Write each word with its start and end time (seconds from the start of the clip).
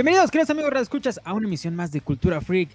Bienvenidos, 0.00 0.30
queridos 0.30 0.48
amigos, 0.48 0.72
escuchas 0.80 1.20
a 1.24 1.34
una 1.34 1.46
emisión 1.46 1.76
más 1.76 1.92
de 1.92 2.00
Cultura 2.00 2.40
Freak. 2.40 2.70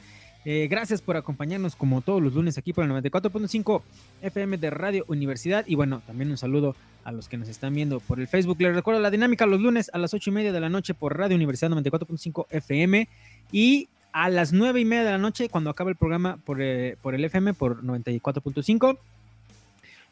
Eh, 0.45 0.67
gracias 0.69 1.01
por 1.01 1.17
acompañarnos 1.17 1.75
como 1.75 2.01
todos 2.01 2.21
los 2.21 2.35
lunes 2.35 2.59
aquí 2.59 2.71
por 2.71 2.83
el 2.83 2.91
94.5 2.91 3.81
FM 4.21 4.59
de 4.59 4.69
Radio 4.69 5.05
Universidad. 5.07 5.65
Y 5.65 5.73
bueno, 5.73 6.03
también 6.05 6.29
un 6.29 6.37
saludo 6.37 6.75
a 7.03 7.11
los 7.11 7.27
que 7.27 7.37
nos 7.37 7.49
están 7.49 7.73
viendo 7.73 7.99
por 7.99 8.19
el 8.19 8.27
Facebook. 8.27 8.61
Les 8.61 8.75
recuerdo 8.75 9.01
la 9.01 9.09
dinámica 9.09 9.47
los 9.47 9.59
lunes 9.59 9.89
a 9.91 9.97
las 9.97 10.13
8 10.13 10.29
y 10.29 10.33
media 10.33 10.53
de 10.53 10.59
la 10.59 10.69
noche 10.69 10.93
por 10.93 11.17
Radio 11.17 11.35
Universidad 11.35 11.71
94.5 11.71 12.45
FM. 12.51 13.07
Y 13.51 13.89
a 14.11 14.29
las 14.29 14.53
9 14.53 14.81
y 14.81 14.85
media 14.85 15.05
de 15.05 15.11
la 15.13 15.17
noche, 15.17 15.49
cuando 15.49 15.71
acaba 15.71 15.89
el 15.89 15.95
programa 15.95 16.37
por, 16.45 16.61
eh, 16.61 16.95
por 17.01 17.15
el 17.15 17.25
FM 17.25 17.55
por 17.55 17.83
94.5. 17.83 18.99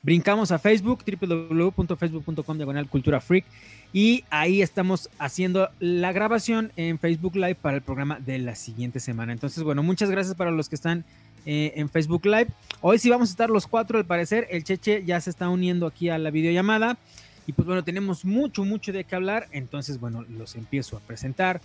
Brincamos 0.02 0.52
a 0.52 0.58
Facebook, 0.58 1.04
www.facebook.com 1.06 2.58
diagonal 2.58 2.90
cultura 2.90 3.22
freak. 3.22 3.46
Y 3.94 4.26
ahí 4.32 4.64
estamos 4.64 5.08
haciendo 5.20 5.70
la 5.80 6.12
grabación 6.12 6.72
en 6.76 6.98
Facebook 6.98 7.36
Live 7.36 7.56
para 7.56 7.78
el 7.78 7.84
programa 7.84 8.20
de 8.20 8.40
la 8.40 8.56
siguiente 8.56 9.00
semana. 9.00 9.34
Entonces, 9.34 9.64
bueno, 9.64 9.84
muchas 9.84 10.10
gracias 10.10 10.36
para 10.36 10.50
los 10.50 10.68
que 10.68 10.74
están 10.74 11.06
eh, 11.46 11.74
en 11.76 11.88
Facebook 11.90 12.26
Live. 12.26 12.48
Hoy 12.82 12.98
sí 12.98 13.12
vamos 13.12 13.30
a 13.30 13.34
estar 13.34 13.52
los 13.52 13.68
cuatro, 13.68 14.00
al 14.00 14.06
parecer. 14.06 14.48
El 14.50 14.64
Cheche 14.64 15.04
ya 15.06 15.22
se 15.22 15.30
está 15.30 15.48
uniendo 15.48 15.86
aquí 15.86 16.10
a 16.10 16.18
la 16.18 16.32
videollamada. 16.32 16.98
Y 17.46 17.54
pues 17.54 17.68
bueno, 17.68 17.84
tenemos 17.84 18.26
mucho, 18.26 18.66
mucho 18.66 18.92
de 18.92 19.04
qué 19.04 19.16
hablar. 19.16 19.48
Entonces, 19.52 20.00
bueno, 20.00 20.24
los 20.24 20.56
empiezo 20.56 20.98
a 20.98 21.00
presentar. 21.00 21.62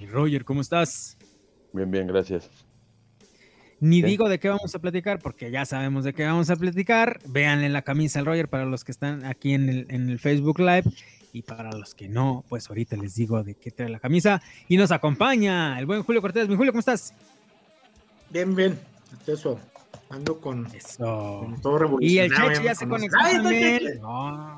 Y 0.00 0.06
Roger, 0.06 0.46
¿cómo 0.46 0.62
estás? 0.62 1.18
Bien, 1.74 1.90
bien, 1.90 2.06
gracias. 2.06 2.48
Ni 3.80 4.00
digo 4.00 4.30
de 4.30 4.38
qué 4.38 4.48
vamos 4.48 4.74
a 4.74 4.78
platicar, 4.78 5.18
porque 5.18 5.50
ya 5.50 5.66
sabemos 5.66 6.04
de 6.04 6.14
qué 6.14 6.24
vamos 6.24 6.48
a 6.48 6.56
platicar. 6.56 7.20
Vean 7.26 7.62
en 7.62 7.74
la 7.74 7.82
camisa 7.82 8.18
al 8.18 8.24
Roger 8.24 8.48
para 8.48 8.64
los 8.64 8.82
que 8.82 8.92
están 8.92 9.26
aquí 9.26 9.52
en 9.52 9.68
el, 9.68 9.86
en 9.90 10.08
el 10.08 10.18
Facebook 10.18 10.58
Live. 10.58 10.84
Y 11.36 11.42
para 11.42 11.70
los 11.70 11.94
que 11.94 12.08
no, 12.08 12.46
pues 12.48 12.66
ahorita 12.70 12.96
les 12.96 13.14
digo 13.14 13.44
de 13.44 13.54
qué 13.54 13.70
trae 13.70 13.90
la 13.90 14.00
camisa. 14.00 14.40
Y 14.68 14.78
nos 14.78 14.90
acompaña 14.90 15.78
el 15.78 15.84
buen 15.84 16.02
Julio 16.02 16.22
Cortés. 16.22 16.48
Mi 16.48 16.56
Julio, 16.56 16.72
¿cómo 16.72 16.80
estás? 16.80 17.12
Bien, 18.30 18.56
bien. 18.56 18.80
Eso. 19.26 19.60
Ando 20.08 20.40
con, 20.40 20.66
Eso. 20.74 21.46
todo 21.60 21.98
Y 22.00 22.16
el 22.16 22.34
Cheche 22.34 22.64
ya 22.64 22.74
se 22.74 22.88
conectó 22.88 23.18
también. 23.18 24.00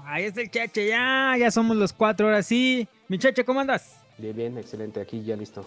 ahí 0.04 0.26
está 0.26 0.40
el 0.40 0.52
Cheche, 0.52 0.86
ya, 0.86 1.34
ya 1.36 1.50
somos 1.50 1.76
los 1.76 1.92
cuatro, 1.92 2.26
ahora 2.28 2.44
sí. 2.44 2.86
Mi 3.08 3.18
Cheche, 3.18 3.44
¿cómo 3.44 3.58
andas? 3.58 3.96
Bien, 4.16 4.36
bien, 4.36 4.56
excelente, 4.56 5.00
aquí 5.00 5.24
ya 5.24 5.34
listo. 5.34 5.66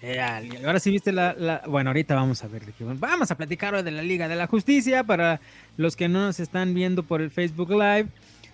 Eh, 0.00 0.20
ahora 0.64 0.78
sí 0.78 0.92
viste 0.92 1.10
la, 1.10 1.62
Bueno, 1.66 1.90
ahorita 1.90 2.14
vamos 2.14 2.44
a 2.44 2.46
ver 2.46 2.62
vamos 2.78 3.32
a 3.32 3.36
platicar 3.36 3.74
hoy 3.74 3.82
de 3.82 3.90
la 3.90 4.02
Liga 4.02 4.28
de 4.28 4.36
la 4.36 4.46
Justicia. 4.46 5.02
Para 5.02 5.40
los 5.76 5.96
que 5.96 6.08
no 6.08 6.20
nos 6.20 6.38
están 6.38 6.74
viendo 6.74 7.02
por 7.02 7.20
el 7.20 7.32
Facebook 7.32 7.70
Live, 7.70 8.06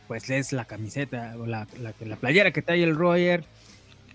pues 0.08 0.30
es 0.30 0.52
la 0.52 0.64
camiseta 0.64 1.34
o 1.38 1.46
la, 1.46 1.66
la, 1.80 2.16
playera 2.16 2.52
que 2.52 2.62
trae 2.62 2.82
el 2.82 2.94
Roger 2.94 3.44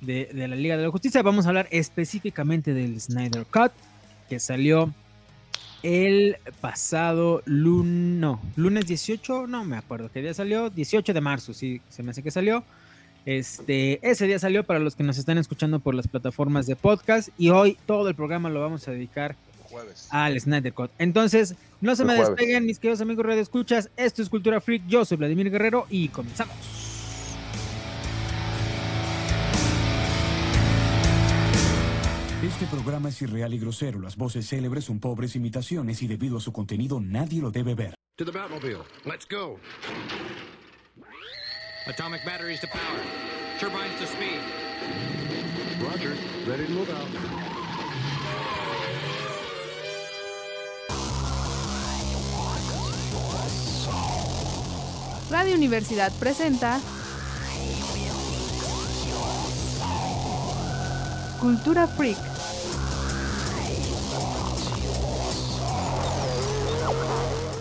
de, 0.02 0.30
la 0.34 0.56
Liga 0.56 0.78
de 0.78 0.84
la 0.84 0.92
Justicia. 0.92 1.22
Vamos 1.22 1.46
a 1.46 1.50
hablar 1.50 1.68
específicamente 1.72 2.74
del 2.74 3.00
Snyder 3.00 3.46
Cut 3.46 3.72
que 4.30 4.40
salió 4.40 4.94
el 5.82 6.38
pasado 6.62 7.42
lunes, 7.46 8.38
lunes 8.56 8.86
18, 8.86 9.48
no 9.48 9.64
me 9.64 9.78
acuerdo 9.78 10.10
qué 10.12 10.22
día 10.22 10.34
salió, 10.34 10.70
18 10.70 11.14
de 11.14 11.22
marzo, 11.22 11.54
sí, 11.54 11.82
se 11.90 12.04
me 12.04 12.12
hace 12.12 12.22
que 12.22 12.32
salió. 12.32 12.64
Este, 13.26 14.00
ese 14.08 14.28
día 14.28 14.40
salió 14.40 14.64
para 14.64 14.80
los 14.80 14.96
que 14.96 15.04
nos 15.04 15.18
están 15.18 15.38
escuchando 15.38 15.80
por 15.80 15.94
las 15.96 16.08
plataformas 16.08 16.68
de 16.68 16.76
podcast 16.76 17.30
y 17.38 17.50
hoy 17.50 17.78
todo 17.86 18.10
el 18.10 18.16
programa 18.16 18.50
lo 18.50 18.62
vamos 18.62 18.88
a 18.88 18.92
dedicar 18.92 19.36
al 20.10 20.40
Snyder 20.40 20.74
Cut. 20.74 20.92
Entonces, 20.98 21.56
no 21.82 21.96
se 21.96 22.06
me 22.06 22.16
despeguen, 22.16 22.66
mis 22.66 22.80
queridos 22.80 23.02
amigos 23.02 23.26
Radio 23.26 23.42
Escuchas. 23.42 23.90
Esto 23.98 24.22
es 24.22 24.30
Cultura 24.30 24.62
Freak. 24.62 24.84
Yo 24.88 25.06
soy 25.06 25.18
Vladimir 25.18 25.50
Guerrero 25.50 25.86
y 25.90 26.10
comenzamos. 26.10 26.56
Este 32.44 32.66
programa 32.66 33.10
es 33.10 33.22
irreal 33.22 33.54
y 33.54 33.60
grosero. 33.60 34.00
Las 34.00 34.18
voces 34.18 34.48
célebres 34.50 34.86
son 34.86 35.00
pobres 35.00 35.36
imitaciones 35.36 36.02
y 36.02 36.08
debido 36.08 36.38
a 36.38 36.42
su 36.42 36.52
contenido 36.52 37.00
nadie 37.00 37.42
lo 37.42 37.52
debe 37.52 37.74
ver. 37.76 37.96
To 38.18 38.26
the 38.26 38.32
Batmobile. 38.32 38.84
Let's 39.06 39.26
go. 39.26 39.58
Atomic 41.88 42.26
batteries 42.26 42.60
to 42.60 42.68
power. 42.68 43.00
Turbines 43.60 43.98
to 44.00 44.06
speed. 44.08 44.42
Roger. 45.82 46.16
Ready 46.46 46.66
to 46.66 46.72
move 46.74 46.90
out. 46.90 47.69
Radio 55.30 55.56
Universidad 55.56 56.12
presenta 56.20 56.80
Cultura 61.40 61.88
Freak. 61.88 62.18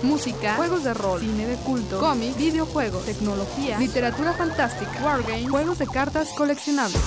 música, 0.02 0.56
juegos 0.56 0.84
de 0.84 0.94
rol, 0.94 1.20
cine 1.20 1.46
de 1.46 1.56
culto, 1.56 2.00
cómics, 2.00 2.36
videojuegos, 2.36 3.04
tecnología, 3.04 3.78
literatura 3.78 4.32
fantástica, 4.32 5.04
wargames, 5.04 5.50
juegos 5.50 5.78
de 5.78 5.86
cartas 5.86 6.30
coleccionables. 6.30 7.00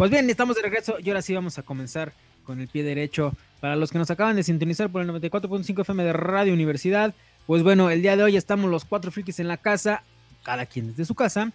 Pues 0.00 0.10
bien, 0.10 0.30
estamos 0.30 0.56
de 0.56 0.62
regreso 0.62 0.96
y 0.98 1.10
ahora 1.10 1.20
sí 1.20 1.34
vamos 1.34 1.58
a 1.58 1.62
comenzar 1.62 2.14
con 2.44 2.58
el 2.58 2.68
pie 2.68 2.82
derecho. 2.82 3.34
Para 3.60 3.76
los 3.76 3.90
que 3.92 3.98
nos 3.98 4.10
acaban 4.10 4.34
de 4.34 4.42
sintonizar 4.42 4.88
por 4.88 5.02
el 5.02 5.08
94.5 5.10 5.82
FM 5.82 6.04
de 6.04 6.14
Radio 6.14 6.54
Universidad, 6.54 7.14
pues 7.50 7.64
bueno, 7.64 7.90
el 7.90 8.00
día 8.00 8.16
de 8.16 8.22
hoy 8.22 8.36
estamos 8.36 8.70
los 8.70 8.84
cuatro 8.84 9.10
frikis 9.10 9.40
en 9.40 9.48
la 9.48 9.56
casa, 9.56 10.04
cada 10.44 10.66
quien 10.66 10.86
desde 10.86 11.04
su 11.04 11.16
casa, 11.16 11.50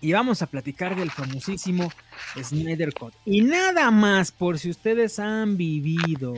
y 0.00 0.10
vamos 0.10 0.42
a 0.42 0.48
platicar 0.48 0.96
del 0.96 1.12
famosísimo 1.12 1.92
Snyder 2.42 2.92
Cut. 2.92 3.14
Y 3.24 3.42
nada 3.42 3.92
más, 3.92 4.32
por 4.32 4.58
si 4.58 4.68
ustedes 4.68 5.20
han 5.20 5.56
vivido 5.56 6.34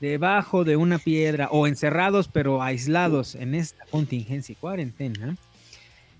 debajo 0.00 0.64
de 0.64 0.74
una 0.74 0.98
piedra 0.98 1.46
o 1.52 1.68
encerrados 1.68 2.26
pero 2.26 2.60
aislados 2.60 3.36
en 3.36 3.54
esta 3.54 3.84
contingencia 3.84 4.54
y 4.54 4.56
cuarentena, 4.56 5.36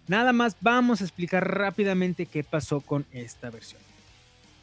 nada 0.07 0.33
más 0.33 0.57
vamos 0.61 1.01
a 1.01 1.05
explicar 1.05 1.53
rápidamente 1.53 2.27
qué 2.27 2.45
pasó 2.45 2.81
con 2.81 3.07
esta 3.11 3.51
versión. 3.51 3.83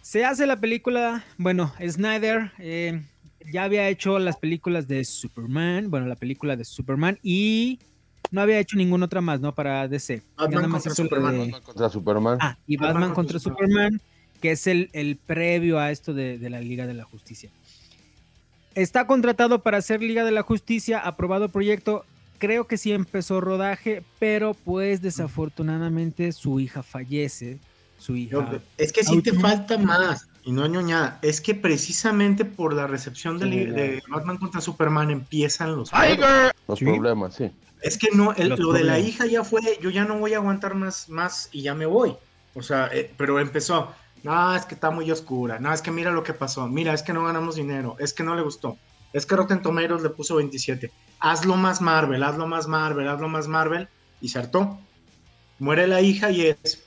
Se 0.01 0.24
hace 0.24 0.48
la 0.48 0.56
película, 0.56 1.25
bueno, 1.38 1.74
Snyder 1.86 2.54
eh, 2.60 3.01
ya 3.51 3.63
había 3.63 3.88
hecho 3.89 4.19
las 4.19 4.38
películas 4.38 4.88
de 4.88 5.03
Superman, 5.03 5.89
bueno, 5.89 6.07
la 6.07 6.15
película 6.15 6.56
de 6.56 6.65
Superman 6.65 7.19
y 7.24 7.80
no 8.31 8.41
había 8.41 8.59
hecho 8.59 8.77
ninguna 8.77 9.06
otra 9.06 9.21
más, 9.21 9.39
¿no? 9.39 9.53
Para 9.56 9.88
DC. 9.88 10.21
Batman, 10.38 10.69
contra, 10.69 10.94
Superman. 10.94 11.51
contra 11.51 11.89
Superman. 11.89 12.38
Ah, 12.41 12.57
y 12.68 12.77
Batman, 12.77 13.13
contra, 13.13 13.39
Superman, 13.39 14.01
que 14.41 14.51
es 14.51 14.68
el, 14.68 15.19
previo 15.25 15.80
a 15.80 15.91
esto 15.91 16.13
de, 16.13 16.38
de, 16.38 16.50
la 16.50 16.62
Liga 16.62 16.86
de 16.86 16.94
la 16.94 17.03
Justicia. 17.03 17.50
Está 18.75 19.07
contratado 19.07 19.63
para 19.63 19.77
hacer 19.77 20.01
Liga 20.01 20.24
de 20.24 20.31
la 20.31 20.44
Justicia, 20.44 21.00
aprobado 21.00 21.45
el 21.45 21.51
proyecto. 21.51 22.06
Creo 22.38 22.68
que 22.68 22.77
sí 22.77 22.92
empezó 22.92 23.42
rodaje, 23.42 24.03
pero 24.19 24.53
pues 24.53 25.01
desafortunadamente 25.01 26.31
su 26.31 26.59
hija 26.59 26.83
fallece 26.83 27.59
su 28.00 28.15
hija. 28.15 28.62
Es 28.77 28.92
que 28.92 29.03
sí 29.03 29.21
te 29.21 29.33
falta 29.33 29.77
más, 29.77 30.27
y 30.44 30.51
no 30.51 30.65
ñoñada. 30.68 31.19
Es 31.21 31.41
que 31.41 31.56
precisamente 31.56 32.45
por 32.45 32.74
la 32.74 32.88
recepción 32.88 33.38
de, 33.38 34.01
Batman 34.07 34.38
contra 34.38 34.62
Superman 34.62 35.12
empiezan 35.12 35.75
los, 35.75 35.89
problemas. 35.89 36.51
los 36.68 36.80
problemas. 36.80 37.36
Sí. 37.36 37.51
Es 37.81 37.97
que 37.97 38.09
no, 38.13 38.33
lo 38.33 38.74
de 38.74 38.83
la 38.83 39.00
hija 39.00 39.25
ya 39.25 39.44
fue, 39.44 39.62
yo 39.81 39.89
ya 39.89 40.03
no 40.06 40.19
voy 40.19 40.33
a 40.33 40.38
aguantar 40.38 40.75
más, 40.75 41.09
más 41.09 41.50
y 41.51 41.62
ya 41.62 41.74
me 41.74 41.86
voy. 41.86 42.15
O 42.56 42.62
sea, 42.62 42.89
eh, 42.91 43.13
pero 43.15 43.39
empezó 43.39 43.94
No, 44.24 44.56
es 44.56 44.65
que 44.65 44.75
está 44.75 44.89
muy 44.89 45.09
oscura. 45.12 45.59
No, 45.59 45.74
es 45.74 45.81
que 45.81 45.91
mira 45.91 46.12
lo 46.12 46.24
que 46.24 46.33
pasó. 46.33 46.68
Mira, 46.68 46.94
es 46.94 47.03
que 47.03 47.13
no 47.13 47.24
ganamos 47.24 47.56
dinero. 47.56 47.95
Es 48.00 48.13
que 48.13 48.24
no 48.24 48.35
le 48.35 48.42
gustó. 48.42 48.77
Es 49.13 49.25
que 49.25 49.35
Rotten 49.35 49.62
Tomatoes 49.62 50.03
le 50.03 50.09
puso 50.09 50.35
27. 50.35 50.92
Hazlo 51.19 51.56
más 51.56 51.81
Marvel, 51.81 52.24
hazlo 52.24 52.47
más 52.47 52.68
Marvel, 52.68 53.07
hazlo 53.07 53.30
más 53.30 53.47
Marvel. 53.47 53.88
Y 54.21 54.30
se 54.30 54.39
hartó. 54.39 54.77
Muere 55.57 55.88
la 55.88 56.01
hija 56.01 56.31
y 56.31 56.47
es. 56.47 56.83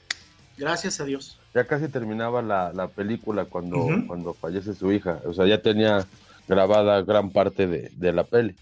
Gracias 0.59 1.01
a 1.01 1.05
Dios. 1.05 1.39
Ya 1.55 1.65
casi 1.65 1.89
terminaba 1.89 2.41
la, 2.43 2.89
película 2.89 3.45
cuando, 3.45 3.87
cuando 4.07 4.33
fallece 4.35 4.75
su 4.75 4.91
hija. 4.91 5.21
O 5.27 5.35
sea, 5.35 5.47
ya 5.47 5.61
tenía 5.61 6.07
grabada 6.49 7.03
gran 7.03 7.31
parte 7.31 7.67
de, 7.67 8.13
la 8.13 8.25
peli. 8.25 8.55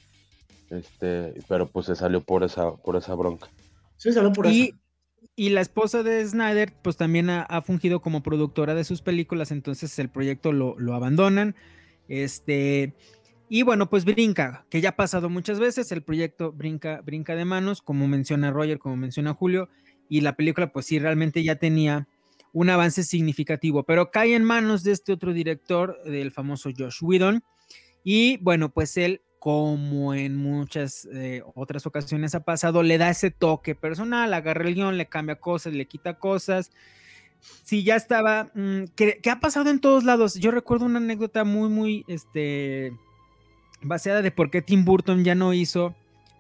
Este, 0.71 1.35
pero 1.49 1.67
pues 1.67 1.87
se 1.87 1.97
salió 1.97 2.21
por 2.21 2.45
esa, 2.45 2.73
por 2.73 2.97
esa 2.97 3.15
bronca. 3.15 3.49
Sí, 3.97 4.13
salió 4.13 4.33
por 4.33 4.47
y, 4.47 4.75
Y 5.37 5.51
la 5.51 5.61
esposa 5.61 6.03
de 6.03 6.27
Snyder, 6.27 6.73
pues 6.83 6.97
también 6.97 7.31
ha, 7.31 7.63
fungido 7.63 8.01
como 8.01 8.23
productora 8.23 8.75
de 8.75 8.85
sus 8.85 9.03
películas, 9.03 9.51
entonces 9.51 9.99
el 9.99 10.09
proyecto 10.09 10.53
lo, 10.53 10.79
lo 10.79 10.95
abandonan. 10.95 11.55
Este, 12.09 12.95
y 13.53 13.63
bueno, 13.63 13.91
pues 13.91 14.05
brinca, 14.05 14.65
que 14.71 14.81
ya 14.81 14.91
ha 14.91 14.97
pasado 14.97 15.29
muchas 15.29 15.59
veces, 15.59 15.91
el 15.91 16.03
proyecto 16.03 16.53
brinca, 16.53 17.01
brinca 17.05 17.35
de 17.35 17.45
manos, 17.45 17.83
como 17.83 18.07
menciona 18.07 18.53
Roger, 18.53 18.79
como 18.79 18.97
menciona 18.97 19.35
Julio, 19.35 19.69
y 20.09 20.21
la 20.21 20.37
película 20.37 20.73
pues 20.73 20.87
sí 20.87 21.01
realmente 21.01 21.43
ya 21.43 21.57
tenía 21.57 22.07
un 22.53 22.71
avance 22.71 23.03
significativo, 23.03 23.85
pero 23.85 24.11
cae 24.11 24.35
en 24.35 24.45
manos 24.45 24.83
de 24.83 24.93
este 24.93 25.13
otro 25.13 25.33
director, 25.33 26.03
del 26.05 26.33
famoso 26.33 26.71
Josh 26.77 27.03
Whedon, 27.03 27.43
y 28.03 28.39
bueno, 28.39 28.71
pues 28.71 28.97
él, 28.97 29.23
como 29.39 30.15
en 30.15 30.37
muchas 30.37 31.07
eh, 31.13 31.43
otras 31.55 31.87
ocasiones 31.87 32.35
ha 32.35 32.45
pasado, 32.45 32.83
le 32.83 32.99
da 32.99 33.11
ese 33.11 33.31
toque 33.31 33.75
personal, 33.75 34.33
agarra 34.35 34.67
el 34.69 34.75
guion, 34.75 34.99
le 34.99 35.07
cambia 35.07 35.37
cosas, 35.37 35.73
le 35.73 35.87
quita 35.87 36.19
cosas. 36.19 36.71
Si 37.41 37.85
ya 37.85 37.97
estaba, 37.97 38.51
mm, 38.55 38.85
¿qué 38.95 39.31
ha 39.31 39.41
pasado 39.41 39.71
en 39.71 39.81
todos 39.81 40.05
lados. 40.05 40.35
Yo 40.35 40.51
recuerdo 40.51 40.85
una 40.85 40.99
anécdota 40.99 41.45
muy, 41.45 41.69
muy, 41.71 42.05
este, 42.07 42.93
baseada 43.83 44.23
de 44.23 44.31
por 44.31 44.51
qué 44.51 44.63
Tim 44.63 44.85
Burton 44.85 45.25
ya 45.25 45.35
no 45.35 45.53
hizo 45.53 45.95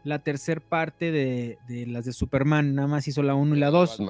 la 0.04 0.20
tercera 0.20 0.60
parte 0.60 1.10
de, 1.12 1.58
las 1.86 2.04
de 2.04 2.12
Superman, 2.12 2.74
nada 2.74 2.88
más 2.88 3.06
hizo 3.08 3.22
la 3.22 3.34
1 3.34 3.56
y 3.56 3.58
la 3.58 3.70
2. 3.70 4.02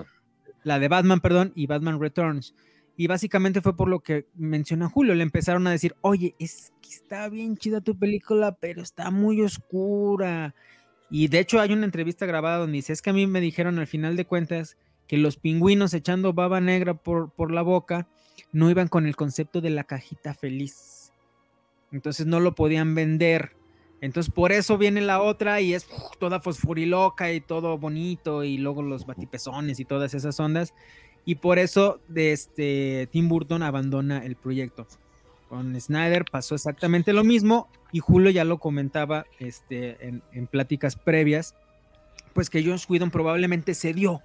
La 0.62 0.78
de 0.78 0.88
Batman, 0.88 1.20
perdón, 1.20 1.52
y 1.54 1.66
Batman 1.66 2.00
Returns. 2.00 2.54
Y 2.96 3.06
básicamente 3.06 3.62
fue 3.62 3.76
por 3.76 3.88
lo 3.88 4.00
que 4.00 4.26
menciona 4.34 4.88
Julio, 4.88 5.14
le 5.14 5.22
empezaron 5.22 5.66
a 5.66 5.70
decir, 5.70 5.94
oye, 6.02 6.34
es 6.38 6.72
que 6.82 6.90
está 6.90 7.28
bien 7.28 7.56
chida 7.56 7.80
tu 7.80 7.98
película, 7.98 8.56
pero 8.60 8.82
está 8.82 9.10
muy 9.10 9.40
oscura. 9.40 10.54
Y 11.08 11.28
de 11.28 11.38
hecho 11.38 11.60
hay 11.60 11.72
una 11.72 11.86
entrevista 11.86 12.26
grabada 12.26 12.58
donde 12.58 12.76
dice, 12.76 12.92
es 12.92 13.00
que 13.02 13.10
a 13.10 13.14
mí 13.14 13.26
me 13.26 13.40
dijeron 13.40 13.78
al 13.78 13.86
final 13.86 14.16
de 14.16 14.26
cuentas 14.26 14.76
que 15.06 15.16
los 15.16 15.36
pingüinos 15.36 15.94
echando 15.94 16.34
baba 16.34 16.60
negra 16.60 16.94
por, 16.94 17.30
por 17.30 17.50
la 17.50 17.62
boca 17.62 18.06
no 18.52 18.70
iban 18.70 18.88
con 18.88 19.06
el 19.06 19.16
concepto 19.16 19.60
de 19.60 19.70
la 19.70 19.84
cajita 19.84 20.34
feliz 20.34 21.00
entonces 21.92 22.26
no 22.26 22.40
lo 22.40 22.54
podían 22.54 22.94
vender. 22.94 23.52
Entonces 24.00 24.32
por 24.32 24.52
eso 24.52 24.78
viene 24.78 25.00
la 25.00 25.20
otra 25.20 25.60
y 25.60 25.74
es 25.74 25.86
toda 26.18 26.40
fosforiloca 26.40 27.32
y 27.32 27.40
todo 27.40 27.76
bonito 27.76 28.44
y 28.44 28.56
luego 28.56 28.82
los 28.82 29.06
batipezones 29.06 29.78
y 29.78 29.84
todas 29.84 30.14
esas 30.14 30.40
ondas. 30.40 30.74
Y 31.24 31.36
por 31.36 31.58
eso 31.58 32.00
este, 32.14 33.08
Tim 33.12 33.28
Burton 33.28 33.62
abandona 33.62 34.24
el 34.24 34.36
proyecto. 34.36 34.86
Con 35.48 35.78
Snyder 35.78 36.24
pasó 36.30 36.54
exactamente 36.54 37.12
lo 37.12 37.24
mismo 37.24 37.68
y 37.92 37.98
Julio 37.98 38.30
ya 38.30 38.44
lo 38.44 38.58
comentaba 38.58 39.26
este, 39.38 39.98
en, 40.32 40.46
pláticas 40.46 40.96
previas, 40.96 41.56
pues 42.32 42.48
que 42.48 42.64
Josh 42.64 42.84
Whedon 42.88 43.10
probablemente 43.10 43.74
cedió. 43.74 44.22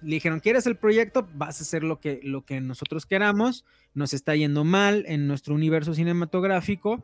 Le 0.00 0.14
dijeron, 0.14 0.38
¿quieres 0.38 0.66
el 0.66 0.76
proyecto? 0.76 1.28
Vas 1.34 1.58
a 1.58 1.64
hacer 1.64 1.82
lo 1.82 1.98
que, 1.98 2.20
lo 2.22 2.44
que 2.44 2.60
nosotros 2.60 3.06
queramos 3.06 3.64
nos 3.94 4.14
está 4.14 4.36
yendo 4.36 4.62
mal 4.62 5.04
en 5.08 5.26
nuestro 5.26 5.54
universo 5.56 5.94
cinematográfico 5.94 7.02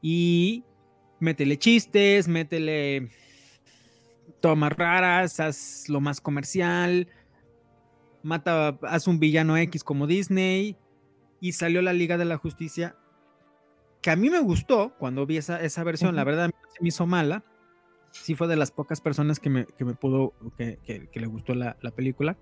y 0.00 0.64
métele 1.22 1.58
chistes, 1.58 2.28
métele 2.28 3.08
tomas 4.40 4.72
raras, 4.72 5.38
haz 5.40 5.88
lo 5.88 6.00
más 6.00 6.20
comercial, 6.20 7.08
mata, 8.22 8.78
haz 8.82 9.06
un 9.06 9.20
villano 9.20 9.56
X 9.56 9.84
como 9.84 10.06
Disney 10.06 10.76
y 11.40 11.52
salió 11.52 11.80
la 11.80 11.92
Liga 11.92 12.18
de 12.18 12.24
la 12.24 12.36
Justicia 12.36 12.96
que 14.02 14.10
a 14.10 14.16
mí 14.16 14.28
me 14.28 14.40
gustó 14.40 14.94
cuando 14.98 15.24
vi 15.26 15.36
esa, 15.36 15.62
esa 15.62 15.84
versión, 15.84 16.16
la 16.16 16.24
verdad 16.24 16.50
me 16.80 16.88
hizo 16.88 17.06
mala, 17.06 17.44
sí 18.10 18.34
fue 18.34 18.48
de 18.48 18.56
las 18.56 18.72
pocas 18.72 19.00
personas 19.00 19.38
que 19.38 19.48
me, 19.48 19.64
que 19.64 19.84
me 19.84 19.94
pudo, 19.94 20.34
que, 20.58 20.78
que, 20.84 21.20
le 21.20 21.26
gustó 21.26 21.54
la, 21.54 21.76
la 21.80 21.92
película. 21.92 22.36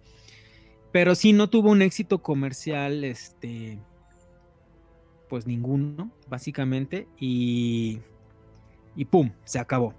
Pero 0.91 1.15
sí 1.15 1.35
no 1.35 1.51
tuvo 1.51 1.71
un 1.71 1.83
éxito 1.83 2.23
comercial, 2.23 3.05
este, 3.05 3.79
pues 5.29 5.47
ninguno, 5.47 6.11
básicamente, 6.29 7.07
y, 7.19 8.01
y 9.01 9.07
pum, 9.07 9.31
se 9.45 9.59
acabó. 9.59 9.95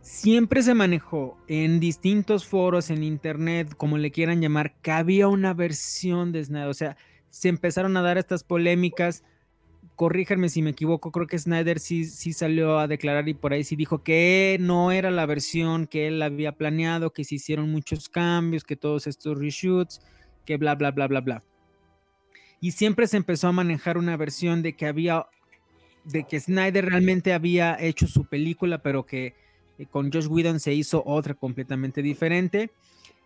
Siempre 0.00 0.62
se 0.62 0.74
manejó 0.74 1.38
en 1.46 1.78
distintos 1.78 2.44
foros, 2.44 2.90
en 2.90 3.04
internet, 3.04 3.76
como 3.76 3.96
le 3.96 4.10
quieran 4.10 4.40
llamar, 4.40 4.74
que 4.82 4.90
había 4.90 5.28
una 5.28 5.54
versión 5.54 6.32
de 6.32 6.44
Snyder. 6.44 6.66
O 6.66 6.74
sea, 6.74 6.96
se 7.28 7.48
empezaron 7.48 7.96
a 7.96 8.02
dar 8.02 8.18
estas 8.18 8.42
polémicas. 8.42 9.22
Corríjanme 9.94 10.48
si 10.48 10.62
me 10.62 10.70
equivoco, 10.70 11.12
creo 11.12 11.28
que 11.28 11.38
Snyder 11.38 11.78
sí, 11.78 12.04
sí 12.06 12.32
salió 12.32 12.80
a 12.80 12.88
declarar 12.88 13.28
y 13.28 13.34
por 13.34 13.52
ahí 13.52 13.62
sí 13.62 13.76
dijo 13.76 14.02
que 14.02 14.56
no 14.58 14.90
era 14.90 15.12
la 15.12 15.26
versión 15.26 15.86
que 15.86 16.08
él 16.08 16.20
había 16.20 16.50
planeado, 16.50 17.12
que 17.12 17.22
se 17.22 17.36
hicieron 17.36 17.70
muchos 17.70 18.08
cambios, 18.08 18.64
que 18.64 18.74
todos 18.74 19.06
estos 19.06 19.38
reshoots 19.38 20.00
que 20.44 20.56
bla, 20.56 20.74
bla, 20.74 20.90
bla, 20.90 21.06
bla, 21.06 21.20
bla. 21.20 21.44
Y 22.60 22.72
siempre 22.72 23.06
se 23.06 23.16
empezó 23.16 23.46
a 23.46 23.52
manejar 23.52 23.96
una 23.96 24.16
versión 24.16 24.60
de 24.62 24.74
que 24.74 24.86
había, 24.86 25.26
de 26.04 26.24
que 26.24 26.40
Snyder 26.40 26.86
realmente 26.86 27.32
había 27.32 27.76
hecho 27.80 28.06
su 28.06 28.24
película, 28.24 28.82
pero 28.82 29.04
que 29.04 29.34
eh, 29.78 29.86
con 29.86 30.12
Josh 30.12 30.26
Whedon 30.26 30.60
se 30.60 30.74
hizo 30.74 31.02
otra 31.04 31.34
completamente 31.34 32.02
diferente. 32.02 32.70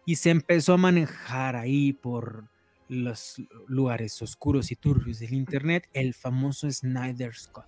Y 0.06 0.16
se 0.16 0.30
empezó 0.30 0.74
a 0.74 0.78
manejar 0.78 1.56
ahí 1.56 1.94
por 1.94 2.44
los 2.88 3.40
lugares 3.66 4.20
oscuros 4.20 4.70
y 4.70 4.76
turbios 4.76 5.18
del 5.18 5.32
internet 5.32 5.88
el 5.94 6.12
famoso 6.12 6.70
Snyder 6.70 7.34
Scott. 7.34 7.66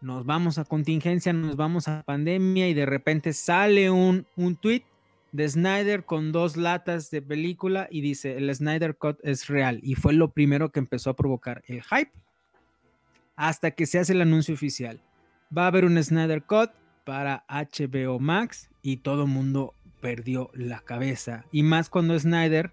Nos 0.00 0.26
vamos 0.26 0.58
a 0.58 0.64
contingencia, 0.64 1.32
nos 1.32 1.56
vamos 1.56 1.86
a 1.88 2.02
pandemia 2.02 2.68
y 2.68 2.74
de 2.74 2.86
repente 2.86 3.32
sale 3.32 3.90
un, 3.90 4.26
un 4.36 4.56
tweet 4.56 4.82
de 5.32 5.48
Snyder 5.48 6.04
con 6.04 6.32
dos 6.32 6.56
latas 6.56 7.10
de 7.10 7.22
película 7.22 7.88
y 7.90 8.00
dice, 8.00 8.36
el 8.36 8.52
Snyder 8.54 8.96
Cut 8.96 9.18
es 9.22 9.46
real. 9.46 9.80
Y 9.82 9.94
fue 9.94 10.12
lo 10.12 10.30
primero 10.30 10.70
que 10.70 10.80
empezó 10.80 11.10
a 11.10 11.16
provocar 11.16 11.62
el 11.66 11.82
hype 11.82 12.12
hasta 13.36 13.70
que 13.70 13.86
se 13.86 13.98
hace 13.98 14.12
el 14.12 14.22
anuncio 14.22 14.54
oficial. 14.54 15.00
Va 15.56 15.64
a 15.64 15.66
haber 15.68 15.84
un 15.84 16.02
Snyder 16.02 16.42
Cut 16.42 16.70
para 17.04 17.44
HBO 17.48 18.18
Max 18.18 18.68
y 18.82 18.98
todo 18.98 19.22
el 19.22 19.28
mundo 19.28 19.74
perdió 20.00 20.50
la 20.54 20.80
cabeza. 20.80 21.44
Y 21.52 21.62
más 21.62 21.88
cuando 21.88 22.18
Snyder 22.18 22.72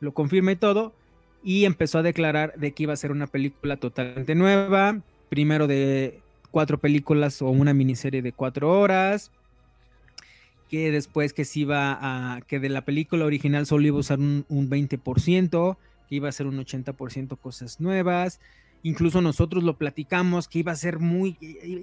lo 0.00 0.12
confirma 0.12 0.52
y 0.52 0.56
todo 0.56 0.94
y 1.42 1.66
empezó 1.66 1.98
a 1.98 2.02
declarar 2.02 2.54
de 2.56 2.72
que 2.72 2.84
iba 2.84 2.92
a 2.92 2.96
ser 2.96 3.12
una 3.12 3.26
película 3.26 3.76
totalmente 3.76 4.34
nueva. 4.34 5.00
Primero 5.28 5.66
de 5.66 6.20
cuatro 6.50 6.78
películas 6.78 7.42
o 7.42 7.48
una 7.50 7.74
miniserie 7.74 8.22
de 8.22 8.32
cuatro 8.32 8.80
horas 8.80 9.30
que 10.68 10.90
después 10.90 11.32
que 11.32 11.44
se 11.44 11.60
iba 11.60 11.98
a, 12.00 12.40
que 12.42 12.58
de 12.58 12.68
la 12.68 12.84
película 12.84 13.24
original 13.24 13.66
solo 13.66 13.86
iba 13.86 13.96
a 13.96 14.00
usar 14.00 14.18
un, 14.18 14.44
20%, 14.48 15.76
que 16.08 16.14
iba 16.14 16.28
a 16.28 16.32
ser 16.32 16.46
un 16.46 16.58
80% 16.58 17.38
cosas 17.38 17.80
nuevas. 17.80 18.40
Incluso 18.84 19.20
nosotros 19.20 19.64
lo 19.64 19.76
platicamos, 19.76 20.46
que 20.46 20.60
iba 20.60 20.70
a 20.70 20.76
ser 20.76 21.00
muy, 21.00 21.36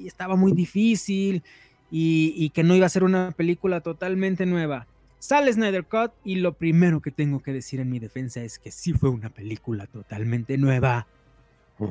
estaba 0.05 0.37
muy 0.37 0.53
difícil 0.53 1.43
y, 1.91 2.33
y 2.37 2.51
que 2.51 2.63
no 2.63 2.75
iba 2.75 2.85
a 2.85 2.89
ser 2.89 3.03
una 3.03 3.31
película 3.31 3.81
totalmente 3.81 4.45
nueva. 4.45 4.87
Sale 5.19 5.51
Snyder 5.51 5.83
Cut 5.85 6.13
y 6.23 6.35
lo 6.35 6.53
primero 6.53 7.01
que 7.01 7.11
tengo 7.11 7.41
que 7.41 7.53
decir 7.53 7.79
en 7.79 7.89
mi 7.89 7.99
defensa 7.99 8.41
es 8.41 8.57
que 8.57 8.71
sí 8.71 8.93
fue 8.93 9.09
una 9.09 9.29
película 9.29 9.85
totalmente 9.87 10.57
nueva 10.57 11.05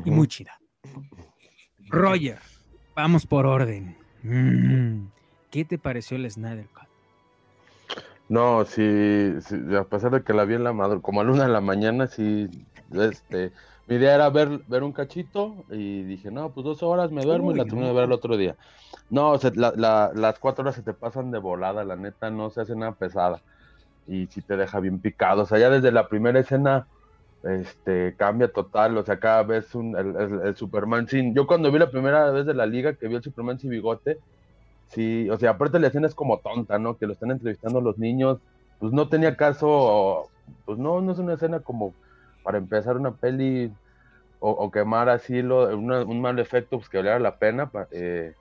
y 0.05 0.11
muy 0.11 0.26
chida. 0.26 0.61
Roger, 1.88 2.38
vamos 2.95 3.26
por 3.26 3.47
orden. 3.47 3.97
Mm, 4.23 5.09
¿Qué 5.50 5.64
te 5.64 5.79
pareció 5.79 6.17
el 6.17 6.31
Snyder 6.31 6.67
Cut? 6.67 6.88
No, 8.29 8.64
sí, 8.64 8.83
a 9.76 9.85
pesar 9.85 10.12
de 10.12 10.23
que 10.23 10.33
la 10.33 10.45
vi 10.45 10.55
en 10.55 10.62
la 10.62 10.73
madrugada, 10.73 11.02
como 11.02 11.21
a 11.21 11.25
luna 11.25 11.45
de 11.45 11.52
la 11.52 11.61
mañana, 11.61 12.07
sí, 12.07 12.49
este, 12.93 13.50
mi 13.90 13.97
idea 13.97 14.14
era 14.14 14.30
ver, 14.30 14.61
ver 14.68 14.85
un 14.85 14.92
cachito 14.92 15.64
y 15.68 16.04
dije, 16.04 16.30
no, 16.30 16.50
pues 16.50 16.64
dos 16.64 16.80
horas 16.85 17.11
me 17.11 17.25
duermo 17.25 17.50
y 17.50 17.56
la 17.56 17.64
termino 17.64 17.88
de 17.88 17.92
ver 17.92 18.04
el 18.04 18.12
otro 18.12 18.37
día. 18.37 18.54
No, 19.11 19.30
o 19.30 19.38
sea, 19.38 19.50
las 19.52 20.38
cuatro 20.38 20.62
horas 20.62 20.76
se 20.76 20.82
te 20.82 20.92
pasan 20.92 21.32
de 21.32 21.38
volada, 21.38 21.82
la 21.85 21.97
neta, 21.97 22.30
no 22.30 22.50
se 22.50 22.61
hace 22.61 22.76
nada 22.76 22.92
pesada 22.92 23.42
y 24.06 24.28
sí 24.28 24.42
te 24.42 24.56
deja 24.56 24.78
bien 24.78 25.00
picado. 25.00 25.42
O 25.42 25.47
sea, 25.47 25.59
ya 25.59 25.70
desde 25.70 25.90
la 25.90 26.09
primera 26.09 26.38
escena, 26.38 26.87
este, 27.42 28.14
cambia 28.16 28.52
total, 28.52 28.97
o 28.97 29.02
sea, 29.02 29.18
cada 29.18 29.42
vez 29.42 29.75
un, 29.75 29.97
el, 29.97 30.54
Superman 30.54 31.09
sin, 31.09 31.35
yo 31.35 31.49
cuando 31.49 31.73
vi 31.73 31.80
la 31.80 31.90
primera 31.90 32.30
vez 32.30 32.47
de 32.47 32.54
la 32.54 32.66
liga 32.66 32.94
que 32.94 33.09
vi 33.09 33.16
el 33.16 33.25
Superman 33.25 33.59
sin 33.59 33.70
bigote, 33.70 34.18
Sí, 34.87 35.30
o 35.30 35.38
sea, 35.38 35.50
aparte 35.50 35.78
la 35.78 35.87
escena 35.87 36.09
es 36.09 36.16
como 36.16 36.38
tonta, 36.38 36.78
¿no? 36.80 36.97
Que 36.97 37.06
lo 37.06 37.12
están 37.12 37.30
entrevistando 37.30 37.80
los 37.80 37.97
niños, 37.99 38.38
pues 38.80 38.92
no 38.92 39.09
tenía 39.09 39.37
caso, 39.37 40.28
pues 40.64 40.78
no, 40.78 41.00
no 41.00 41.12
es 41.12 41.18
una 41.18 41.35
escena 41.35 41.61
como, 41.61 41.94
para 42.42 42.59
empezar 42.59 42.97
una 42.97 43.12
peli 43.12 43.73
o, 44.40 44.70
quemar 44.70 45.09
así 45.09 45.42
lo, 45.42 45.76
un 45.76 46.20
mal 46.20 46.38
efecto, 46.38 46.78
pues 46.78 46.88
que 46.88 46.97
valiera 46.97 47.18
la 47.18 47.37
pena. 47.37 47.70
Eh, 47.90 48.35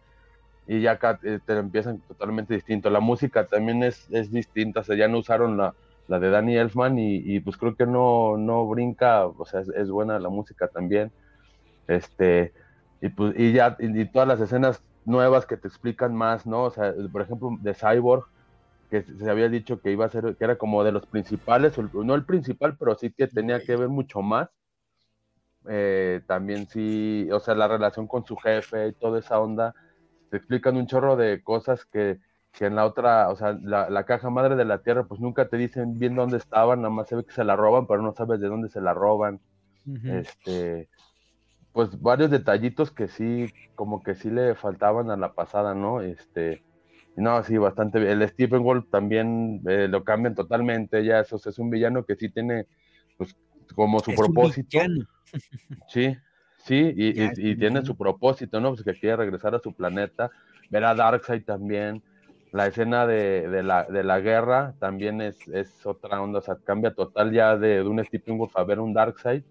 y 0.68 0.82
ya 0.82 0.92
acá 0.92 1.20
eh, 1.24 1.40
te 1.46 1.58
empiezan 1.58 2.00
totalmente 2.08 2.54
distinto. 2.54 2.90
La 2.90 3.00
música 3.00 3.46
también 3.46 3.84
es, 3.84 4.10
es 4.12 4.32
distinta, 4.32 4.80
o 4.80 4.84
sea, 4.84 4.96
ya 4.96 5.08
no 5.08 5.18
usaron 5.18 5.58
la, 5.58 5.74
la 6.08 6.20
de 6.20 6.30
Danny 6.30 6.58
Elfman 6.58 6.98
y, 6.98 7.40
pues 7.42 7.58
creo 7.58 7.76
que 7.76 7.86
no, 7.86 8.38
no 8.38 8.68
brinca, 8.68 9.28
o 9.28 9.46
sea, 9.46 9.62
es, 9.62 9.90
buena 9.90 10.20
la 10.20 10.30
música 10.30 10.68
también. 10.68 11.12
Este, 11.88 12.54
y 13.02 13.10
pues, 13.10 13.34
y 13.38 13.54
ya, 13.54 13.76
y, 13.80 14.06
todas 14.06 14.28
las 14.28 14.40
escenas 14.40 14.82
nuevas 15.06 15.46
que 15.46 15.58
te 15.58 15.68
explican 15.68 16.16
más, 16.16 16.46
¿no? 16.46 16.64
O 16.64 16.72
sea, 16.72 16.94
por 17.12 17.22
ejemplo, 17.22 17.58
de 17.62 17.74
Cyborg, 17.74 18.26
que 18.90 19.04
se 19.04 19.30
había 19.30 19.50
dicho 19.50 19.82
que 19.82 19.92
iba 19.92 20.06
a 20.06 20.10
ser, 20.10 20.36
que 20.36 20.44
era 20.44 20.58
como 20.58 20.84
de 20.84 20.92
los 20.92 21.06
principales, 21.06 21.74
no 21.94 22.16
el 22.16 22.26
principal, 22.26 22.76
pero 22.78 22.96
sí 22.96 23.12
que 23.12 23.28
tenía 23.28 23.60
que 23.64 23.76
ver 23.76 23.90
mucho 23.90 24.22
más. 24.22 24.50
Eh, 25.70 26.22
también 26.26 26.68
sí, 26.68 27.30
o 27.32 27.40
sea, 27.40 27.54
la 27.54 27.68
relación 27.68 28.08
con 28.08 28.26
su 28.26 28.36
jefe 28.36 28.88
y 28.88 28.94
toda 28.94 29.20
esa 29.20 29.40
onda, 29.40 29.76
te 30.32 30.38
explican 30.38 30.78
un 30.78 30.88
chorro 30.88 31.16
de 31.16 31.44
cosas 31.44 31.86
que, 31.86 32.20
que 32.52 32.66
en 32.66 32.76
la 32.76 32.86
otra, 32.86 33.30
o 33.30 33.36
sea, 33.36 33.58
la, 33.62 34.04
caja 34.06 34.30
madre 34.30 34.56
de 34.56 34.66
la 34.66 34.82
tierra, 34.82 35.04
pues 35.04 35.22
nunca 35.22 35.48
te 35.48 35.58
dicen 35.58 36.00
bien 36.00 36.16
dónde 36.16 36.38
estaban, 36.38 36.82
nada 36.82 36.94
más 36.94 37.08
se 37.08 37.16
ve 37.16 37.24
que 37.24 37.34
se 37.34 37.44
la 37.44 37.56
roban, 37.56 37.88
pero 37.88 38.02
no 38.02 38.14
sabes 38.14 38.40
de 38.40 38.48
dónde 38.48 38.70
se 38.70 38.82
la 38.82 38.94
roban. 38.94 39.40
Este, 40.04 40.88
pues 41.72 42.00
varios 42.02 42.30
detallitos 42.30 42.92
que 42.92 43.08
sí, 43.08 43.48
como 43.76 44.04
que 44.04 44.16
sí 44.16 44.30
le 44.30 44.56
faltaban 44.56 45.10
a 45.10 45.18
la 45.18 45.34
pasada, 45.34 45.74
¿no? 45.74 46.02
Este, 46.02 46.64
no, 47.16 47.44
sí, 47.44 47.58
bastante 47.58 48.00
bien. 48.00 48.22
El 48.22 48.30
Stephen 48.30 48.64
Wolf 48.64 48.90
también 48.90 49.62
eh, 49.68 49.88
lo 49.88 50.04
cambian 50.04 50.36
totalmente, 50.36 51.04
ya 51.04 51.20
eso 51.20 51.38
es 51.38 51.60
un 51.60 51.70
villano 51.70 52.06
que 52.06 52.16
sí 52.16 52.30
tiene, 52.30 52.66
pues, 53.18 53.36
como 53.76 54.00
su 54.00 54.14
propósito. 54.14 54.80
Sí, 55.88 56.18
sí, 56.66 56.92
y, 56.96 57.56
tiene 57.56 57.86
su 57.86 57.96
propósito, 57.96 58.60
¿no? 58.60 58.70
Pues 58.70 58.84
que 58.84 59.00
quiere 59.00 59.18
regresar 59.18 59.54
a 59.54 59.60
su 59.60 59.74
planeta, 59.74 60.32
ver 60.72 60.86
a 60.86 60.96
Darkseid 60.96 61.44
también. 61.44 62.02
La 62.52 62.66
escena 62.66 63.06
de, 63.06 63.62
la, 63.62 63.84
de 63.84 64.04
la 64.04 64.20
guerra 64.22 64.74
también 64.80 65.22
es, 65.22 65.48
es, 65.50 65.86
otra 65.86 66.20
onda, 66.20 66.40
o 66.40 66.42
sea, 66.42 66.58
cambia 66.64 66.96
total 66.96 67.32
ya 67.32 67.58
de, 67.58 67.84
un 67.84 68.04
Stephen 68.04 68.40
Wolf 68.40 68.58
a 68.58 68.64
ver 68.64 68.80
un 68.80 68.92
Darkseid. 68.92 69.44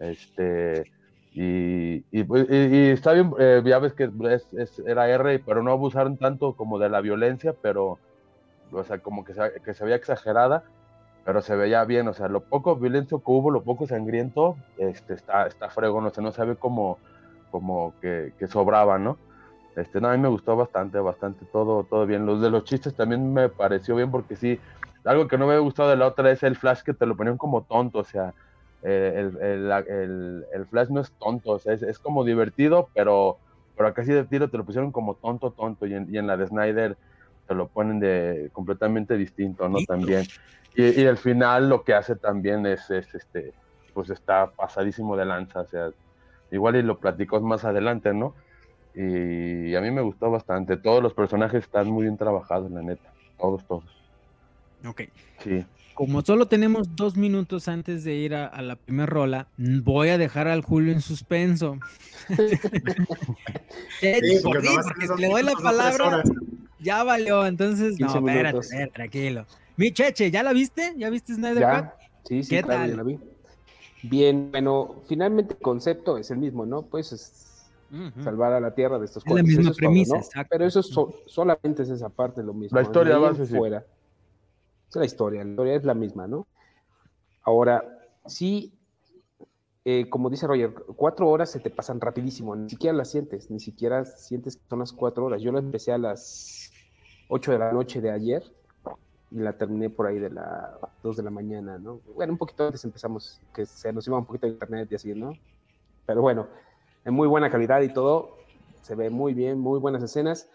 Este, 0.00 0.92
y, 1.32 2.04
y, 2.10 2.90
está 2.90 3.14
bien, 3.14 3.32
eh, 3.38 3.62
ya 3.64 3.78
ves 3.78 3.94
que 3.94 4.10
es, 4.58 4.78
era 4.86 5.08
R, 5.08 5.38
pero 5.38 5.62
no 5.62 5.72
abusaron 5.72 6.18
tanto 6.18 6.54
como 6.54 6.78
de 6.78 6.90
la 6.90 7.00
violencia, 7.00 7.54
pero, 7.62 7.98
o 8.70 8.84
sea, 8.84 8.98
como 8.98 9.24
que 9.24 9.32
se, 9.32 9.40
que 9.64 9.72
se 9.72 9.84
veía 9.84 9.96
exagerada 9.96 10.64
pero 11.26 11.42
se 11.42 11.56
veía 11.56 11.84
bien, 11.84 12.06
o 12.06 12.14
sea, 12.14 12.28
lo 12.28 12.40
poco 12.40 12.76
violento 12.76 13.18
que 13.18 13.30
hubo, 13.32 13.50
lo 13.50 13.64
poco 13.64 13.88
sangriento, 13.88 14.56
este, 14.78 15.14
está, 15.14 15.48
está 15.48 15.68
fregón, 15.68 16.06
o 16.06 16.10
sea, 16.10 16.22
no 16.22 16.30
sabe 16.30 16.54
cómo, 16.54 16.98
como 17.50 17.94
que, 18.00 18.32
que, 18.38 18.46
sobraba, 18.46 18.96
¿no? 18.96 19.18
Este, 19.74 20.00
no, 20.00 20.08
a 20.08 20.12
mí 20.12 20.18
me 20.18 20.28
gustó 20.28 20.54
bastante, 20.54 21.00
bastante, 21.00 21.44
todo, 21.46 21.82
todo 21.82 22.06
bien. 22.06 22.26
Los 22.26 22.40
de 22.40 22.48
los 22.48 22.62
chistes 22.62 22.94
también 22.94 23.34
me 23.34 23.48
pareció 23.48 23.96
bien 23.96 24.12
porque 24.12 24.36
sí, 24.36 24.60
algo 25.04 25.26
que 25.26 25.36
no 25.36 25.46
me 25.46 25.54
había 25.54 25.64
gustado 25.64 25.90
de 25.90 25.96
la 25.96 26.06
otra 26.06 26.30
es 26.30 26.44
el 26.44 26.54
flash 26.54 26.82
que 26.82 26.94
te 26.94 27.06
lo 27.06 27.16
ponían 27.16 27.38
como 27.38 27.62
tonto, 27.62 27.98
o 27.98 28.04
sea, 28.04 28.32
eh, 28.84 29.14
el, 29.16 29.36
el, 29.42 29.72
el, 29.72 30.46
el, 30.54 30.66
flash 30.66 30.90
no 30.90 31.00
es 31.00 31.10
tonto, 31.18 31.50
o 31.50 31.58
sea, 31.58 31.72
es, 31.72 31.82
es, 31.82 31.98
como 31.98 32.22
divertido, 32.22 32.88
pero, 32.94 33.38
pero 33.76 33.88
acá 33.88 34.04
sí 34.04 34.12
de 34.12 34.22
tiro 34.22 34.48
te 34.48 34.58
lo 34.58 34.64
pusieron 34.64 34.92
como 34.92 35.14
tonto, 35.14 35.50
tonto, 35.50 35.86
y 35.86 35.94
en, 35.94 36.06
y 36.08 36.18
en 36.18 36.28
la 36.28 36.36
de 36.36 36.46
Snyder 36.46 36.96
te 37.46 37.54
lo 37.54 37.68
ponen 37.68 38.00
de 38.00 38.50
completamente 38.52 39.16
distinto, 39.16 39.68
¿no? 39.68 39.78
También. 39.86 40.26
Y, 40.74 41.00
y, 41.00 41.04
el 41.04 41.16
final 41.16 41.68
lo 41.68 41.84
que 41.84 41.94
hace 41.94 42.16
también 42.16 42.66
es, 42.66 42.90
es, 42.90 43.14
este, 43.14 43.54
pues 43.94 44.10
está 44.10 44.50
pasadísimo 44.50 45.16
de 45.16 45.24
lanza, 45.24 45.60
o 45.60 45.66
sea, 45.66 45.90
igual 46.50 46.76
y 46.76 46.82
lo 46.82 46.98
platico 46.98 47.40
más 47.40 47.64
adelante, 47.64 48.12
¿no? 48.12 48.34
Y 48.94 49.74
a 49.74 49.80
mí 49.80 49.90
me 49.90 50.00
gustó 50.00 50.30
bastante, 50.30 50.76
todos 50.76 51.02
los 51.02 51.12
personajes 51.12 51.64
están 51.64 51.88
muy 51.88 52.04
bien 52.04 52.16
trabajados, 52.16 52.70
la 52.70 52.82
neta, 52.82 53.12
todos, 53.38 53.64
todos. 53.66 53.84
Ok. 54.86 55.02
Sí. 55.42 55.64
Como 55.94 56.20
solo 56.20 56.46
tenemos 56.46 56.94
dos 56.94 57.16
minutos 57.16 57.68
antes 57.68 58.04
de 58.04 58.14
ir 58.14 58.34
a, 58.34 58.60
la 58.60 58.76
primera 58.76 59.06
rola, 59.06 59.48
voy 59.56 60.10
a 60.10 60.18
dejar 60.18 60.46
al 60.46 60.60
Julio 60.60 60.92
en 60.92 61.00
suspenso. 61.00 61.78
sí, 62.28 62.36
porque, 64.42 64.68
le 65.18 65.28
doy 65.28 65.42
la 65.42 65.54
palabra, 65.54 66.22
ya 66.86 67.02
valió, 67.02 67.44
entonces, 67.44 67.98
no, 67.98 68.06
espérate, 68.06 68.86
tranquilo. 68.94 69.44
Mi 69.76 69.92
Cheche, 69.92 70.30
¿ya 70.30 70.42
la 70.42 70.52
viste? 70.52 70.94
¿Ya 70.96 71.10
viste 71.10 71.34
Snyder 71.34 71.64
Cut? 71.64 71.90
Sí, 72.24 72.42
sí, 72.44 72.48
¿Qué 72.48 72.62
tal? 72.62 72.96
la 72.96 73.02
vi. 73.02 73.18
Bien, 74.04 74.50
bueno, 74.52 75.02
finalmente 75.08 75.54
el 75.54 75.60
concepto 75.60 76.16
es 76.16 76.30
el 76.30 76.38
mismo, 76.38 76.64
¿no? 76.64 76.82
Pues 76.82 77.42
salvar 78.22 78.52
a 78.52 78.60
la 78.60 78.74
Tierra 78.74 78.98
de 78.98 79.06
estos 79.06 79.24
cuatro. 79.24 79.44
Es 79.44 79.52
la 79.52 79.58
misma 79.58 79.74
premisa, 79.74 80.16
exacto. 80.16 80.48
Pero 80.50 80.64
eso 80.64 80.82
solamente 81.26 81.82
es 81.82 81.90
esa 81.90 82.08
parte, 82.08 82.42
lo 82.42 82.54
mismo. 82.54 82.76
La 82.76 82.82
historia 82.82 83.18
va 83.18 83.30
a 83.30 83.34
ser 83.34 83.46
fuera. 83.46 83.84
Es 84.88 84.96
la 84.96 85.04
historia, 85.04 85.42
la 85.42 85.50
historia 85.50 85.74
es 85.74 85.84
la 85.84 85.94
misma, 85.94 86.28
¿no? 86.28 86.46
Ahora, 87.42 87.84
sí, 88.26 88.72
eh, 89.84 90.08
como 90.08 90.30
dice 90.30 90.46
Roger, 90.46 90.72
cuatro 90.96 91.28
horas 91.28 91.50
se 91.50 91.58
te 91.60 91.70
pasan 91.70 92.00
rapidísimo, 92.00 92.54
ni 92.54 92.70
siquiera 92.70 92.96
las 92.96 93.10
sientes, 93.10 93.50
ni 93.50 93.58
siquiera 93.60 94.04
sientes 94.04 94.56
que 94.56 94.62
son 94.68 94.78
las 94.78 94.92
cuatro 94.92 95.24
horas. 95.26 95.42
Yo 95.42 95.50
la 95.52 95.58
empecé 95.58 95.92
a 95.92 95.98
las 95.98 96.55
ocho 97.28 97.52
de 97.52 97.58
la 97.58 97.72
noche 97.72 98.00
de 98.00 98.10
ayer 98.10 98.42
y 99.30 99.38
la 99.38 99.52
terminé 99.52 99.90
por 99.90 100.06
ahí 100.06 100.18
de 100.18 100.30
las 100.30 100.70
2 101.02 101.16
de 101.16 101.22
la 101.22 101.30
mañana, 101.30 101.78
¿no? 101.78 102.00
Bueno, 102.14 102.32
un 102.32 102.38
poquito 102.38 102.66
antes 102.66 102.84
empezamos, 102.84 103.40
que 103.54 103.66
se 103.66 103.92
nos 103.92 104.06
iba 104.06 104.18
un 104.18 104.24
poquito 104.24 104.46
de 104.46 104.52
internet 104.52 104.88
y 104.90 104.94
así, 104.94 105.14
¿no? 105.14 105.32
Pero 106.06 106.22
bueno, 106.22 106.46
en 107.04 107.14
muy 107.14 107.26
buena 107.26 107.50
calidad 107.50 107.80
y 107.80 107.92
todo, 107.92 108.36
se 108.82 108.94
ve 108.94 109.10
muy 109.10 109.34
bien, 109.34 109.58
muy 109.58 109.80
buenas 109.80 110.02
escenas 110.02 110.48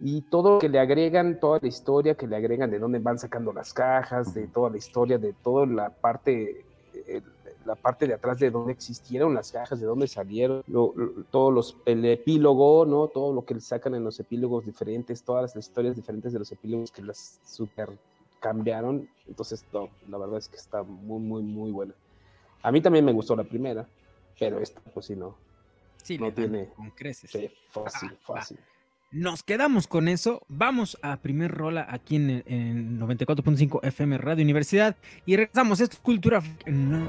y 0.00 0.22
todo 0.22 0.54
lo 0.54 0.58
que 0.58 0.68
le 0.68 0.78
agregan, 0.78 1.40
toda 1.40 1.58
la 1.60 1.68
historia 1.68 2.14
que 2.14 2.26
le 2.26 2.36
agregan 2.36 2.70
de 2.70 2.78
dónde 2.78 2.98
van 2.98 3.18
sacando 3.18 3.52
las 3.52 3.72
cajas, 3.72 4.34
de 4.34 4.46
toda 4.46 4.70
la 4.70 4.76
historia, 4.76 5.18
de 5.18 5.32
toda 5.32 5.66
la 5.66 5.90
parte, 5.90 6.64
eh, 6.94 7.22
la 7.68 7.74
parte 7.74 8.06
de 8.06 8.14
atrás 8.14 8.38
de 8.38 8.50
dónde 8.50 8.72
existieron 8.72 9.34
las 9.34 9.52
cajas, 9.52 9.78
de 9.78 9.86
dónde 9.86 10.08
salieron, 10.08 10.64
todos 11.30 11.52
los, 11.52 11.76
el 11.84 12.02
epílogo, 12.06 12.86
¿no? 12.86 13.08
Todo 13.08 13.34
lo 13.34 13.44
que 13.44 13.60
sacan 13.60 13.94
en 13.94 14.02
los 14.02 14.18
epílogos 14.18 14.64
diferentes, 14.64 15.22
todas 15.22 15.54
las 15.54 15.56
historias 15.56 15.94
diferentes 15.94 16.32
de 16.32 16.38
los 16.38 16.50
epílogos 16.50 16.90
que 16.90 17.02
las 17.02 17.38
super 17.44 17.90
cambiaron. 18.40 19.06
Entonces, 19.26 19.66
no, 19.70 19.90
la 20.08 20.16
verdad 20.16 20.38
es 20.38 20.48
que 20.48 20.56
está 20.56 20.82
muy, 20.82 21.20
muy, 21.20 21.42
muy 21.42 21.70
buena. 21.70 21.94
A 22.62 22.72
mí 22.72 22.80
también 22.80 23.04
me 23.04 23.12
gustó 23.12 23.36
la 23.36 23.44
primera, 23.44 23.86
pero 24.38 24.60
esta, 24.60 24.80
pues 24.80 25.04
sí, 25.04 25.14
no. 25.14 25.36
Sí, 26.02 26.16
no 26.16 26.32
tiene. 26.32 26.70
Creces. 26.96 27.30
Sí, 27.30 27.50
fácil, 27.68 28.16
fácil. 28.22 28.58
Nos 29.10 29.42
quedamos 29.42 29.86
con 29.86 30.06
eso. 30.06 30.42
Vamos 30.48 30.98
a 31.02 31.16
primer 31.18 31.50
rola 31.50 31.86
aquí 31.88 32.16
en, 32.16 32.42
en 32.46 33.00
94.5 33.00 33.80
FM 33.82 34.18
Radio 34.18 34.44
Universidad 34.44 34.96
y 35.24 35.36
regresamos. 35.36 35.80
Esto 35.80 35.94
es 35.96 36.00
Cultura 36.00 36.42
No 36.66 37.08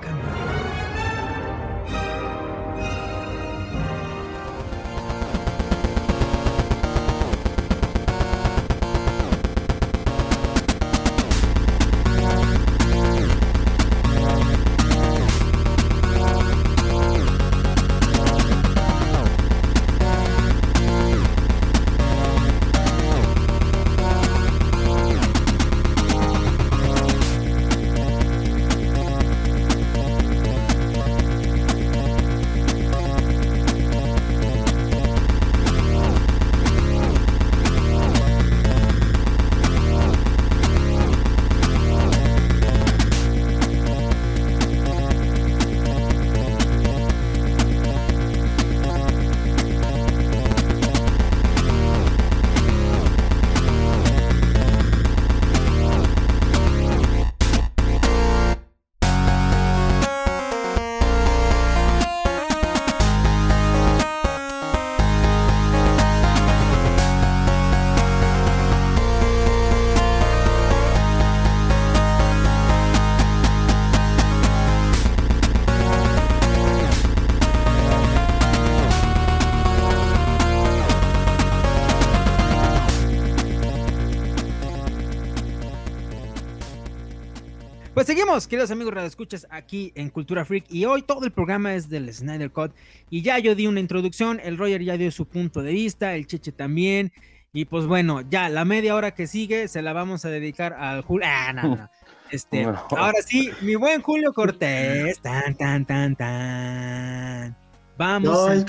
seguimos, 88.30 88.48
queridos 88.48 88.70
amigos 88.70 88.94
escuchas 89.06 89.48
aquí 89.50 89.92
en 89.96 90.12
Cultura 90.12 90.46
Freak 90.46 90.66
y 90.70 90.86
hoy 90.86 91.02
todo 91.02 91.26
el 91.26 91.32
programa 91.32 91.74
es 91.74 91.90
del 91.90 92.14
Snyder 92.14 92.52
Cut 92.52 92.74
y 93.10 93.24
ya 93.24 93.40
yo 93.40 93.56
di 93.56 93.66
una 93.66 93.80
introducción, 93.80 94.40
el 94.44 94.60
Roger 94.60 94.84
ya 94.84 94.98
dio 94.98 95.10
su 95.10 95.26
punto 95.26 95.64
de 95.64 95.72
vista, 95.72 96.14
el 96.14 96.28
Cheche 96.28 96.52
también 96.52 97.12
y 97.54 97.66
pues 97.66 97.88
bueno, 97.88 98.22
ya 98.30 98.48
la 98.50 98.66
media 98.66 98.94
hora 98.94 99.16
que 99.16 99.26
sigue 99.26 99.68
se 99.68 99.82
la 99.82 99.94
vamos 99.94 100.26
a 100.26 100.30
dedicar 100.30 100.74
al 100.74 101.02
Julio. 101.02 101.28
Ah, 101.28 101.54
no, 101.54 101.76
no. 101.76 101.90
Este, 102.32 102.64
ahora 102.64 103.24
sí, 103.26 103.50
mi 103.62 103.74
buen 103.74 104.04
Julio 104.04 104.32
Cortés, 104.34 105.20
tan 105.24 105.56
tan 105.56 105.84
tan 105.84 106.16
tan. 106.16 107.58
Vamos 107.98 108.48
a 108.48 108.64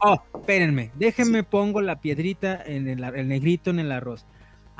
Oh, 0.00 0.22
espérenme, 0.34 0.90
déjenme 0.96 1.42
pongo 1.42 1.80
la 1.80 2.02
piedrita 2.02 2.62
en 2.62 2.86
el, 2.86 3.02
el 3.02 3.28
negrito 3.28 3.70
en 3.70 3.78
el 3.78 3.90
arroz. 3.92 4.26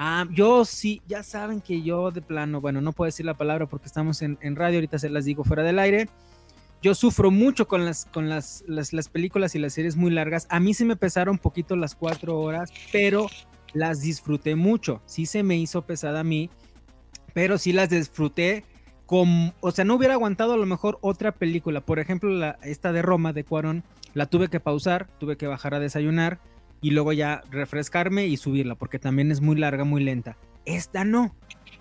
Ah, 0.03 0.27
yo 0.33 0.65
sí, 0.65 1.03
ya 1.07 1.23
saben 1.23 1.61
que 1.61 1.83
yo 1.83 2.11
de 2.11 2.23
plano, 2.23 2.63
bueno, 2.63 2.81
no 2.81 2.93
puedo 2.93 3.05
decir 3.05 3.27
la 3.27 3.37
palabra 3.37 3.67
porque 3.67 3.85
estamos 3.85 4.23
en, 4.23 4.39
radio, 4.57 4.79
ahorita 4.79 4.99
se 4.99 5.11
las 5.11 5.27
digo 5.27 5.45
fuera 5.45 5.63
del 5.63 5.79
aire. 5.79 6.09
Yo 6.81 6.95
sufro 6.95 7.31
mucho 7.31 7.69
con, 7.69 7.85
las, 7.85 8.07
con 8.07 8.31
las, 8.31 8.65
las, 8.67 9.09
películas 9.11 9.55
y 9.55 9.59
las 9.59 9.75
series 9.75 9.97
muy 9.97 10.11
largas. 10.11 10.47
A 10.49 10.59
mí 10.59 10.73
se 10.73 10.87
me 10.87 10.97
pesaron 10.97 11.37
poquito 11.37 11.77
las 11.77 11.95
cuatro 11.95 12.41
horas, 12.41 12.73
pero 12.91 13.27
las 13.75 14.01
disfruté 14.01 14.57
mucho. 14.57 15.03
Sí 15.05 15.27
se 15.27 15.43
me 15.43 15.59
hizo 15.59 15.83
pesada 15.83 16.21
a 16.21 16.25
mí, 16.25 16.49
pero 17.35 17.59
sí 17.59 17.75
las 17.75 17.91
disfruté. 17.91 18.65
Con, 19.05 19.53
o 19.61 19.71
sea, 19.71 19.85
no 19.85 19.97
hubiera 19.97 20.15
aguantado 20.15 20.55
a 20.55 20.57
lo 20.57 20.65
mejor 20.65 20.97
otra 21.03 21.33
película. 21.33 21.83
Por 21.83 21.99
ejemplo, 21.99 22.31
la, 22.31 22.59
esta 22.63 22.93
de 22.93 23.03
Roma, 23.03 23.35
de 23.35 23.45
Cuarón, 23.45 23.85
la 24.15 24.25
tuve 24.25 24.49
que 24.49 24.61
pausar, 24.61 25.09
tuve 25.19 25.37
que 25.37 25.47
bajar 25.47 25.75
a 25.75 25.79
desayunar 25.79 26.41
y 26.81 26.91
luego 26.91 27.13
ya 27.13 27.43
refrescarme 27.51 28.27
y 28.27 28.37
subirla, 28.37 28.75
porque 28.75 28.99
también 28.99 29.31
es 29.31 29.41
muy 29.41 29.57
larga, 29.57 29.85
muy 29.85 30.03
lenta. 30.03 30.37
Esta 30.65 31.05
no. 31.05 31.35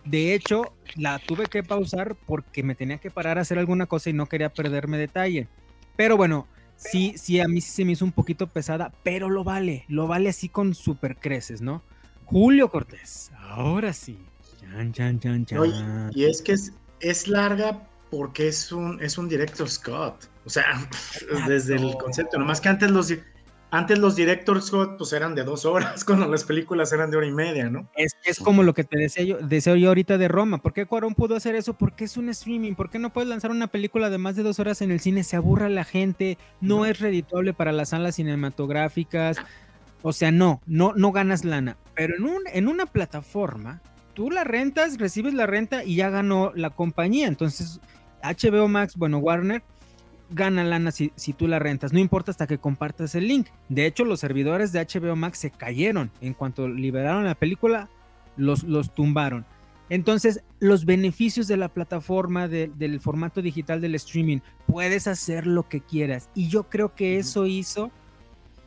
De 0.05 0.33
hecho, 0.33 0.73
la 0.95 1.19
tuve 1.19 1.45
que 1.45 1.63
pausar 1.63 2.15
porque 2.25 2.63
me 2.63 2.75
tenía 2.75 2.97
que 2.97 3.11
parar 3.11 3.37
a 3.37 3.41
hacer 3.41 3.59
alguna 3.59 3.85
cosa 3.85 4.09
y 4.09 4.13
no 4.13 4.27
quería 4.27 4.49
perderme 4.49 4.97
detalle. 4.97 5.47
Pero 5.95 6.17
bueno, 6.17 6.47
sí, 6.75 7.13
sí, 7.17 7.39
a 7.39 7.47
mí 7.47 7.61
sí 7.61 7.71
se 7.71 7.85
me 7.85 7.91
hizo 7.91 8.05
un 8.05 8.11
poquito 8.11 8.47
pesada, 8.47 8.91
pero 9.03 9.29
lo 9.29 9.43
vale, 9.43 9.85
lo 9.87 10.07
vale 10.07 10.29
así 10.29 10.49
con 10.49 10.73
super 10.73 11.17
creces, 11.17 11.61
¿no? 11.61 11.83
Julio 12.25 12.69
Cortés, 12.69 13.31
ahora 13.37 13.93
sí. 13.93 14.17
Chan, 14.59 14.93
chan, 14.93 15.19
chan, 15.19 15.45
chan. 15.45 16.11
y 16.13 16.25
es 16.25 16.41
que 16.41 16.53
es, 16.53 16.73
es 16.99 17.27
larga 17.27 17.87
porque 18.09 18.47
es 18.47 18.71
un, 18.71 19.01
es 19.01 19.17
un 19.17 19.27
director 19.29 19.69
Scott. 19.69 20.29
O 20.45 20.49
sea, 20.49 20.65
desde 21.47 21.75
el 21.75 21.95
concepto, 21.97 22.39
nomás 22.39 22.61
que 22.61 22.69
antes 22.69 22.91
los 22.91 23.13
antes 23.71 23.99
los 23.99 24.15
directors 24.15 24.65
Scott 24.65 24.97
pues 24.97 25.13
eran 25.13 25.35
de 25.35 25.43
dos 25.43 25.65
horas, 25.65 26.03
cuando 26.05 26.27
las 26.27 26.43
películas 26.43 26.91
eran 26.91 27.11
de 27.11 27.17
hora 27.17 27.27
y 27.27 27.31
media, 27.31 27.69
¿no? 27.69 27.87
Es, 27.95 28.15
es 28.25 28.39
como 28.39 28.63
lo 28.63 28.73
que 28.73 28.83
te 28.83 28.97
deseo 28.97 29.25
yo, 29.25 29.37
deseo 29.39 29.75
yo 29.75 29.89
ahorita 29.89 30.17
de 30.17 30.27
Roma. 30.27 30.59
¿Por 30.59 30.73
qué 30.73 30.85
Cuarón 30.85 31.15
pudo 31.15 31.35
hacer 31.35 31.55
eso? 31.55 31.73
Porque 31.73 32.05
es 32.05 32.17
un 32.17 32.29
streaming. 32.29 32.73
¿Por 32.73 32.89
qué 32.89 32.99
no 32.99 33.11
puedes 33.11 33.29
lanzar 33.29 33.51
una 33.51 33.67
película 33.67 34.09
de 34.09 34.17
más 34.17 34.35
de 34.35 34.43
dos 34.43 34.59
horas 34.59 34.81
en 34.81 34.91
el 34.91 34.99
cine? 34.99 35.23
Se 35.23 35.35
aburra 35.35 35.69
la 35.69 35.83
gente, 35.83 36.37
no, 36.61 36.85
es 36.85 36.99
redituable 36.99 37.53
para 37.53 37.71
las 37.71 37.89
salas 37.89 38.15
cinematográficas. 38.15 39.37
O 40.01 40.13
sea, 40.13 40.31
no, 40.31 40.61
no, 40.65 40.93
no 40.95 41.11
ganas 41.11 41.43
lana. 41.43 41.77
Pero 41.93 42.15
en, 42.15 42.23
un, 42.23 42.41
en 42.51 42.67
una 42.67 42.85
plataforma, 42.85 43.81
tú 44.13 44.31
la 44.31 44.45
rentas, 44.45 44.97
recibes 44.97 45.33
la 45.33 45.45
renta 45.45 45.83
y 45.83 45.95
ya 45.95 46.09
ganó 46.09 46.51
la 46.55 46.69
compañía. 46.69 47.27
Entonces, 47.27 47.81
HBO 48.23 48.67
Max, 48.67 48.95
bueno, 48.95 49.19
Warner 49.19 49.61
gana 50.31 50.63
lana 50.63 50.91
si, 50.91 51.11
tú 51.37 51.47
la 51.47 51.59
rentas, 51.59 51.93
no 51.93 51.99
importa 51.99 52.31
hasta 52.31 52.47
que 52.47 52.57
compartas 52.57 53.15
el 53.15 53.27
link. 53.27 53.47
De 53.67 53.85
hecho, 53.85 54.05
los 54.05 54.19
servidores 54.19 54.71
de 54.71 54.79
HBO 54.79 55.15
Max 55.15 55.39
se 55.39 55.51
cayeron. 55.51 56.11
En 56.21 56.33
cuanto 56.33 56.67
liberaron 56.67 57.25
la 57.25 57.35
película, 57.35 57.89
los, 58.37 58.63
los 58.63 58.93
tumbaron. 58.93 59.45
Entonces, 59.89 60.43
los 60.59 60.85
beneficios 60.85 61.47
de 61.47 61.57
la 61.57 61.69
plataforma, 61.69 62.47
del 62.47 62.99
formato 62.99 63.41
digital 63.41 63.81
del 63.81 63.95
streaming, 63.95 64.39
puedes 64.67 65.07
hacer 65.07 65.47
lo 65.47 65.67
que 65.67 65.81
quieras. 65.81 66.29
Y 66.35 66.47
yo 66.47 66.69
creo 66.69 66.93
que 66.93 67.17
eso 67.17 67.47
hizo 67.47 67.91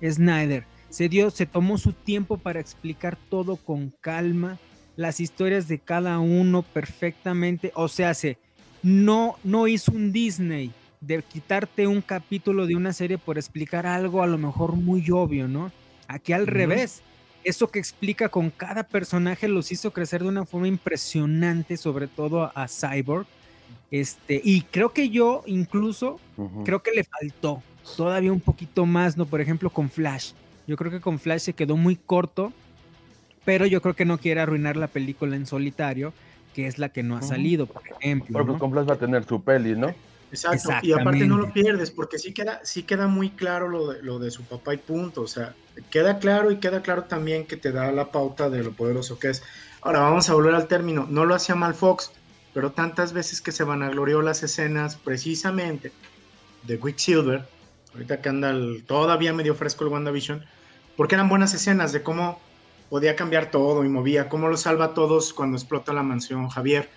Snyder. 0.03 0.65
Se 0.89 1.09
dio, 1.09 1.31
se 1.31 1.47
tomó 1.47 1.79
su 1.79 1.93
tiempo 1.93 2.39
para 2.39 2.61
explicar 2.61 3.17
todo 3.31 3.57
con 3.57 3.95
calma, 4.01 4.59
las 4.97 5.21
historias 5.21 5.69
de 5.69 5.79
cada 5.79 6.19
uno 6.19 6.63
perfectamente. 6.63 7.71
O 7.77 7.87
sea, 7.87 8.15
se, 8.15 8.37
no, 8.83 9.37
no 9.45 9.69
hizo 9.69 9.93
un 9.93 10.13
Disney 10.13 10.73
de 11.03 11.21
quitarte 11.23 11.87
un 11.87 12.01
capítulo 12.01 12.67
de 12.67 12.77
una 12.77 12.93
serie 12.93 13.19
por 13.19 13.37
explicar 13.37 13.87
algo 13.87 14.23
a 14.23 14.27
lo 14.27 14.39
mejor 14.39 14.77
muy 14.77 15.05
obvio, 15.11 15.49
¿no? 15.49 15.73
Aquí 16.07 16.33
al 16.33 16.47
revés, 16.47 17.03
eso 17.43 17.69
que 17.69 17.81
explica 17.81 18.29
con 18.29 18.51
cada 18.51 18.85
personaje 18.85 19.49
los 19.49 19.73
hizo 19.73 19.93
crecer 19.93 20.23
de 20.23 20.29
una 20.29 20.47
forma 20.47 20.69
impresionante, 20.69 21.77
sobre 21.77 22.07
todo 22.07 22.53
a, 22.55 22.69
Cyborg. 22.69 23.27
Este, 23.91 24.41
y 24.43 24.63
creo 24.63 24.93
que 24.93 25.11
yo 25.11 25.43
incluso, 25.47 26.21
creo 26.65 26.83
que 26.83 26.93
le 26.93 27.05
faltó 27.05 27.63
todavía 27.97 28.33
un 28.33 28.41
poquito 28.41 28.87
más, 28.87 29.17
¿no? 29.17 29.27
Por 29.27 29.41
ejemplo, 29.41 29.71
con 29.71 29.91
Flash. 29.91 30.33
Yo 30.69 30.77
creo 30.77 30.93
que 30.93 31.01
con 31.01 31.19
Flash 31.19 31.41
se 31.41 31.53
quedó 31.53 31.77
muy 31.77 31.97
corto, 31.97 32.53
pero 33.45 33.67
yo 33.67 33.83
creo 33.83 33.95
que 33.95 34.05
no 34.05 34.19
quiere 34.19 34.41
arruinar 34.41 34.77
la 34.77 34.87
película 34.87 35.35
en 35.35 35.47
solitario, 35.47 36.13
que 36.55 36.69
es 36.69 36.79
la 36.79 36.91
que 36.91 37.03
no 37.03 37.17
ha 37.17 37.23
salido, 37.23 37.67
por 37.67 37.83
ejemplo. 37.89 38.33
Porque 38.33 38.59
con 38.59 38.71
Flash 38.71 38.89
va 38.89 38.95
a 38.95 38.99
tener 38.99 39.25
su 39.25 39.43
peli, 39.43 39.75
¿no? 39.75 39.93
Exacto, 40.33 40.71
y 40.81 40.93
aparte 40.93 41.27
no 41.27 41.37
lo 41.37 41.53
pierdes, 41.53 41.91
porque 41.91 42.19
sí 42.19 42.33
queda, 42.33 42.61
sí 42.65 42.85
queda 42.85 43.07
muy 43.07 43.31
claro 43.31 43.69
lo 43.69 43.93
de, 43.93 44.03
lo 44.03 44.19
de 44.19 44.31
su 44.31 44.43
papá 44.45 44.73
y 44.73 44.79
punto, 44.79 45.21
o 45.21 45.27
sea, 45.27 45.55
queda 45.91 46.19
claro 46.19 46.51
y 46.51 46.57
queda 46.57 46.81
claro 46.81 47.05
también 47.05 47.47
que 47.47 47.59
te 47.59 47.71
da 47.71 47.93
la 47.93 48.11
pauta 48.11 48.49
de 48.49 48.65
lo 48.65 48.73
poderoso 48.73 49.19
que 49.19 49.29
es. 49.29 49.43
Ahora 49.83 50.01
vamos 50.01 50.31
a 50.31 50.35
volver 50.35 50.55
al 50.55 50.69
término, 50.69 51.07
no 51.11 51.27
lo 51.27 51.35
hacía 51.35 51.55
mal 51.55 51.75
Fox, 51.75 52.13
pero 52.55 52.73
tantas 52.73 53.13
veces 53.13 53.43
que 53.43 53.53
se 53.53 53.65
vanaglorió 53.65 54.23
las 54.23 54.43
escenas 54.43 54.97
precisamente 54.97 55.93
de 56.63 56.81
Quicksilver, 56.81 57.47
ahorita 57.93 58.23
que 58.23 58.29
anda 58.31 58.55
todavía 58.87 59.35
medio 59.35 59.55
fresco 59.55 59.85
el 59.85 59.91
WandaVision, 59.91 60.47
porque 60.97 61.15
eran 61.15 61.29
buenas 61.29 61.53
escenas 61.53 61.93
de 61.93 62.03
cómo 62.03 62.41
podía 62.89 63.17
cambiar 63.17 63.51
todo 63.51 63.85
y 63.85 63.89
movía, 63.91 64.31
cómo 64.31 64.49
lo 64.49 64.57
salva 64.57 64.87
a 64.87 64.95
todos 64.95 65.35
cuando 65.35 65.59
explota 65.59 65.93
la 65.93 66.03
mansión 66.03 66.49
Javier 66.49 66.89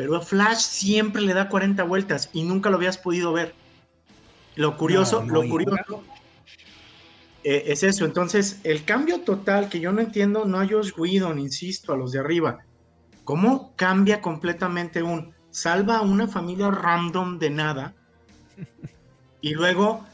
pero 0.00 0.16
a 0.16 0.22
Flash 0.22 0.60
siempre 0.60 1.20
le 1.20 1.34
da 1.34 1.50
40 1.50 1.84
vueltas 1.84 2.30
y 2.32 2.42
nunca 2.42 2.70
lo 2.70 2.76
habías 2.76 2.96
podido 2.96 3.34
ver. 3.34 3.52
Lo 4.56 4.78
curioso, 4.78 5.22
lo 5.26 5.46
curioso 5.46 6.02
eh, 7.44 7.64
es 7.66 7.82
eso. 7.82 8.06
Entonces, 8.06 8.62
el 8.64 8.86
cambio 8.86 9.20
total 9.20 9.68
que 9.68 9.78
yo 9.78 9.92
no 9.92 10.00
entiendo, 10.00 10.46
no 10.46 10.58
a 10.58 10.66
Josh 10.66 10.92
Whedon, 10.96 11.38
insisto, 11.38 11.92
a 11.92 11.98
los 11.98 12.12
de 12.12 12.20
arriba. 12.20 12.60
¿Cómo 13.24 13.74
cambia 13.76 14.22
completamente 14.22 15.02
un 15.02 15.34
salva 15.50 15.98
a 15.98 16.00
una 16.00 16.26
familia 16.26 16.70
random 16.70 17.38
de 17.38 17.50
nada? 17.50 17.94
Y 19.42 19.52
luego 19.52 20.06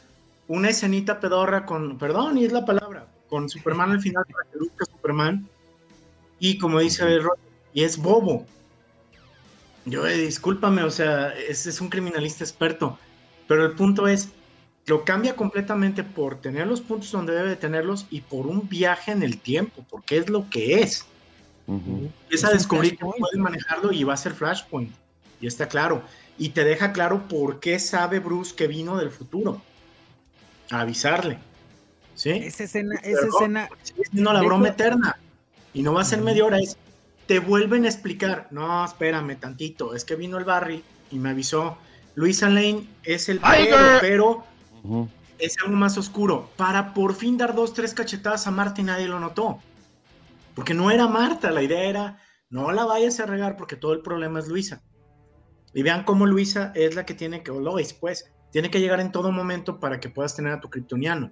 una 0.49 0.67
escenita 0.67 1.21
pedorra 1.21 1.65
con, 1.65 1.97
perdón, 1.97 2.37
y 2.37 2.43
es 2.43 2.51
la 2.51 2.65
palabra, 2.65 3.07
con 3.29 3.47
Superman 3.47 3.91
al 3.91 4.01
final 4.01 4.25
para 4.29 4.49
que 4.51 4.57
luzca 4.57 4.83
Superman. 4.83 5.47
Y 6.39 6.57
como 6.57 6.79
dice 6.79 7.19
Roy, 7.19 7.37
y 7.73 7.83
es 7.83 7.97
bobo. 7.97 8.45
Yo, 9.87 10.05
eh, 10.05 10.17
discúlpame, 10.17 10.83
o 10.83 10.91
sea, 10.91 11.29
ese 11.29 11.69
es 11.69 11.79
un 11.79 11.87
criminalista 11.87 12.43
experto, 12.43 12.99
pero 13.47 13.65
el 13.65 13.71
punto 13.71 14.05
es, 14.05 14.29
lo 14.85 15.05
cambia 15.05 15.37
completamente 15.37 16.03
por 16.03 16.41
tener 16.41 16.67
los 16.67 16.81
puntos 16.81 17.09
donde 17.09 17.33
debe 17.33 17.55
tenerlos 17.55 18.05
y 18.09 18.19
por 18.19 18.47
un 18.47 18.67
viaje 18.67 19.13
en 19.13 19.23
el 19.23 19.39
tiempo, 19.39 19.85
porque 19.89 20.17
es 20.17 20.29
lo 20.29 20.49
que 20.49 20.81
es. 20.81 21.05
Es 22.29 22.43
a 22.43 22.51
descubrir 22.51 22.97
que 22.97 23.05
puede 23.05 23.37
manejarlo 23.37 23.93
y 23.93 24.03
va 24.03 24.13
a 24.13 24.17
ser 24.17 24.33
Flashpoint, 24.33 24.93
y 25.39 25.47
está 25.47 25.69
claro. 25.69 26.01
Y 26.37 26.49
te 26.49 26.65
deja 26.65 26.91
claro 26.91 27.25
por 27.29 27.61
qué 27.61 27.79
sabe 27.79 28.19
Bruce 28.19 28.55
que 28.55 28.67
vino 28.67 28.97
del 28.97 29.09
futuro. 29.09 29.61
A 30.69 30.81
avisarle. 30.81 31.39
¿Sí? 32.13 32.31
Esa 32.31 32.65
escena, 32.65 32.95
esa 33.03 33.25
escena. 33.25 33.69
Es 33.85 34.13
la 34.13 34.41
broma 34.41 34.67
eterna. 34.67 35.17
Y 35.73 35.81
no 35.81 35.93
va 35.93 36.01
a 36.01 36.05
ser 36.05 36.21
media 36.21 36.43
hora, 36.43 36.59
es 36.59 36.77
te 37.27 37.39
vuelven 37.39 37.85
a 37.85 37.89
explicar, 37.89 38.47
no, 38.51 38.83
espérame 38.85 39.37
tantito, 39.37 39.93
es 39.93 40.05
que 40.05 40.15
vino 40.15 40.37
el 40.37 40.45
Barry 40.45 40.83
y 41.11 41.19
me 41.19 41.29
avisó, 41.29 41.77
Luisa 42.15 42.49
Lane 42.49 42.87
es 43.03 43.29
el 43.29 43.39
pero, 44.01 44.43
es 45.37 45.55
algo 45.63 45.75
más 45.75 45.97
oscuro, 45.97 46.49
para 46.55 46.93
por 46.93 47.13
fin 47.13 47.37
dar 47.37 47.53
dos, 47.53 47.73
tres 47.73 47.93
cachetadas 47.93 48.47
a 48.47 48.51
Marta 48.51 48.81
y 48.81 48.85
nadie 48.85 49.07
lo 49.07 49.19
notó, 49.19 49.59
porque 50.55 50.73
no 50.73 50.89
era 50.89 51.07
Marta, 51.07 51.51
la 51.51 51.61
idea 51.61 51.83
era, 51.83 52.21
no 52.49 52.71
la 52.71 52.85
vayas 52.85 53.19
a 53.19 53.25
regar 53.25 53.57
porque 53.57 53.75
todo 53.75 53.93
el 53.93 54.01
problema 54.01 54.39
es 54.39 54.47
Luisa. 54.47 54.81
Y 55.73 55.83
vean 55.83 56.05
cómo 56.05 56.25
Luisa 56.25 56.71
es 56.73 56.95
la 56.95 57.05
que 57.05 57.13
tiene 57.13 57.43
que, 57.43 57.51
o 57.51 57.59
Lois, 57.59 57.93
pues, 57.93 58.31
tiene 58.51 58.71
que 58.71 58.79
llegar 58.79 58.99
en 58.99 59.11
todo 59.11 59.31
momento 59.31 59.79
para 59.79 59.99
que 59.99 60.09
puedas 60.09 60.35
tener 60.35 60.53
a 60.53 60.61
tu 60.61 60.69
kryptoniano. 60.69 61.31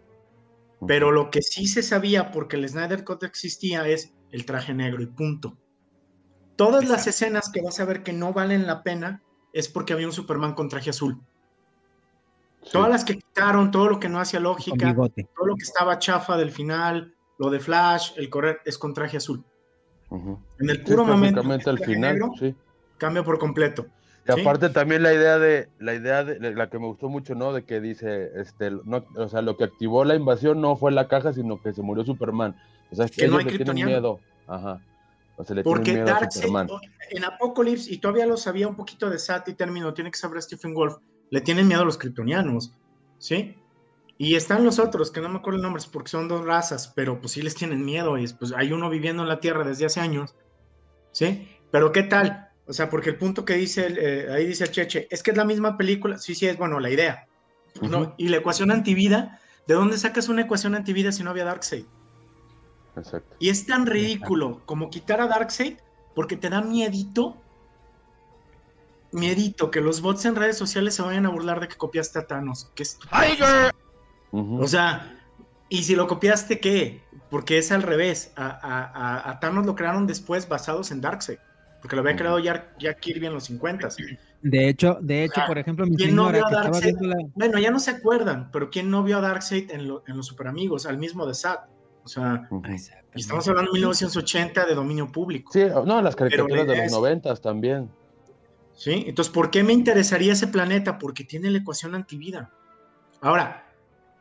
Pero 0.86 1.12
lo 1.12 1.32
que 1.32 1.42
sí 1.42 1.66
se 1.66 1.82
sabía, 1.82 2.32
porque 2.32 2.58
el 2.58 2.68
Snyder 2.68 3.04
Cut 3.04 3.24
existía, 3.24 3.88
es 3.88 4.14
el 4.32 4.46
traje 4.46 4.74
negro 4.74 5.02
y 5.02 5.08
punto. 5.08 5.58
Todas 6.56 6.88
las 6.88 7.08
escenas 7.08 7.50
que 7.52 7.62
vas 7.62 7.80
a 7.80 7.86
ver 7.86 8.04
que 8.04 8.14
no 8.14 8.34
valen 8.34 8.66
la 8.66 8.84
pena 8.84 9.22
es 9.52 9.68
porque 9.68 9.94
había 9.94 10.08
un 10.08 10.14
Superman 10.14 10.54
con 10.54 10.70
traje 10.70 10.90
azul. 10.90 11.20
Todas 12.72 12.90
las 12.90 13.06
que 13.06 13.18
quitaron, 13.18 13.72
todo 13.72 13.90
lo 13.90 14.00
que 14.00 14.10
no 14.10 14.20
hacía 14.20 14.40
lógica, 14.40 14.94
todo 14.94 15.46
lo 15.46 15.56
que 15.56 15.64
estaba 15.64 16.00
chafa 16.00 16.36
del 16.38 16.52
final, 16.52 17.14
lo 17.38 17.50
de 17.50 17.60
Flash, 17.60 18.14
el 18.16 18.30
correr, 18.30 18.60
es 18.66 18.78
con 18.78 18.94
traje 18.94 19.18
azul. 19.18 19.44
En 20.12 20.70
el 20.70 20.82
puro 20.84 21.06
momento, 21.06 21.42
el 21.72 21.80
final, 21.80 22.20
cambia 22.98 23.24
por 23.24 23.38
completo. 23.38 23.86
Y 24.28 24.42
aparte 24.42 24.70
también 24.70 25.04
la 25.04 25.14
idea 25.14 25.38
de, 25.38 25.70
la 25.78 25.94
idea 25.94 26.24
de, 26.24 26.40
la 26.56 26.70
que 26.70 26.80
me 26.80 26.88
gustó 26.88 27.10
mucho, 27.10 27.36
¿no? 27.36 27.54
De 27.54 27.64
que 27.64 27.80
dice, 27.80 28.32
este, 28.36 28.72
no, 28.72 29.06
o 29.16 29.30
sea, 29.30 29.44
lo 29.44 29.56
que 29.56 29.66
activó 29.66 30.04
la 30.04 30.16
invasión 30.16 30.62
no 30.62 30.76
fue 30.76 30.92
la 30.92 31.08
caja, 31.08 31.32
sino 31.32 31.62
que 31.62 31.74
se 31.74 31.84
murió 31.84 32.04
Superman. 32.04 32.56
O 32.92 32.96
sea, 32.96 33.06
es 33.06 33.12
que, 33.12 33.28
no 33.28 33.38
hay 33.38 33.46
le 33.46 33.58
tienen 33.58 33.86
miedo. 33.86 34.20
Ajá. 34.48 34.82
O 35.38 35.44
sea, 35.44 35.56
le 35.56 35.64
Porque 35.64 35.98
Darkseid, 35.98 36.54
en 37.12 37.26
Apocalypse, 37.26 37.94
y 37.94 37.98
todavía 37.98 38.26
lo 38.26 38.38
sabía 38.38 38.68
un 38.68 38.76
poquito 38.76 39.10
de 39.10 39.20
Sat 39.20 39.48
y 39.50 39.54
término, 39.54 39.94
tiene 39.94 40.12
que 40.12 40.18
saber 40.18 40.42
Stephen 40.42 40.74
Wolf, 40.74 40.98
le 41.30 41.42
tienen 41.42 41.68
miedo 41.68 41.82
a 41.82 41.86
los 41.86 41.98
kryptonianos, 41.98 42.74
¿sí? 43.20 43.56
Y 44.18 44.36
están 44.36 44.64
los 44.64 44.80
otros, 44.80 45.12
que 45.12 45.20
no 45.20 45.28
me 45.28 45.40
acuerdo 45.40 45.58
el 45.58 45.64
nombre, 45.64 45.84
porque 45.92 46.10
son 46.10 46.30
dos 46.30 46.46
razas, 46.46 46.94
pero 46.96 47.20
pues 47.20 47.34
sí 47.34 47.42
les 47.42 47.56
tienen 47.56 47.84
miedo, 47.84 48.18
y 48.18 48.28
pues 48.28 48.54
hay 48.54 48.72
uno 48.72 48.90
viviendo 48.90 49.24
en 49.24 49.30
la 49.30 49.40
Tierra 49.40 49.66
desde 49.66 49.86
hace 49.86 50.00
años, 50.00 50.36
¿sí? 51.12 51.48
Pero 51.72 51.92
¿qué 51.92 52.04
tal? 52.04 52.50
O 52.68 52.74
sea, 52.74 52.90
porque 52.90 53.10
el 53.10 53.18
punto 53.18 53.44
que 53.44 53.56
dice, 53.56 53.88
eh, 53.90 54.32
ahí 54.32 54.46
dice 54.48 54.64
el 54.64 54.72
Cheche, 54.72 55.08
es 55.12 55.22
que 55.22 55.32
es 55.32 55.38
la 55.38 55.46
misma 55.46 55.78
película, 55.78 56.18
sí, 56.18 56.34
sí, 56.34 56.48
es 56.48 56.58
bueno, 56.58 56.80
la 56.80 56.90
idea. 56.90 57.28
¿no? 57.82 58.16
Y 58.18 58.30
la 58.30 58.38
ecuación 58.38 58.72
antivida, 58.72 59.40
¿de 59.68 59.74
dónde 59.74 59.98
sacas 59.98 60.30
una 60.30 60.44
ecuación 60.44 60.76
antivida 60.76 61.12
si 61.12 61.24
no 61.24 61.30
había 61.32 61.46
Darkseid? 61.46 61.86
Exacto. 62.98 63.36
Y 63.40 63.50
es 63.50 63.66
tan 63.66 63.86
ridículo 63.86 64.62
como 64.66 64.90
quitar 64.90 65.22
a 65.22 65.28
Darkseid 65.28 65.78
porque 66.14 66.38
te 66.38 66.50
da 66.50 66.62
miedito, 66.62 67.38
miedito 69.12 69.72
que 69.72 69.82
los 69.82 70.02
bots 70.02 70.26
en 70.26 70.36
redes 70.36 70.58
sociales 70.58 70.96
se 70.96 71.02
vayan 71.02 71.26
a 71.26 71.30
burlar 71.30 71.60
de 71.60 71.68
que 71.68 71.76
copiaste 71.76 72.20
a 72.20 72.28
Thanos. 72.28 72.72
Que 72.76 72.84
es... 72.84 72.98
O 74.32 74.68
sea, 74.68 75.18
¿y 75.70 75.84
si 75.84 75.96
lo 75.96 76.08
copiaste 76.08 76.60
qué? 76.60 77.04
Porque 77.30 77.58
es 77.58 77.72
al 77.72 77.84
revés. 77.84 78.34
A, 78.36 79.30
a 79.30 79.40
Thanos 79.40 79.66
lo 79.66 79.76
crearon 79.76 80.08
después 80.08 80.48
basados 80.48 80.92
en 80.92 81.02
Darkseid 81.02 81.40
porque 81.86 81.98
lo 81.98 82.02
había 82.02 82.16
creado 82.16 82.40
ya, 82.40 82.96
Kirby 83.00 83.28
en 83.28 83.34
los 83.36 83.44
50. 83.44 83.90
De 84.42 84.70
hecho, 84.70 84.98
de 85.02 85.24
hecho, 85.24 85.42
por 85.46 85.60
ejemplo, 85.60 85.86
mi 85.86 85.96
¿quién 85.96 86.16
no 86.16 86.32
vio 86.32 86.48
a 86.48 86.50
Darkseid? 86.50 86.96
Bueno, 87.36 87.60
ya 87.60 87.70
no 87.70 87.80
se 87.80 87.92
acuerdan, 87.92 88.50
pero 88.52 88.72
¿quién 88.72 88.90
no 88.90 89.04
vio 89.04 89.20
a 89.20 89.22
Darkseid 89.22 89.70
en, 89.70 89.82
en 89.82 90.18
los 90.18 90.26
Super 90.26 90.48
Amigos, 90.48 90.88
al 90.88 90.98
mismo 90.98 91.28
de 91.28 91.36
Sat? 91.36 91.60
O 92.06 92.08
sea, 92.08 92.48
estamos 93.16 93.48
hablando 93.48 93.72
de 93.72 93.80
1980 93.80 94.66
de 94.68 94.76
dominio 94.76 95.12
público. 95.12 95.52
Sí, 95.52 95.64
no, 95.86 96.02
las 96.04 96.16
caricaturas 96.16 96.68
de 96.68 96.78
los 96.78 96.92
90 96.92 97.36
también. 97.38 97.90
Sí, 98.74 99.06
entonces, 99.08 99.34
¿por 99.34 99.50
qué 99.50 99.64
me 99.64 99.74
interesaría 99.74 100.34
ese 100.34 100.48
planeta? 100.48 101.00
Porque 101.00 101.24
tiene 101.24 101.50
la 101.50 101.58
ecuación 101.58 101.96
antivida. 101.96 102.52
Ahora, 103.22 103.66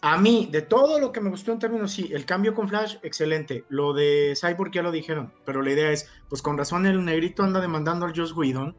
a 0.00 0.16
mí, 0.16 0.48
de 0.50 0.62
todo 0.62 0.98
lo 0.98 1.12
que 1.12 1.20
me 1.20 1.28
gustó 1.28 1.52
en 1.52 1.58
términos, 1.58 1.92
sí, 1.92 2.10
el 2.12 2.24
cambio 2.24 2.54
con 2.54 2.68
Flash, 2.68 2.96
excelente. 3.02 3.64
Lo 3.68 3.92
de 3.92 4.34
Cyborg 4.34 4.72
ya 4.72 4.82
lo 4.82 4.90
dijeron, 4.90 5.32
pero 5.44 5.60
la 5.60 5.72
idea 5.72 5.90
es, 5.90 6.08
pues 6.30 6.40
con 6.40 6.56
razón 6.56 6.86
el 6.86 7.04
negrito 7.04 7.42
anda 7.42 7.60
demandando 7.60 8.06
al 8.06 8.16
Joss 8.16 8.32
Whedon. 8.32 8.74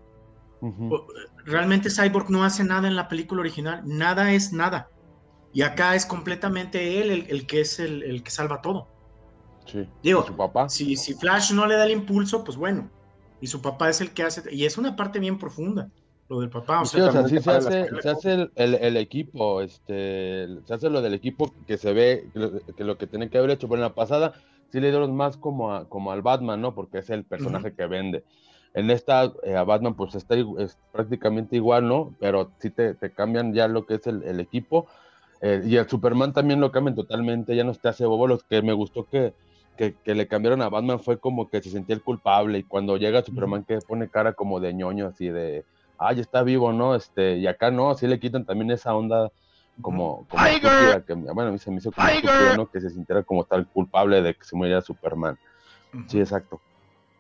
Realmente 1.46 1.92
Cyborg 1.92 2.32
no 2.32 2.44
hace 2.44 2.64
nada 2.64 2.88
en 2.88 2.96
la 2.96 3.08
película 3.08 3.42
original, 3.42 3.84
nada 3.86 4.34
es 4.34 4.52
nada. 4.52 4.90
Y 5.54 5.62
acá 5.62 5.96
es 5.96 6.06
completamente 6.06 7.02
él 7.02 7.26
el, 7.30 7.48
que 7.48 7.62
es 7.62 7.80
el, 7.80 8.24
que 8.24 8.30
salva 8.32 8.62
todo. 8.62 8.90
Sí. 9.66 9.88
Digo, 10.04 10.26
su 10.26 10.36
papá. 10.36 10.70
Si, 10.70 10.96
si 10.96 11.14
Flash 11.14 11.52
no 11.54 11.66
le 11.66 11.76
da 11.76 11.86
el 11.86 11.92
impulso, 11.92 12.44
pues 12.44 12.58
bueno. 12.58 12.90
Y 13.42 13.48
su 13.48 13.62
papá 13.62 13.90
es 13.90 14.02
el 14.02 14.12
que 14.12 14.24
hace. 14.24 14.44
Y 14.54 14.66
es 14.66 14.78
una 14.78 14.96
parte 14.96 15.20
bien 15.20 15.38
profunda 15.38 15.90
lo 16.30 16.40
del 16.40 16.50
papá. 16.50 16.82
O 16.82 16.86
sea, 16.86 17.28
sí, 17.28 17.40
se 17.40 17.52
hace, 17.52 18.02
se 18.02 18.10
hace 18.10 18.50
el, 18.56 18.98
equipo, 18.98 19.62
este, 19.62 20.48
se 20.66 20.74
hace 20.74 20.90
lo 20.90 21.02
del 21.02 21.14
equipo 21.14 21.54
que 21.68 21.78
se 21.78 21.94
ve, 21.94 22.30
que 22.76 22.84
lo 22.84 22.98
que, 22.98 23.08
tiene 23.08 23.30
que 23.30 23.38
haber 23.38 23.52
hecho. 23.52 23.68
Pero 23.68 23.78
en 23.78 23.90
la 23.90 23.96
pasada 23.96 24.34
sí 24.72 24.80
le 24.80 24.90
dieron 24.90 25.16
más 25.16 25.38
como, 25.38 25.88
como 25.90 26.12
al 26.12 26.22
Batman, 26.22 26.62
¿no? 26.62 26.74
Porque 26.74 27.00
es 27.00 27.10
el 27.10 27.24
personaje 27.24 27.74
que 27.74 27.86
vende. 27.86 28.24
En 28.74 28.90
esta, 28.92 29.32
eh, 29.44 29.56
a 29.56 29.64
Batman, 29.64 29.96
pues 29.96 30.16
está 30.16 30.36
es 30.36 30.78
prácticamente 30.92 31.56
igual, 31.56 31.88
¿no? 31.88 32.14
Pero 32.20 32.52
sí 32.60 32.70
te, 32.72 32.96
cambian 33.16 33.54
ya 33.54 33.68
lo 33.68 33.86
que 33.86 33.96
es 33.96 34.08
el, 34.08 34.40
equipo. 34.40 34.88
Eh, 35.42 35.62
y 35.66 35.76
el 35.78 35.88
Superman 35.88 36.34
también 36.34 36.60
lo 36.60 36.72
cambian 36.72 36.96
totalmente, 36.96 37.56
ya 37.56 37.64
no 37.64 37.74
te 37.74 37.88
hace 37.88 38.06
bobo. 38.06 38.28
Lo 38.28 38.40
que 38.40 38.62
me 38.62 38.74
gustó 38.74 39.06
que, 39.06 39.34
que, 39.78 39.96
le 40.06 40.28
cambiaron 40.28 40.62
a 40.62 40.70
Batman 40.70 41.00
fue 41.00 41.20
como 41.20 41.50
que 41.50 41.62
se 41.62 41.70
sentía 41.70 41.96
el 41.96 42.02
culpable. 42.02 42.60
Y 42.60 42.64
cuando 42.64 42.98
llega 42.98 43.24
Superman, 43.24 43.64
que 43.64 43.80
pone 43.80 44.10
cara 44.10 44.34
como 44.34 44.60
de 44.60 44.74
ñoño, 44.74 45.08
así 45.08 45.28
de 45.30 45.66
ay, 45.98 46.20
está 46.20 46.44
vivo, 46.44 46.74
¿no? 46.74 46.96
Este, 46.96 47.38
y 47.38 47.48
acá 47.48 47.72
no, 47.72 47.94
sí 47.96 48.08
le 48.08 48.20
quitan 48.20 48.46
también 48.46 48.72
esa 48.72 48.96
onda 48.96 49.32
como, 49.82 50.26
como 50.30 50.44
que, 51.06 51.14
bueno, 51.14 51.50
a 51.50 51.52
mí 51.52 51.60
se 51.60 51.70
me 51.70 51.78
hizo 51.78 51.92
como 51.92 52.08
¿no? 52.56 52.70
Que 52.70 52.80
se 52.80 52.90
sintiera 52.90 53.24
como 53.24 53.44
tal 53.44 53.68
culpable 53.68 54.22
de 54.22 54.34
que 54.36 54.44
se 54.44 54.56
muriera 54.56 54.82
Superman. 54.82 55.38
Sí, 56.08 56.20
exacto. 56.20 56.62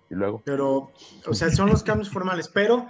Y 0.10 0.15
luego. 0.15 0.41
Pero, 0.46 0.91
o 1.28 1.34
sea, 1.34 1.50
son 1.52 1.70
los 1.70 1.84
cambios 1.84 2.10
formales, 2.10 2.48
pero 2.48 2.88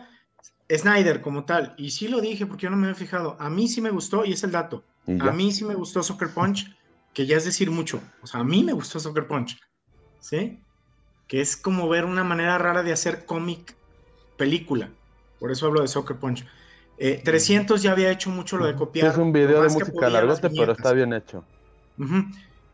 Snyder 0.70 1.22
como 1.22 1.46
tal, 1.46 1.74
y 1.78 1.92
sí 1.92 2.08
lo 2.08 2.22
dije 2.22 2.46
porque 2.46 2.64
yo 2.64 2.70
no 2.70 2.78
me 2.78 2.88
había 2.88 2.96
fijado, 2.96 3.38
a 3.40 3.50
mí 3.50 3.68
sí 3.68 3.82
me 3.82 3.92
gustó, 3.92 4.26
y 4.26 4.34
es 4.34 4.44
el 4.44 4.52
dato, 4.52 4.84
a 5.08 5.32
mí 5.32 5.52
sí 5.52 5.64
me 5.64 5.76
gustó 5.76 6.02
Soccer 6.02 6.30
Punch, 6.30 6.76
que 7.16 7.26
ya 7.26 7.38
es 7.38 7.46
decir 7.46 7.72
mucho, 7.72 8.02
o 8.22 8.28
sea, 8.28 8.42
a 8.42 8.44
mí 8.44 8.62
me 8.62 8.74
gustó 8.74 9.00
Soccer 9.00 9.26
Punch, 9.26 9.58
¿sí? 10.20 10.60
Que 11.28 11.40
es 11.40 11.56
como 11.56 11.88
ver 11.88 12.04
una 12.04 12.26
manera 12.26 12.58
rara 12.58 12.84
de 12.84 12.92
hacer 12.92 13.26
cómic 13.26 13.76
película. 14.38 14.90
Por 15.40 15.50
eso 15.50 15.66
hablo 15.66 15.82
de 15.82 15.88
Soccer 15.88 16.18
Punch. 16.18 16.46
300 16.98 17.80
eh, 17.80 17.84
ya 17.84 17.92
había 17.94 18.12
hecho 18.12 18.30
mucho 18.30 18.58
lo 18.58 18.68
de 18.68 18.76
copiar. 18.76 19.12
es 19.12 19.18
un 19.18 19.32
video 19.32 19.62
de 19.64 19.70
música 19.70 20.10
largote, 20.10 20.50
pero 20.50 20.74
está 20.74 20.92
bien 20.92 21.14
hecho. 21.14 21.46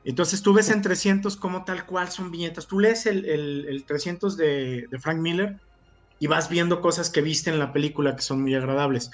Entonces 0.04 0.42
tú 0.42 0.54
ves 0.54 0.72
en 0.72 0.82
300 0.82 1.38
como 1.38 1.64
tal 1.64 1.86
cual 1.86 2.10
son 2.10 2.32
viñetas. 2.32 2.66
Tú 2.68 2.80
lees 2.80 3.06
el, 3.06 3.84
300 3.88 4.38
de, 4.38 4.88
Frank 5.00 5.20
Miller 5.20 5.62
y 6.18 6.26
vas 6.26 6.50
viendo 6.50 6.82
cosas 6.82 7.12
que 7.12 7.22
viste 7.22 7.52
en 7.52 7.60
la 7.60 7.72
película 7.74 8.16
que 8.16 8.24
son 8.24 8.42
muy 8.42 8.56
agradables. 8.56 9.12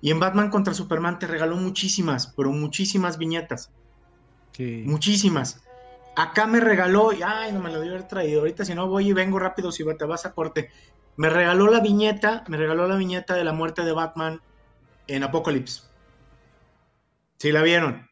Y 0.00 0.12
en 0.12 0.20
Batman 0.20 0.50
contra 0.50 0.72
Superman 0.72 1.18
te 1.18 1.26
regaló 1.26 1.56
muchísimas, 1.56 2.32
pero 2.36 2.52
muchísimas 2.52 3.18
viñetas. 3.18 3.72
Sí. 4.58 4.82
Muchísimas. 4.84 5.62
Acá 6.16 6.46
me 6.46 6.60
regaló, 6.60 7.12
y 7.12 7.22
ay, 7.22 7.52
no 7.52 7.60
me 7.60 7.72
lo 7.72 7.80
dio 7.80 7.92
haber 7.92 8.08
traído. 8.08 8.40
Ahorita 8.40 8.64
si 8.64 8.74
no 8.74 8.88
voy 8.88 9.08
y 9.08 9.12
vengo 9.12 9.38
rápido, 9.38 9.72
si 9.72 9.84
te 9.96 10.04
vas 10.04 10.26
a 10.26 10.34
corte. 10.34 10.70
Me 11.16 11.30
regaló 11.30 11.70
la 11.70 11.80
viñeta, 11.80 12.44
me 12.48 12.56
regaló 12.56 12.86
la 12.86 12.96
viñeta 12.96 13.34
de 13.34 13.44
la 13.44 13.52
muerte 13.52 13.84
de 13.84 13.92
Batman 13.92 14.42
en 15.06 15.22
Apocalypse. 15.22 15.82
¿Sí 17.38 17.52
la 17.52 17.62
vieron? 17.62 18.08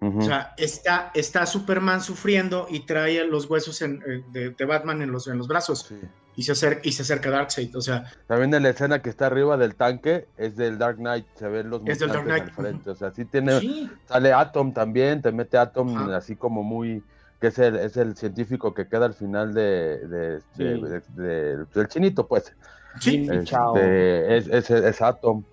O 0.00 0.22
sea, 0.22 0.54
está, 0.58 1.10
está 1.14 1.46
Superman 1.46 2.02
sufriendo 2.02 2.66
y 2.70 2.80
trae 2.80 3.24
los 3.24 3.48
huesos 3.48 3.80
eh, 3.82 3.98
de, 4.30 4.64
Batman 4.64 5.02
en 5.02 5.10
los, 5.10 5.26
en 5.26 5.38
los 5.38 5.48
brazos. 5.48 5.92
Y, 6.36 6.42
se 6.42 6.52
acerca, 6.52 6.80
y 6.84 6.92
se 6.92 7.02
acerca 7.02 7.30
Darkseid. 7.30 7.74
O 7.76 7.80
sea, 7.80 8.12
También 8.26 8.52
en 8.54 8.62
la 8.62 8.68
escena 8.68 9.00
que 9.00 9.08
está 9.08 9.26
arriba 9.26 9.56
del 9.56 9.74
tanque 9.74 10.28
es 10.36 10.56
del 10.56 10.78
Dark 10.78 10.96
Knight. 10.96 11.26
Se 11.34 11.48
ven 11.48 11.70
los 11.70 11.80
es 11.86 11.98
del 11.98 12.10
Dark 12.10 12.24
Knight. 12.24 12.50
frente. 12.50 12.90
O 12.90 12.94
sea, 12.94 13.10
sí 13.10 13.24
tiene. 13.24 13.88
Sale 14.06 14.32
Atom 14.32 14.72
también, 14.72 15.22
te 15.22 15.32
mete 15.32 15.56
Atom 15.56 16.10
así 16.10 16.36
como 16.36 16.62
muy 16.62 17.02
que 17.40 17.48
es 17.48 17.58
el, 17.58 17.76
es 17.76 17.96
el 17.96 18.16
científico 18.16 18.72
que 18.72 18.88
queda 18.88 19.06
al 19.06 19.14
final 19.14 19.52
de, 19.52 20.40
del 20.56 21.88
chinito, 21.88 22.26
pues. 22.26 22.54
Sí, 23.00 23.28
este, 23.30 24.36
es, 24.36 24.48
es, 24.48 24.70
es, 24.70 25.02
Atom. 25.02 25.44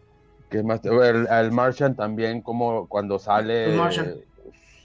Que 0.49 0.63
más, 0.63 0.79
el, 0.85 1.51
Martian 1.51 1.95
también, 1.95 2.41
como 2.41 2.87
cuando 2.87 3.19
sale, 3.19 3.75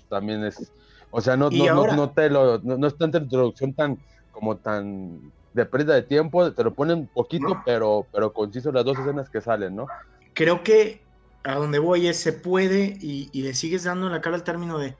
también 0.09 0.45
es, 0.45 0.73
o 1.11 1.21
sea, 1.21 1.37
no, 1.37 1.51
no, 1.51 1.95
no, 1.95 2.11
te 2.11 2.31
lo, 2.31 2.59
no, 2.59 2.87
es 2.87 2.97
tanta 2.97 3.19
introducción 3.19 3.75
tan, 3.75 3.99
como 4.33 4.57
tan 4.57 5.31
de 5.53 5.67
pérdida 5.67 5.95
de 5.95 6.03
tiempo, 6.03 6.53
te 6.53 6.65
lo 6.65 6.75
ponen 6.75 7.07
poquito, 7.07 7.63
pero, 7.65 8.07
pero 8.13 8.33
conciso 8.33 8.71
las 8.73 8.85
dos 8.85 8.99
escenas 8.99 9.31
que 9.31 9.41
salen, 9.41 9.77
¿no? 9.77 9.87
Creo 10.35 10.63
que 10.63 11.03
a 11.45 11.55
donde 11.55 11.79
voy 11.79 12.07
es 12.07 12.19
se 12.19 12.33
puede 12.33 12.97
y, 13.01 13.29
y 13.33 13.43
le 13.43 13.55
sigues 13.55 13.85
dando 13.85 14.09
la 14.09 14.21
cara 14.21 14.37
al 14.37 14.45
término 14.45 14.79
de 14.79 14.97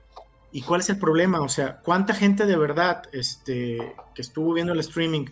¿Y 0.51 0.61
cuál 0.61 0.81
es 0.81 0.89
el 0.89 0.97
problema? 0.97 1.41
O 1.41 1.49
sea, 1.49 1.79
¿cuánta 1.79 2.13
gente 2.13 2.45
de 2.45 2.57
verdad 2.57 3.03
este, 3.11 3.95
que 4.15 4.21
estuvo 4.21 4.53
viendo 4.53 4.73
el 4.73 4.79
streaming 4.79 5.25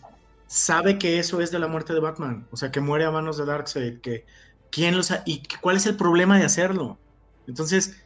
sabe 0.45 0.97
que 0.97 1.19
eso 1.19 1.41
es 1.41 1.51
de 1.51 1.59
la 1.59 1.67
muerte 1.67 1.93
de 1.93 1.99
Batman? 1.99 2.47
O 2.51 2.57
sea, 2.57 2.71
que 2.71 2.81
muere 2.81 3.05
a 3.05 3.11
manos 3.11 3.37
de 3.37 3.45
Darkseid, 3.45 3.99
que 3.99 4.25
quién 4.71 4.95
lo 4.95 5.03
sabe 5.03 5.23
y 5.25 5.41
cuál 5.61 5.77
es 5.77 5.87
el 5.87 5.97
problema 5.97 6.37
de 6.37 6.45
hacerlo. 6.45 6.99
Entonces, 7.47 7.99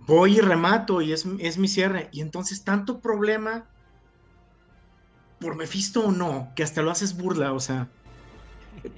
voy 0.00 0.36
y 0.36 0.40
remato 0.40 1.00
y 1.00 1.12
es, 1.12 1.24
es 1.38 1.56
mi 1.56 1.68
cierre. 1.68 2.08
Y 2.12 2.20
entonces, 2.20 2.64
tanto 2.64 3.00
problema 3.00 3.70
por 5.40 5.56
Mephisto 5.56 6.06
o 6.06 6.12
no, 6.12 6.52
que 6.54 6.62
hasta 6.62 6.82
lo 6.82 6.90
haces 6.90 7.16
burla, 7.16 7.52
o 7.52 7.60
sea, 7.60 7.88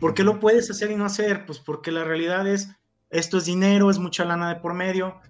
¿por 0.00 0.14
qué 0.14 0.24
lo 0.24 0.40
puedes 0.40 0.70
hacer 0.70 0.90
y 0.90 0.96
no 0.96 1.05
hacer? 1.05 1.46
Pues 1.46 1.61
porque 1.61 1.92
la 1.92 2.05
realidad 2.05 2.46
es, 2.46 2.68
esto 3.11 3.38
es 3.38 3.44
dinero, 3.44 3.90
es 3.90 3.98
mucha 3.98 4.24
lana 4.24 4.48
de 4.48 4.61
por 4.61 4.74
medio, 4.74 5.20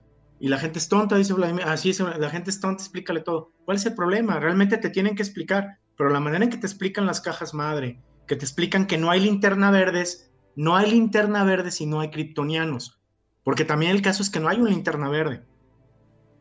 y 0.40 0.48
la 0.48 0.58
gente 0.58 0.78
es 0.78 0.88
tonta, 0.88 1.16
dice 1.16 1.34
Vladimir, 1.34 1.64
así 1.66 1.90
es, 1.90 2.00
la 2.00 2.30
gente 2.30 2.50
es 2.50 2.58
tonta, 2.58 2.82
explícale 2.82 3.20
todo. 3.20 3.52
¿Cuál 3.64 3.76
es 3.76 3.86
el 3.86 3.94
problema? 3.94 4.40
Realmente 4.40 4.76
te 4.76 4.90
tienen 4.90 5.14
que 5.14 5.22
explicar, 5.22 5.78
pero 5.96 6.10
la 6.10 6.18
manera 6.18 6.44
en 6.44 6.50
que 6.50 6.56
te 6.56 6.66
explican 6.66 7.06
las 7.06 7.20
cajas 7.20 7.54
madre, 7.54 8.00
que 8.26 8.34
te 8.34 8.44
explican 8.44 8.86
que 8.86 8.98
no 8.98 9.10
hay 9.10 9.20
linterna 9.20 9.70
verdes, 9.70 10.32
no 10.56 10.76
hay 10.76 10.90
linterna 10.90 11.44
verde 11.44 11.70
si 11.70 11.86
no 11.86 12.00
hay 12.00 12.10
kryptonianos, 12.10 13.00
porque 13.44 13.64
también 13.64 13.92
el 13.92 14.02
caso 14.02 14.22
es 14.22 14.30
que 14.30 14.40
no 14.40 14.48
hay 14.48 14.58
un 14.58 14.68
linterna 14.68 15.08
verde. 15.08 15.44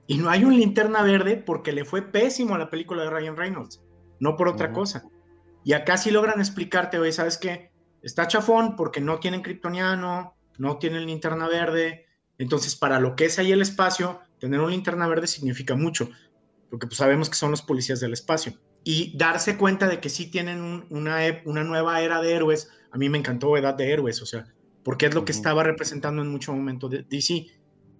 Y 0.07 0.17
no 0.17 0.29
hay 0.29 0.45
un 0.45 0.55
linterna 0.55 1.03
verde 1.03 1.37
porque 1.37 1.71
le 1.71 1.85
fue 1.85 2.01
pésimo 2.01 2.55
a 2.55 2.57
la 2.57 2.69
película 2.69 3.03
de 3.03 3.09
Ryan 3.11 3.37
Reynolds, 3.37 3.83
no 4.21 4.37
por 4.37 4.47
otra 4.47 4.71
cosa. 4.71 5.03
Y 5.65 5.73
acá 5.73 5.97
sí 5.97 6.11
logran 6.11 6.39
explicarte, 6.39 6.97
oye, 6.97 7.11
¿sabes 7.11 7.37
qué? 7.37 7.71
está 8.01 8.27
chafón 8.27 8.75
porque 8.75 9.01
no 9.01 9.19
tienen 9.19 9.41
kryptoniano, 9.41 10.35
no 10.57 10.77
tienen 10.77 11.05
linterna 11.05 11.47
verde. 11.47 12.05
Entonces, 12.37 12.75
para 12.75 12.99
lo 12.99 13.15
que 13.15 13.25
es 13.25 13.39
ahí 13.39 13.51
el 13.51 13.61
espacio, 13.61 14.21
tener 14.39 14.59
una 14.59 14.71
linterna 14.71 15.07
verde 15.07 15.27
significa 15.27 15.75
mucho, 15.75 16.09
porque 16.69 16.87
pues 16.87 16.97
sabemos 16.97 17.29
que 17.29 17.35
son 17.35 17.51
los 17.51 17.61
policías 17.61 17.99
del 17.99 18.13
espacio. 18.13 18.53
Y 18.83 19.15
darse 19.15 19.57
cuenta 19.57 19.87
de 19.87 19.99
que 19.99 20.09
sí 20.09 20.31
tienen 20.31 20.85
una, 20.89 21.19
una 21.45 21.63
nueva 21.63 22.01
era 22.01 22.19
de 22.21 22.33
héroes, 22.33 22.69
a 22.91 22.97
mí 22.97 23.09
me 23.09 23.19
encantó 23.19 23.55
Edad 23.55 23.75
de 23.75 23.91
Héroes, 23.91 24.21
o 24.21 24.25
sea, 24.25 24.47
porque 24.83 25.05
es 25.05 25.13
lo 25.13 25.23
que 25.23 25.31
estaba 25.31 25.63
representando 25.63 26.21
en 26.23 26.29
mucho 26.29 26.53
momento 26.53 26.89
de 26.89 27.03
DC, 27.03 27.45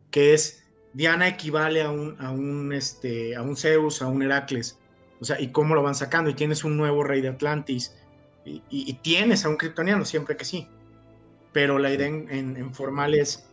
que 0.10 0.34
es 0.34 0.66
Diana 0.94 1.28
equivale 1.28 1.84
a 1.84 1.92
un, 1.92 2.20
a 2.20 2.32
un, 2.32 2.74
este, 2.74 3.36
a 3.36 3.44
un 3.44 3.56
Zeus, 3.56 4.02
a 4.02 4.08
un 4.08 4.24
Heracles, 4.24 4.81
o 5.22 5.26
sea, 5.26 5.40
y 5.40 5.52
cómo 5.52 5.76
lo 5.76 5.84
van 5.84 5.94
sacando, 5.94 6.32
y 6.32 6.34
tienes 6.34 6.64
un 6.64 6.76
nuevo 6.76 7.04
rey 7.04 7.22
de 7.22 7.30
Atlantis, 7.30 7.96
y, 8.44 8.94
tienes 9.04 9.46
a 9.46 9.50
un 9.50 9.56
kryptoniano, 9.56 10.04
siempre 10.04 10.36
que 10.36 10.46
sí. 10.46 10.68
Pero 11.54 11.78
la 11.78 11.94
idea 11.94 12.08
en, 12.08 12.74
formal 12.74 13.14
es, 13.14 13.46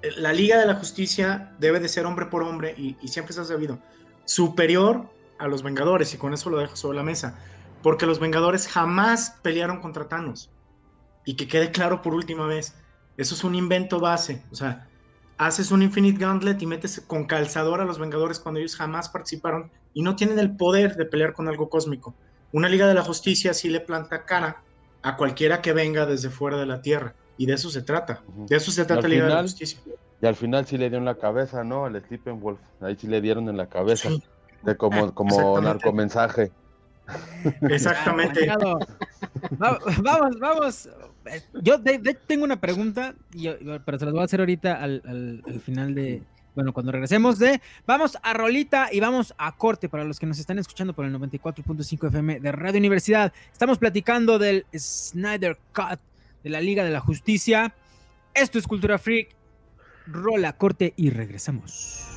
eh, 0.00 0.10
la 0.16 0.32
Liga 0.32 0.58
de 0.58 0.64
la 0.64 0.76
Justicia 0.76 1.54
debe 1.58 1.78
de 1.78 1.90
ser 1.90 2.06
hombre 2.06 2.26
por 2.26 2.42
hombre, 2.42 2.74
y, 2.78 2.96
siempre 3.06 3.34
se 3.34 3.42
ha 3.42 3.44
sabido, 3.44 3.78
superior 4.24 5.10
a 5.38 5.46
los 5.46 5.62
Vengadores, 5.62 6.14
y 6.14 6.16
con 6.16 6.32
eso 6.32 6.48
lo 6.48 6.56
dejo 6.56 6.74
sobre 6.74 6.96
la 6.96 7.04
mesa, 7.04 7.38
porque 7.82 8.06
los 8.06 8.18
Vengadores 8.18 8.66
jamás 8.66 9.38
pelearon 9.42 9.80
contra 9.80 10.08
Thanos. 10.08 10.50
Y 11.26 11.34
que 11.34 11.48
quede 11.48 11.70
claro 11.70 12.00
por 12.00 12.14
última 12.14 12.46
vez, 12.46 12.74
eso 13.18 13.34
es 13.34 13.44
un 13.44 13.54
invento 13.54 14.00
base, 14.00 14.42
o 14.50 14.54
sea, 14.54 14.88
haces 15.36 15.70
un 15.70 15.82
Infinite 15.82 16.18
Gauntlet 16.18 16.62
y 16.62 16.66
metes 16.66 17.02
con 17.06 17.26
calzador 17.26 17.82
a 17.82 17.84
los 17.84 17.98
Vengadores 17.98 18.40
cuando 18.40 18.60
ellos 18.60 18.74
jamás 18.74 19.10
participaron 19.10 19.70
y 19.96 20.02
no 20.02 20.14
tienen 20.14 20.38
el 20.38 20.54
poder 20.54 20.94
de 20.94 21.06
pelear 21.06 21.32
con 21.32 21.48
algo 21.48 21.70
cósmico. 21.70 22.14
Una 22.52 22.68
Liga 22.68 22.86
de 22.86 22.92
la 22.92 23.02
Justicia 23.02 23.54
sí 23.54 23.70
le 23.70 23.80
planta 23.80 24.26
cara 24.26 24.58
a 25.00 25.16
cualquiera 25.16 25.62
que 25.62 25.72
venga 25.72 26.04
desde 26.04 26.28
fuera 26.28 26.58
de 26.58 26.66
la 26.66 26.82
Tierra. 26.82 27.14
Y 27.38 27.46
de 27.46 27.54
eso 27.54 27.70
se 27.70 27.80
trata. 27.80 28.22
De 28.46 28.56
eso 28.56 28.70
se 28.70 28.84
trata 28.84 29.00
la 29.04 29.08
Liga 29.08 29.24
de 29.24 29.34
la 29.36 29.40
Justicia. 29.40 29.80
Y 30.20 30.26
al 30.26 30.34
final 30.34 30.66
sí 30.66 30.76
le 30.76 30.90
dio 30.90 30.98
en 30.98 31.06
la 31.06 31.14
cabeza, 31.14 31.64
¿no? 31.64 31.86
Al 31.86 32.02
Wolf. 32.26 32.60
Ahí 32.82 32.94
sí 33.00 33.06
le 33.06 33.22
dieron 33.22 33.48
en 33.48 33.56
la 33.56 33.68
cabeza. 33.68 34.10
de 34.62 34.76
como, 34.76 35.14
como 35.14 35.58
narcomensaje. 35.62 36.52
Exactamente. 37.62 38.50
vamos, 39.58 40.38
vamos. 40.38 40.90
Yo 41.62 41.80
tengo 42.26 42.44
una 42.44 42.60
pregunta, 42.60 43.14
pero 43.86 43.98
se 43.98 44.04
las 44.04 44.12
voy 44.12 44.20
a 44.20 44.24
hacer 44.26 44.40
ahorita 44.40 44.74
al 44.74 45.62
final 45.64 45.94
de, 45.94 46.22
bueno, 46.56 46.72
cuando 46.72 46.90
regresemos 46.90 47.38
de, 47.38 47.60
vamos 47.86 48.16
a 48.22 48.32
Rolita 48.32 48.88
y 48.90 48.98
vamos 48.98 49.34
a 49.36 49.54
corte 49.56 49.90
para 49.90 50.04
los 50.04 50.18
que 50.18 50.24
nos 50.24 50.38
están 50.38 50.58
escuchando 50.58 50.94
por 50.94 51.04
el 51.04 51.14
94.5 51.14 52.08
FM 52.08 52.40
de 52.40 52.50
Radio 52.50 52.78
Universidad. 52.78 53.30
Estamos 53.52 53.76
platicando 53.78 54.38
del 54.38 54.64
Snyder 54.74 55.58
Cut 55.74 56.00
de 56.42 56.50
la 56.50 56.62
Liga 56.62 56.82
de 56.82 56.90
la 56.90 57.00
Justicia. 57.00 57.74
Esto 58.32 58.58
es 58.58 58.66
Cultura 58.66 58.96
Freak. 58.98 59.36
Rola, 60.06 60.54
corte 60.54 60.94
y 60.96 61.10
regresamos. 61.10 62.15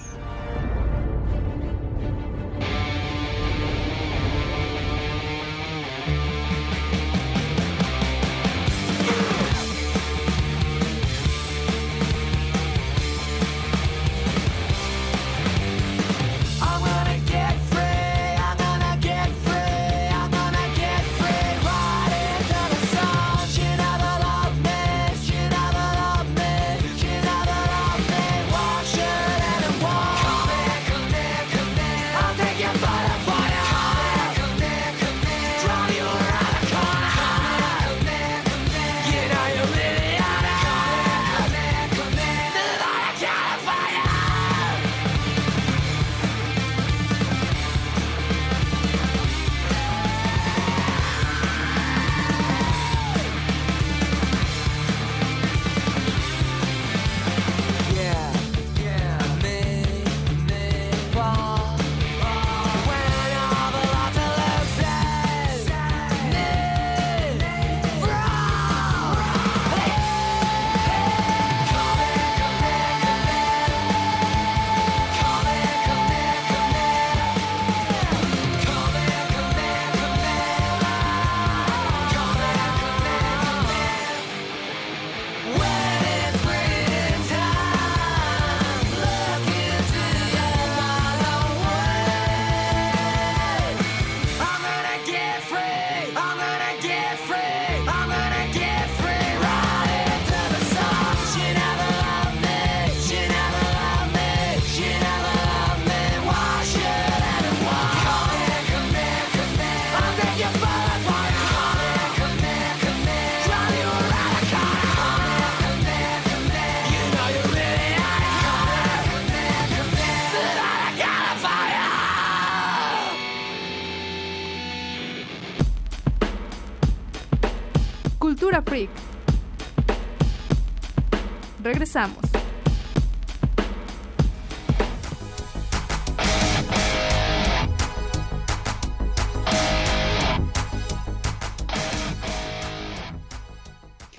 Regresamos. 131.64 132.18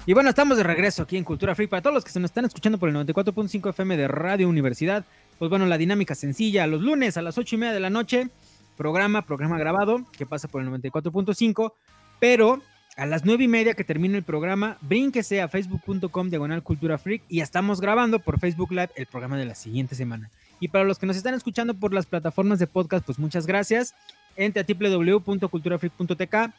Y 0.06 0.12
bueno, 0.12 0.30
estamos 0.30 0.56
de 0.56 0.62
regreso 0.64 1.02
aquí 1.02 1.16
en 1.16 1.24
Cultura 1.24 1.54
Free. 1.54 1.66
Para 1.66 1.82
todos 1.82 1.94
los 1.94 2.04
que 2.04 2.10
se 2.10 2.20
nos 2.20 2.30
están 2.30 2.44
escuchando 2.44 2.78
por 2.78 2.88
el 2.88 2.94
94.5 2.96 3.70
FM 3.70 3.96
de 3.96 4.08
Radio 4.08 4.48
Universidad, 4.48 5.04
pues 5.38 5.48
bueno, 5.48 5.66
la 5.66 5.78
dinámica 5.78 6.14
sencilla, 6.14 6.66
los 6.66 6.82
lunes 6.82 7.16
a 7.16 7.22
las 7.22 7.38
8 7.38 7.54
y 7.54 7.58
media 7.58 7.72
de 7.72 7.80
la 7.80 7.90
noche, 7.90 8.28
programa, 8.76 9.22
programa 9.22 9.58
grabado, 9.58 10.04
que 10.16 10.26
pasa 10.26 10.48
por 10.48 10.62
el 10.62 10.68
94.5, 10.68 11.74
pero 12.18 12.60
a 13.00 13.06
las 13.06 13.24
nueve 13.24 13.44
y 13.44 13.48
media 13.48 13.72
que 13.72 13.82
termine 13.82 14.18
el 14.18 14.24
programa, 14.24 14.76
brínquese 14.82 15.40
a 15.40 15.48
facebook.com 15.48 16.28
diagonal 16.28 16.62
cultura 16.62 16.98
freak 16.98 17.22
y 17.30 17.40
estamos 17.40 17.80
grabando 17.80 18.18
por 18.18 18.38
Facebook 18.38 18.72
Live 18.72 18.90
el 18.94 19.06
programa 19.06 19.38
de 19.38 19.46
la 19.46 19.54
siguiente 19.54 19.94
semana. 19.94 20.28
Y 20.60 20.68
para 20.68 20.84
los 20.84 20.98
que 20.98 21.06
nos 21.06 21.16
están 21.16 21.32
escuchando 21.32 21.72
por 21.72 21.94
las 21.94 22.04
plataformas 22.04 22.58
de 22.58 22.66
podcast, 22.66 23.06
pues 23.06 23.18
muchas 23.18 23.46
gracias. 23.46 23.94
Entre 24.36 24.60
a 24.60 24.66
www.culturafreak.tk 24.68 26.52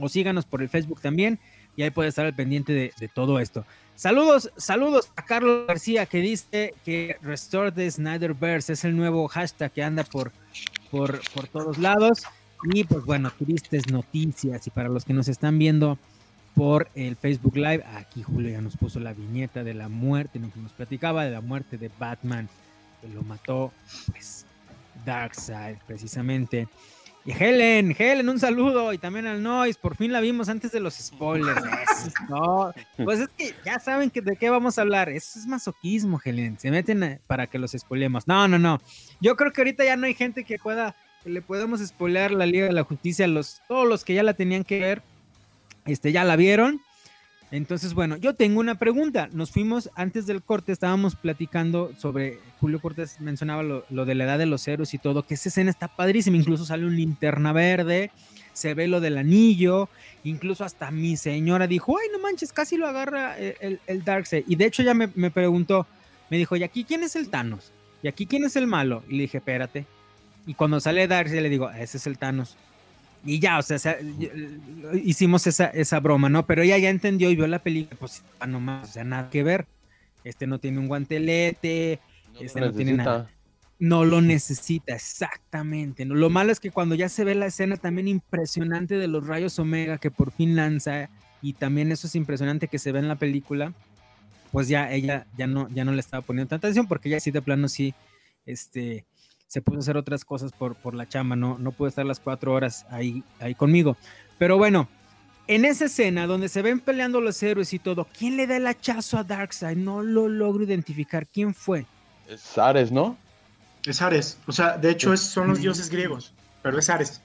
o 0.00 0.08
síganos 0.08 0.46
por 0.46 0.62
el 0.62 0.68
Facebook 0.68 1.00
también 1.00 1.38
y 1.76 1.84
ahí 1.84 1.90
puede 1.90 2.08
estar 2.08 2.26
al 2.26 2.34
pendiente 2.34 2.72
de, 2.72 3.08
todo 3.14 3.38
esto. 3.38 3.64
Saludos, 3.94 4.50
saludos 4.56 5.12
a 5.14 5.24
Carlos 5.24 5.68
García 5.68 6.06
que 6.06 6.18
dice 6.18 6.74
que 6.84 7.18
Restore 7.22 7.70
the 7.70 7.88
Snyderverse 7.88 8.72
es 8.72 8.84
el 8.84 8.96
nuevo 8.96 9.28
hashtag 9.28 9.70
que 9.70 9.84
anda 9.84 10.02
por, 10.02 10.32
por, 10.90 11.20
por 11.32 11.46
todos 11.46 11.78
lados. 11.78 12.24
Y 12.64 12.84
pues 12.84 13.04
bueno, 13.04 13.30
tristes 13.38 13.90
noticias. 13.90 14.66
Y 14.66 14.70
para 14.70 14.88
los 14.88 15.04
que 15.04 15.14
nos 15.14 15.28
están 15.28 15.58
viendo 15.58 15.98
por 16.54 16.88
el 16.94 17.16
Facebook 17.16 17.56
Live, 17.56 17.84
aquí 17.94 18.22
Julio 18.22 18.50
ya 18.50 18.60
nos 18.60 18.76
puso 18.76 19.00
la 19.00 19.12
viñeta 19.12 19.62
de 19.62 19.74
la 19.74 19.88
muerte, 19.88 20.38
lo 20.38 20.50
que 20.50 20.60
nos 20.60 20.72
platicaba 20.72 21.24
de 21.24 21.30
la 21.30 21.40
muerte 21.40 21.78
de 21.78 21.90
Batman, 21.98 22.48
que 23.00 23.08
lo 23.08 23.22
mató, 23.22 23.72
pues, 24.10 24.44
Darkseid, 25.04 25.76
precisamente. 25.86 26.68
Y 27.24 27.32
Helen, 27.32 27.94
Helen, 27.98 28.28
un 28.28 28.40
saludo. 28.40 28.92
Y 28.92 28.98
también 28.98 29.26
al 29.26 29.42
Noise, 29.42 29.78
por 29.78 29.96
fin 29.96 30.12
la 30.12 30.20
vimos 30.20 30.48
antes 30.48 30.72
de 30.72 30.80
los 30.80 30.94
spoilers. 30.94 31.62
no, 32.30 32.72
pues 33.04 33.20
es 33.20 33.28
que 33.36 33.54
ya 33.66 33.78
saben 33.78 34.08
que 34.08 34.22
de 34.22 34.36
qué 34.36 34.48
vamos 34.48 34.78
a 34.78 34.80
hablar. 34.80 35.10
Eso 35.10 35.38
es 35.38 35.46
masoquismo, 35.46 36.18
Helen. 36.24 36.58
Se 36.58 36.70
meten 36.70 37.20
para 37.26 37.46
que 37.46 37.58
los 37.58 37.72
spoilemos. 37.72 38.26
No, 38.26 38.48
no, 38.48 38.58
no. 38.58 38.80
Yo 39.20 39.36
creo 39.36 39.52
que 39.52 39.60
ahorita 39.60 39.84
ya 39.84 39.96
no 39.96 40.06
hay 40.06 40.14
gente 40.14 40.44
que 40.44 40.58
pueda, 40.58 40.96
le 41.24 41.42
podemos 41.42 41.80
spoilear 41.80 42.30
la 42.32 42.46
Liga 42.46 42.66
de 42.66 42.72
la 42.72 42.84
Justicia. 42.84 43.26
Los, 43.26 43.60
todos 43.68 43.86
los 43.86 44.04
que 44.04 44.14
ya 44.14 44.22
la 44.22 44.34
tenían 44.34 44.64
que 44.64 44.80
ver, 44.80 45.02
este, 45.86 46.12
ya 46.12 46.24
la 46.24 46.36
vieron. 46.36 46.80
Entonces, 47.50 47.94
bueno, 47.94 48.16
yo 48.16 48.34
tengo 48.34 48.60
una 48.60 48.74
pregunta. 48.74 49.28
Nos 49.32 49.50
fuimos 49.50 49.90
antes 49.94 50.26
del 50.26 50.42
corte, 50.42 50.72
estábamos 50.72 51.16
platicando 51.16 51.92
sobre, 51.96 52.38
Julio 52.60 52.80
Cortés 52.80 53.20
mencionaba 53.20 53.62
lo, 53.62 54.04
de 54.04 54.14
la 54.14 54.24
edad 54.24 54.38
de 54.38 54.46
los 54.46 54.68
héroes 54.68 54.92
y 54.92 54.98
todo, 54.98 55.22
que 55.22 55.34
esa 55.34 55.48
escena 55.48 55.70
está 55.70 55.88
padrísima, 55.88 56.36
incluso 56.36 56.66
sale 56.66 56.84
un 56.84 56.94
linterna 56.94 57.54
verde, 57.54 58.10
se 58.52 58.74
ve 58.74 58.86
lo 58.86 59.00
del 59.00 59.16
anillo, 59.16 59.88
incluso 60.24 60.62
hasta 60.62 60.90
mi 60.90 61.16
señora 61.16 61.66
dijo, 61.66 61.96
ay, 61.98 62.08
no 62.12 62.18
manches, 62.18 62.52
casi 62.52 62.76
lo 62.76 62.86
agarra 62.86 63.38
el, 63.38 63.80
el, 63.86 64.04
Darkseid. 64.04 64.44
Y 64.46 64.56
de 64.56 64.66
hecho 64.66 64.82
ya 64.82 64.92
me, 64.92 65.08
me, 65.14 65.30
preguntó, 65.30 65.86
me 66.28 66.36
dijo, 66.36 66.54
¿y 66.54 66.64
aquí 66.64 66.84
quién 66.84 67.02
es 67.02 67.16
el 67.16 67.30
Thanos? 67.30 67.72
¿Y 68.02 68.08
aquí 68.08 68.26
quién 68.26 68.44
es 68.44 68.56
el 68.56 68.66
malo? 68.66 69.02
Y 69.08 69.16
le 69.16 69.22
dije, 69.22 69.38
espérate. 69.38 69.86
Y 70.48 70.54
cuando 70.54 70.80
sale 70.80 71.06
Darkseid 71.06 71.42
le 71.42 71.50
digo, 71.50 71.70
ese 71.70 71.98
es 71.98 72.06
el 72.06 72.16
Thanos. 72.16 72.56
Y 73.22 73.38
ya, 73.38 73.58
o 73.58 73.62
sea, 73.62 73.98
hicimos 75.04 75.46
esa, 75.46 75.66
esa 75.66 76.00
broma, 76.00 76.30
¿no? 76.30 76.46
Pero 76.46 76.62
ella 76.62 76.78
ya 76.78 76.88
entendió 76.88 77.30
y 77.30 77.36
vio 77.36 77.46
la 77.46 77.58
película, 77.58 77.98
pues 78.00 78.22
ah, 78.40 78.46
nomás, 78.46 78.88
o 78.88 78.92
sea, 78.94 79.04
nada 79.04 79.28
que 79.28 79.42
ver. 79.42 79.66
Este 80.24 80.46
no 80.46 80.58
tiene 80.58 80.78
un 80.78 80.88
guantelete, 80.88 82.00
no 82.32 82.40
este 82.40 82.60
no 82.62 82.72
tiene 82.72 82.94
nada. 82.94 83.30
No 83.78 84.06
lo 84.06 84.22
necesita, 84.22 84.94
exactamente. 84.94 86.06
Lo 86.06 86.30
malo 86.30 86.50
es 86.50 86.60
que 86.60 86.70
cuando 86.70 86.94
ya 86.94 87.10
se 87.10 87.24
ve 87.24 87.34
la 87.34 87.44
escena 87.44 87.76
también 87.76 88.08
impresionante 88.08 88.94
de 88.96 89.06
los 89.06 89.26
rayos 89.26 89.58
Omega 89.58 89.98
que 89.98 90.10
por 90.10 90.30
fin 90.32 90.56
lanza, 90.56 91.10
y 91.42 91.52
también 91.52 91.92
eso 91.92 92.06
es 92.06 92.14
impresionante 92.14 92.68
que 92.68 92.78
se 92.78 92.90
ve 92.90 93.00
en 93.00 93.08
la 93.08 93.16
película, 93.16 93.74
pues 94.50 94.68
ya 94.68 94.90
ella 94.90 95.26
ya 95.36 95.46
no, 95.46 95.68
ya 95.68 95.84
no 95.84 95.92
le 95.92 96.00
estaba 96.00 96.22
poniendo 96.22 96.48
tanta 96.48 96.68
atención 96.68 96.88
porque 96.88 97.10
ella 97.10 97.20
sí 97.20 97.32
de 97.32 97.42
plano 97.42 97.68
sí, 97.68 97.94
este, 98.46 99.04
se 99.48 99.62
puso 99.62 99.78
a 99.78 99.80
hacer 99.80 99.96
otras 99.96 100.24
cosas 100.24 100.52
por, 100.52 100.76
por 100.76 100.94
la 100.94 101.08
chamba, 101.08 101.34
no, 101.34 101.58
no 101.58 101.72
pudo 101.72 101.88
estar 101.88 102.06
las 102.06 102.20
cuatro 102.20 102.52
horas 102.52 102.86
ahí, 102.90 103.24
ahí 103.40 103.54
conmigo. 103.54 103.96
Pero 104.38 104.58
bueno, 104.58 104.88
en 105.48 105.64
esa 105.64 105.86
escena 105.86 106.26
donde 106.26 106.50
se 106.50 106.60
ven 106.60 106.78
peleando 106.78 107.20
los 107.20 107.42
héroes 107.42 107.72
y 107.72 107.78
todo, 107.78 108.06
¿quién 108.16 108.36
le 108.36 108.46
da 108.46 108.58
el 108.58 108.66
hachazo 108.66 109.16
a 109.16 109.24
Darkseid? 109.24 109.78
No 109.78 110.02
lo 110.02 110.28
logro 110.28 110.64
identificar. 110.64 111.26
¿Quién 111.26 111.54
fue? 111.54 111.86
Es 112.28 112.58
Ares, 112.58 112.92
¿no? 112.92 113.16
Es 113.84 114.02
Ares. 114.02 114.36
O 114.46 114.52
sea, 114.52 114.76
de 114.76 114.90
hecho 114.90 115.14
es, 115.14 115.20
son 115.20 115.48
los 115.48 115.60
dioses 115.60 115.88
griegos, 115.88 116.34
pero 116.62 116.78
es 116.78 116.90
Ares. 116.90 117.22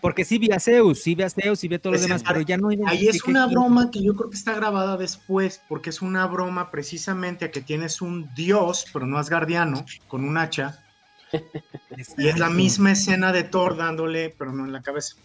Porque 0.00 0.24
sí 0.24 0.38
vi 0.38 0.50
a 0.50 0.58
Zeus, 0.58 1.00
sí 1.00 1.14
vi 1.14 1.22
a 1.22 1.30
Zeus, 1.30 1.60
sí 1.60 1.68
vi 1.68 1.76
a 1.76 1.78
todos 1.78 1.94
los 1.94 2.02
demás, 2.02 2.24
pero 2.26 2.40
ya 2.40 2.56
no 2.56 2.68
Ahí 2.86 3.06
es 3.06 3.22
una 3.24 3.46
broma 3.46 3.92
que 3.92 4.02
yo 4.02 4.16
creo 4.16 4.30
que 4.30 4.36
está 4.36 4.54
grabada 4.54 4.96
después, 4.96 5.60
porque 5.68 5.90
es 5.90 6.02
una 6.02 6.26
broma 6.26 6.72
precisamente 6.72 7.44
a 7.44 7.50
que 7.52 7.60
tienes 7.60 8.02
un 8.02 8.28
dios, 8.34 8.86
pero 8.92 9.06
no 9.06 9.18
asgardiano, 9.18 9.84
con 10.08 10.24
un 10.24 10.36
hacha, 10.36 10.84
y 12.16 12.28
es 12.28 12.38
la 12.38 12.50
misma 12.50 12.92
escena 12.92 13.32
de 13.32 13.44
Thor 13.44 13.76
dándole, 13.76 14.34
pero 14.38 14.52
no 14.52 14.64
en 14.64 14.72
la 14.72 14.82
cabeza. 14.82 15.16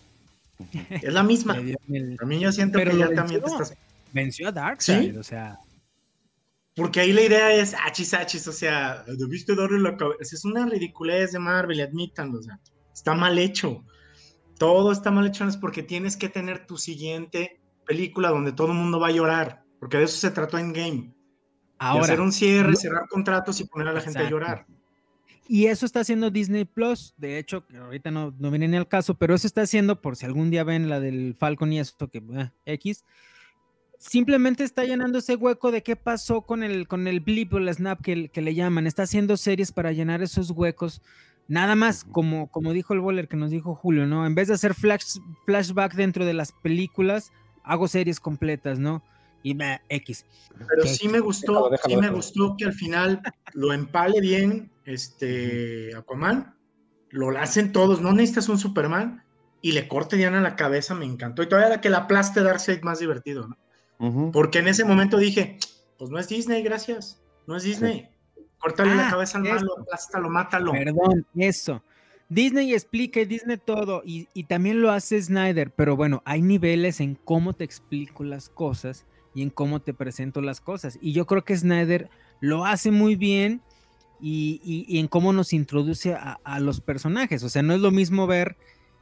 Es 0.90 1.14
la 1.14 1.24
misma. 1.24 1.54
A 2.20 2.26
mí 2.26 2.40
yo 2.40 2.52
siento 2.52 2.80
que 2.80 2.98
ya 2.98 3.10
también 3.14 3.42
te 3.42 3.50
estás. 3.50 3.74
Venció 4.12 4.48
a 4.48 4.52
Darkseid, 4.52 5.20
o 5.20 5.24
sea. 5.24 5.58
Porque 6.76 7.00
ahí 7.00 7.14
la 7.14 7.22
idea 7.22 7.54
es 7.54 7.76
achis, 7.86 8.14
achis, 8.14 8.48
o 8.48 8.52
sea, 8.52 9.04
debiste 9.08 9.56
darle 9.56 9.80
la 9.80 9.96
cabeza. 9.96 10.36
Es 10.36 10.46
una 10.46 10.66
ridiculez 10.66 11.32
de 11.32 11.40
Marvel, 11.40 11.82
admítanlo, 11.82 12.40
o 12.40 12.44
sea, 12.44 12.60
está 12.94 13.14
mal 13.14 13.38
hecho. 13.38 13.84
Todo 14.58 14.92
está 14.92 15.12
mal 15.12 15.28
hecho, 15.28 15.48
es 15.48 15.58
porque 15.58 15.84
tienes 15.84 16.18
que 16.18 16.30
tener 16.30 16.66
tu 16.66 16.78
siguiente 16.78 17.60
película 17.86 18.30
donde 18.30 18.54
todo 18.54 18.72
el 18.72 18.78
mundo 18.78 19.00
va 19.00 19.08
a 19.08 19.12
llorar, 19.12 19.64
porque 19.80 19.98
de 19.98 20.06
eso 20.06 20.18
se 20.18 20.32
trató 20.32 20.58
en 20.58 20.74
Game. 20.74 21.14
Ahora, 21.78 22.06
hacer 22.06 22.22
un 22.22 22.32
cierre, 22.32 22.76
cerrar 22.76 23.08
contratos 23.10 23.60
y 23.60 23.66
poner 23.66 23.90
a 23.90 23.94
la 23.94 24.02
gente 24.02 24.20
a 24.20 24.30
llorar. 24.30 24.66
Y 25.48 25.66
eso 25.68 25.86
está 25.86 26.02
haciendo 26.02 26.32
Disney 26.32 26.66
Plus. 26.66 27.14
De 27.18 27.38
hecho, 27.38 27.66
ahorita 27.78 28.12
no, 28.12 28.34
no 28.40 28.50
viene 28.50 28.68
ni 28.68 28.78
al 28.78 28.88
caso, 28.88 29.16
pero 29.16 29.36
eso 29.36 29.48
está 29.48 29.62
haciendo, 29.62 30.02
por 30.02 30.16
si 30.16 30.26
algún 30.26 30.50
día 30.50 30.64
ven 30.64 30.90
la 30.90 31.00
del 31.00 31.36
Falcon 31.38 31.74
y 31.74 31.80
esto, 31.80 32.10
que 32.10 32.20
eh, 32.20 32.52
X, 32.66 33.04
simplemente 33.98 34.64
está 34.64 34.86
llenando 34.86 35.20
ese 35.20 35.36
hueco 35.36 35.72
de 35.72 35.84
qué 35.84 35.96
pasó 35.96 36.42
con 36.42 36.64
el, 36.64 36.88
con 36.88 37.08
el 37.08 37.20
blip 37.20 37.54
o 37.54 37.58
el 37.58 37.74
snap 37.74 38.02
que, 38.02 38.30
que, 38.30 38.42
le 38.42 38.56
llaman. 38.56 38.88
Está 38.88 39.04
haciendo 39.04 39.36
series 39.38 39.72
para 39.72 39.92
llenar 39.92 40.22
esos 40.22 40.52
huecos. 40.52 41.02
Nada 41.48 41.76
más, 41.76 42.06
como, 42.06 42.50
como 42.50 42.72
dijo 42.72 42.94
el 42.94 43.02
Boller 43.02 43.28
que 43.28 43.36
nos 43.36 43.52
dijo 43.52 43.76
Julio, 43.76 44.06
¿no? 44.06 44.26
En 44.26 44.36
vez 44.36 44.48
de 44.48 44.54
hacer 44.54 44.74
flash, 44.74 45.18
flashback 45.46 45.94
dentro 45.94 46.26
de 46.26 46.34
las 46.34 46.54
películas, 46.54 47.34
hago 47.64 47.90
series 47.90 48.22
completas, 48.22 48.80
¿no? 48.80 49.04
Y 49.44 49.54
me 49.54 49.82
X. 49.90 50.26
Pero 50.68 50.88
sí 50.88 51.08
me 51.08 51.20
gustó, 51.20 51.70
sí 51.86 51.98
me 51.98 52.10
gustó 52.10 52.56
que 52.58 52.66
al 52.66 52.74
final 52.74 53.22
lo 53.54 53.74
empale 53.74 54.22
bien 54.22 54.72
este 54.86 55.96
Aquaman, 55.96 56.56
lo 57.10 57.30
hacen 57.38 57.72
todos, 57.72 58.02
no 58.02 58.14
necesitas 58.14 58.50
un 58.50 58.58
Superman 58.58 59.24
y 59.62 59.74
le 59.74 59.88
corte 59.88 60.16
Diana 60.16 60.42
la 60.42 60.56
cabeza, 60.56 60.96
me 60.96 61.06
encantó. 61.06 61.44
Y 61.44 61.48
todavía 61.48 61.70
la 61.70 61.82
que 61.82 61.90
la 61.90 62.00
aplaste 62.00 62.42
Darkseid 62.42 62.82
más 62.82 63.00
divertido, 63.00 63.48
¿no? 63.48 64.32
Porque 64.34 64.60
en 64.60 64.68
ese 64.68 64.84
momento 64.84 65.18
dije, 65.18 65.58
pues 65.98 66.10
no 66.10 66.20
es 66.20 66.28
Disney, 66.28 66.62
gracias, 66.62 67.22
no 67.48 67.56
es 67.56 67.64
Disney. 67.64 68.10
Córtale 68.58 68.96
la 68.96 69.08
ah, 69.08 69.12
cabeza 69.12 69.38
al 69.38 69.46
malo, 69.46 69.80
aplástalo, 69.80 70.30
mátalo. 70.30 70.72
Perdón, 70.72 71.26
eso. 71.36 71.82
Disney 72.28 72.74
explica 72.74 73.22
y 73.22 73.26
Disney 73.26 73.58
todo, 73.58 74.02
y, 74.04 74.28
y, 74.34 74.46
también 74.46 74.82
lo 74.82 74.92
hace 74.92 75.22
Snyder, 75.22 75.72
pero 75.72 75.96
bueno, 75.96 76.22
hay 76.26 76.42
niveles 76.42 77.00
en 77.00 77.16
cómo 77.16 77.54
te 77.54 77.64
explico 77.64 78.24
las 78.24 78.50
cosas 78.50 79.06
y 79.34 79.42
en 79.42 79.50
cómo 79.50 79.82
te 79.82 79.94
presento 79.94 80.42
las 80.42 80.62
cosas. 80.62 80.98
Y 81.02 81.14
yo 81.14 81.26
creo 81.26 81.44
que 81.44 81.58
Snyder 81.58 82.10
lo 82.40 82.66
hace 82.66 82.92
muy 82.92 83.16
bien 83.16 83.62
y, 84.20 85.00
en 85.00 85.08
cómo 85.08 85.34
nos 85.34 85.54
introduce 85.54 86.14
a, 86.14 86.60
los 86.60 86.80
personajes. 86.80 87.44
O 87.44 87.50
sea, 87.50 87.62
no 87.62 87.74
es 87.74 87.82
lo 87.82 87.92
mismo 87.92 88.28
ver 88.28 88.58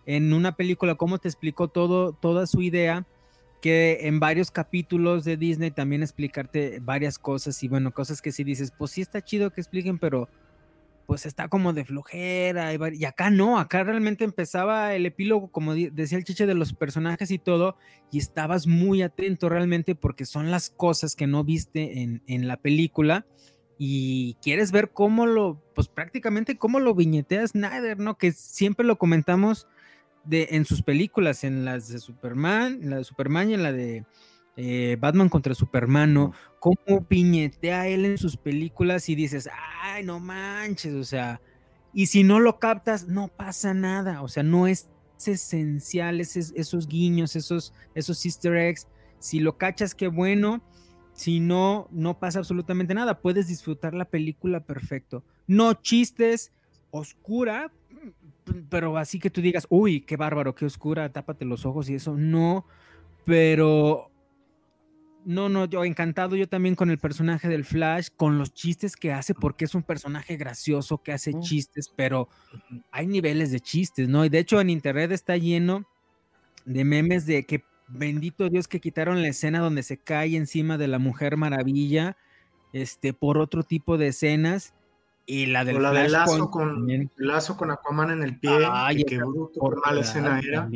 en 0.06 0.34
una 0.34 0.56
película 0.56 0.96
cómo 0.96 1.20
te 1.20 1.28
explicó 1.28 1.68
todo, 1.68 2.14
toda 2.14 2.48
su 2.48 2.62
idea 2.62 3.06
que 3.62 4.08
en 4.08 4.20
varios 4.20 4.50
capítulos 4.50 5.24
de 5.24 5.38
Disney 5.38 5.70
también 5.70 6.02
explicarte 6.02 6.80
varias 6.82 7.20
cosas 7.20 7.62
y 7.62 7.68
bueno, 7.68 7.92
cosas 7.92 8.20
que 8.20 8.32
sí 8.32 8.44
dices, 8.44 8.74
pues 8.76 8.92
sí 8.92 9.02
está 9.02 9.22
chido 9.22 9.52
que 9.52 9.62
expliquen, 9.62 10.00
pero 10.00 10.28
pues 11.12 11.26
está 11.26 11.50
como 11.50 11.74
de 11.74 11.84
flojera. 11.84 12.74
Y, 12.74 13.04
acá 13.04 13.30
no, 13.30 13.60
acá 13.60 13.84
realmente 13.84 14.24
empezaba 14.24 14.96
el 14.96 15.06
epílogo, 15.06 15.52
como 15.52 15.76
decía 15.76 16.18
el 16.18 16.24
chiche, 16.24 16.46
de 16.46 16.54
los 16.54 16.72
personajes 16.72 17.32
y 17.32 17.38
todo, 17.38 17.76
y 18.14 18.18
estabas 18.20 18.66
muy 18.66 19.02
atento 19.02 19.50
realmente 19.50 19.94
porque 19.94 20.24
son 20.24 20.52
las 20.52 20.70
cosas 20.70 21.18
que 21.18 21.28
no 21.28 21.44
viste 21.44 22.00
en, 22.02 22.24
en 22.28 22.48
la 22.48 22.56
película 22.56 23.26
y 23.78 24.38
quieres 24.42 24.72
ver 24.72 24.92
cómo 24.92 25.26
lo, 25.26 25.62
pues 25.76 25.90
prácticamente 25.90 26.58
cómo 26.58 26.80
lo 26.80 26.96
viñetea 26.96 27.46
Snyder, 27.46 28.00
¿no? 28.00 28.18
Que 28.18 28.32
siempre 28.32 28.86
lo 28.86 28.98
comentamos 28.98 29.68
de, 30.24 30.48
en 30.52 30.64
sus 30.64 30.82
películas, 30.82 31.44
en 31.44 31.66
las 31.66 31.90
de 31.90 32.00
Superman, 32.00 32.80
en 32.84 32.90
la 32.90 32.96
de 32.96 33.04
Superman 33.04 33.50
y 33.50 33.56
en 33.56 33.64
la 33.64 33.74
de 33.74 34.06
eh, 34.64 34.96
Batman 35.00 35.28
contra 35.28 35.56
Superman, 35.56 36.14
¿no? 36.14 36.34
Cómo 36.60 37.04
piñetea 37.08 37.88
él 37.88 38.06
en 38.06 38.20
sus 38.20 38.38
películas 38.38 39.10
y 39.10 39.16
dices, 39.16 39.50
ay, 39.82 40.04
no 40.04 40.20
manches, 40.20 40.94
o 40.94 41.04
sea, 41.04 41.42
y 41.96 42.06
si 42.06 42.24
no 42.24 42.40
lo 42.40 42.60
captas, 42.60 43.08
no 43.08 43.28
pasa 43.28 43.74
nada, 43.74 44.22
o 44.22 44.28
sea, 44.28 44.44
no 44.44 44.68
es, 44.68 44.88
esencial 45.26 46.22
esos, 46.22 46.88
guiños, 46.88 47.36
esos, 47.36 47.74
esos 47.96 48.24
easter 48.24 48.56
eggs, 48.56 48.88
si 49.18 49.40
lo 49.40 49.58
cachas, 49.58 49.96
qué 49.96 50.08
bueno, 50.08 50.62
si 51.14 51.40
no, 51.40 51.88
no 51.90 52.20
pasa 52.20 52.38
absolutamente 52.38 52.94
nada, 52.94 53.20
puedes 53.20 53.48
disfrutar 53.48 53.96
la 53.96 54.06
película 54.06 54.60
perfecto, 54.60 55.24
no 55.48 55.74
chistes, 55.74 56.52
oscura, 56.92 57.72
pero 58.70 58.96
así 58.98 59.18
que 59.18 59.32
tú 59.32 59.42
digas, 59.42 59.66
uy, 59.70 60.02
qué 60.02 60.18
bárbaro, 60.18 60.54
qué 60.54 60.66
oscura, 60.66 61.12
tápate 61.12 61.46
los 61.46 61.66
ojos 61.66 61.90
y 61.90 61.96
eso, 61.96 62.16
no, 62.16 62.68
pero 63.26 64.11
no, 65.26 65.50
no, 65.50 65.66
yo 65.66 65.84
encantado 65.84 66.36
yo 66.36 66.48
también 66.48 66.76
con 66.76 66.90
el 66.90 66.98
personaje 66.98 67.48
del 67.48 67.66
Flash, 67.66 68.08
con 68.16 68.38
los 68.38 68.54
chistes 68.54 68.96
que 68.96 69.12
hace, 69.12 69.34
porque 69.34 69.66
es 69.66 69.76
un 69.76 69.84
personaje 69.84 70.38
gracioso 70.38 71.02
que 71.04 71.12
hace 71.12 71.34
chistes, 71.40 71.92
pero 71.96 72.28
hay 72.92 73.08
niveles 73.08 73.52
de 73.52 73.60
chistes, 73.60 74.08
¿no? 74.08 74.26
Y 74.26 74.30
de 74.30 74.40
hecho 74.40 74.60
en 74.60 74.70
internet 74.70 75.12
está 75.12 75.38
lleno 75.38 75.86
de 76.66 76.84
memes 76.84 77.26
de 77.26 77.46
que 77.46 77.64
bendito 77.88 78.50
Dios 78.50 78.68
que 78.68 78.80
quitaron 78.80 79.22
la 79.22 79.28
escena 79.28 79.60
donde 79.60 79.84
se 79.84 79.98
cae 79.98 80.36
encima 80.36 80.78
de 80.78 80.88
la 80.88 81.00
Mujer 81.00 81.38
Maravilla, 81.38 82.18
este, 82.74 83.14
por 83.14 83.38
otro 83.38 83.64
tipo 83.64 83.98
de 83.98 84.08
escenas. 84.08 84.74
Y 85.26 85.46
la 85.46 85.64
del, 85.64 85.82
la 85.82 86.08
lazo, 86.08 86.50
con, 86.50 87.10
lazo 87.16 87.56
con 87.56 87.72
Aquaman 87.72 88.12
en 88.12 88.24
el 88.24 88.40
pie, 88.40 88.68
Ay, 88.70 89.04
que 89.04 89.20
por 89.60 89.86
mala 89.86 90.02
escena 90.02 90.40
era. 90.40 90.70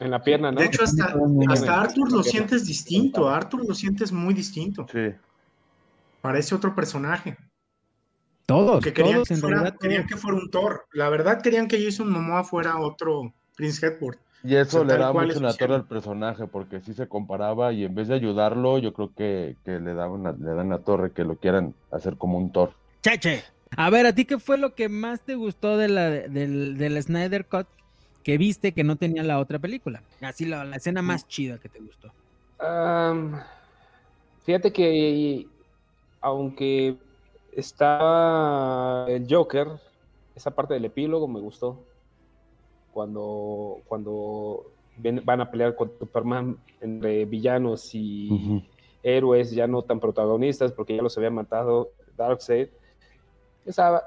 En 0.00 0.10
la 0.10 0.22
pierna, 0.22 0.50
¿no? 0.50 0.60
De 0.60 0.66
hecho, 0.66 0.82
hasta, 0.82 1.14
hasta 1.50 1.80
Arthur 1.82 2.10
lo 2.12 2.22
sientes 2.22 2.66
distinto. 2.66 3.28
Arthur 3.28 3.66
lo 3.66 3.74
sientes 3.74 4.10
muy 4.12 4.32
distinto. 4.34 4.86
Sí. 4.90 5.10
Parece 6.22 6.54
otro 6.54 6.74
personaje. 6.74 7.36
Todos, 8.46 8.82
Que 8.82 8.92
querían, 8.92 9.14
todos 9.16 9.28
que 9.28 9.34
en 9.34 9.40
fuera, 9.40 9.56
realidad. 9.58 9.78
querían 9.80 10.06
que 10.06 10.16
fuera 10.16 10.38
un 10.38 10.50
Thor. 10.50 10.86
La 10.92 11.08
verdad 11.08 11.40
querían 11.40 11.68
que 11.68 11.82
Jason 11.82 12.10
Momoa 12.10 12.42
fuera 12.44 12.78
otro 12.80 13.32
Prince 13.56 13.86
Edward. 13.86 14.18
Y 14.42 14.56
eso 14.56 14.80
O 14.80 14.86
sea, 14.86 14.96
le 14.96 15.02
da 15.02 15.12
mucho 15.12 15.36
en 15.36 15.42
la 15.44 15.54
torre 15.54 15.74
al 15.74 15.86
personaje, 15.86 16.46
porque 16.46 16.80
sí 16.80 16.94
se 16.94 17.06
comparaba 17.06 17.72
y 17.72 17.84
en 17.84 17.94
vez 17.94 18.08
de 18.08 18.14
ayudarlo, 18.14 18.78
yo 18.78 18.92
creo 18.94 19.12
que, 19.14 19.54
que 19.64 19.78
le, 19.78 19.92
daban 19.94 20.22
la- 20.22 20.32
le 20.32 20.54
dan 20.54 20.70
la 20.70 20.78
torre 20.78 21.12
que 21.12 21.24
lo 21.24 21.36
quieran 21.36 21.74
hacer 21.92 22.16
como 22.16 22.38
un 22.38 22.50
Thor. 22.50 22.72
Cheche. 23.02 23.44
A 23.76 23.88
ver, 23.90 24.06
¿a 24.06 24.14
ti 24.14 24.24
qué 24.24 24.38
fue 24.38 24.56
lo 24.58 24.74
que 24.74 24.88
más 24.88 25.20
te 25.20 25.34
gustó 25.36 25.76
de 25.76 25.88
la, 25.88 26.08
del, 26.10 26.76
del 26.76 27.00
Snyder 27.02 27.46
Cut 27.46 27.66
que 28.22 28.38
viste 28.38 28.72
que 28.72 28.84
no 28.84 28.96
tenía 28.96 29.22
la 29.22 29.38
otra 29.38 29.58
película? 29.58 30.02
Así 30.20 30.44
la, 30.46 30.64
la 30.64 30.76
escena 30.76 31.02
más 31.02 31.26
chida 31.26 31.58
que 31.58 31.68
te 31.68 31.80
gustó. 31.80 32.12
Am, 32.58 33.40
fíjate 34.44 34.72
que 34.72 35.46
aunque 36.20 36.96
está 37.52 39.06
el 39.08 39.26
Joker, 39.28 39.68
esa 40.34 40.50
parte 40.50 40.74
del 40.74 40.84
epílogo 40.84 41.26
me 41.26 41.40
gustó. 41.40 41.78
Cuando, 42.92 43.78
cuando 43.86 44.64
ven- 44.98 45.22
van 45.24 45.40
a 45.40 45.50
pelear 45.50 45.76
con 45.76 45.92
Superman 45.98 46.58
entre 46.80 47.24
villanos 47.24 47.94
y 47.94 48.64
héroes 49.02 49.52
ya 49.52 49.66
no 49.66 49.82
tan 49.82 50.00
protagonistas 50.00 50.72
porque 50.72 50.96
ya 50.96 51.02
los 51.02 51.16
había 51.16 51.30
matado 51.30 51.90
Darkseid. 52.16 52.68
Esa, 53.64 54.02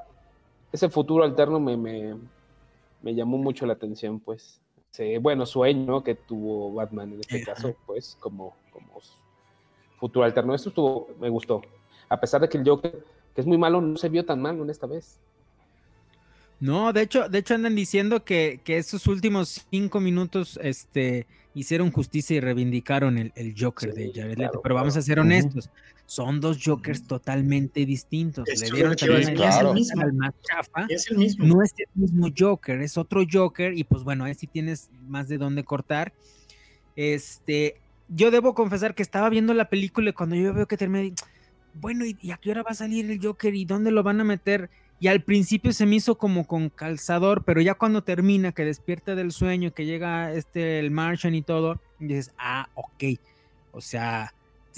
ese 0.71 0.89
futuro 0.89 1.23
alterno 1.23 1.59
me, 1.59 1.77
me, 1.77 2.15
me 3.03 3.13
llamó 3.13 3.37
mucho 3.37 3.65
la 3.67 3.73
atención, 3.73 4.19
pues. 4.19 4.59
Ese, 4.91 5.17
bueno, 5.17 5.45
sueño 5.45 6.03
que 6.03 6.15
tuvo 6.15 6.73
Batman 6.73 7.13
en 7.13 7.19
este 7.19 7.43
caso, 7.43 7.75
pues, 7.85 8.17
como, 8.19 8.55
como 8.71 8.99
futuro 9.99 10.25
alterno. 10.25 10.55
Eso 10.55 10.69
estuvo, 10.69 11.09
me 11.19 11.29
gustó. 11.29 11.61
A 12.09 12.19
pesar 12.19 12.41
de 12.41 12.49
que 12.49 12.57
el 12.57 12.67
Joker, 12.67 13.03
que 13.33 13.41
es 13.41 13.47
muy 13.47 13.57
malo, 13.57 13.81
no 13.81 13.97
se 13.97 14.09
vio 14.09 14.25
tan 14.25 14.41
malo 14.41 14.63
en 14.63 14.69
esta 14.69 14.87
vez. 14.87 15.19
No, 16.59 16.93
de 16.93 17.01
hecho, 17.01 17.27
de 17.27 17.39
hecho 17.39 17.55
andan 17.55 17.75
diciendo 17.75 18.23
que, 18.23 18.61
que 18.63 18.77
esos 18.77 19.07
últimos 19.07 19.65
cinco 19.69 19.99
minutos 19.99 20.57
este, 20.61 21.27
hicieron 21.53 21.91
justicia 21.91 22.37
y 22.37 22.39
reivindicaron 22.39 23.17
el, 23.17 23.33
el 23.35 23.53
Joker 23.57 23.93
de 23.93 24.11
Jared 24.13 24.35
claro, 24.35 24.51
Leto. 24.51 24.61
Pero 24.61 24.75
vamos 24.75 24.95
a 24.95 25.01
ser 25.01 25.19
honestos, 25.19 25.69
son 26.13 26.39
dos 26.39 26.59
Jokers 26.63 27.07
totalmente 27.07 27.85
distintos. 27.87 28.47
Es 28.47 28.61
Le 28.61 28.69
dieron 28.75 28.95
también 28.95 29.21
es 29.21 29.27
el 29.29 29.41
al- 29.41 29.73
mismo. 29.73 30.01
al 30.03 30.13
más 30.13 30.33
chafa. 30.43 30.85
Es 30.87 31.09
el 31.09 31.17
mismo. 31.17 31.45
No 31.45 31.63
es 31.63 31.73
el 31.77 31.87
mismo 31.95 32.27
Joker, 32.37 32.81
es 32.81 32.97
otro 32.99 33.23
Joker 33.31 33.75
y 33.75 33.83
pues 33.83 34.03
bueno, 34.03 34.23
ahí 34.25 34.35
sí 34.35 34.45
tienes 34.45 34.91
más 35.07 35.27
de 35.27 35.39
dónde 35.39 35.63
cortar. 35.63 36.13
Este, 36.95 37.77
yo 38.09 38.29
debo 38.29 38.53
confesar 38.53 38.93
que 38.93 39.01
estaba 39.01 39.29
viendo 39.29 39.55
la 39.55 39.69
película 39.69 40.11
y 40.11 40.13
cuando 40.13 40.35
yo 40.35 40.53
veo 40.53 40.67
que 40.67 40.77
termina, 40.77 41.15
bueno, 41.73 42.05
¿y, 42.05 42.15
y 42.21 42.29
a 42.29 42.37
qué 42.37 42.51
hora 42.51 42.61
va 42.61 42.71
a 42.71 42.75
salir 42.75 43.09
el 43.09 43.19
Joker 43.19 43.55
y 43.55 43.65
dónde 43.65 43.89
lo 43.89 44.03
van 44.03 44.19
a 44.21 44.23
meter? 44.23 44.69
Y 44.99 45.07
al 45.07 45.23
principio 45.23 45.73
se 45.73 45.87
me 45.87 45.95
hizo 45.95 46.19
como 46.19 46.45
con 46.45 46.69
calzador, 46.69 47.43
pero 47.43 47.59
ya 47.59 47.73
cuando 47.73 48.03
termina, 48.03 48.51
que 48.51 48.63
despierta 48.65 49.15
del 49.15 49.31
sueño, 49.31 49.73
que 49.73 49.85
llega 49.87 50.31
este 50.31 50.77
el 50.79 50.91
Martian 50.91 51.33
y 51.33 51.41
todo, 51.41 51.81
dices, 51.99 52.31
ah, 52.37 52.69
ok. 52.75 53.03
O 53.71 53.81
sea, 53.81 54.31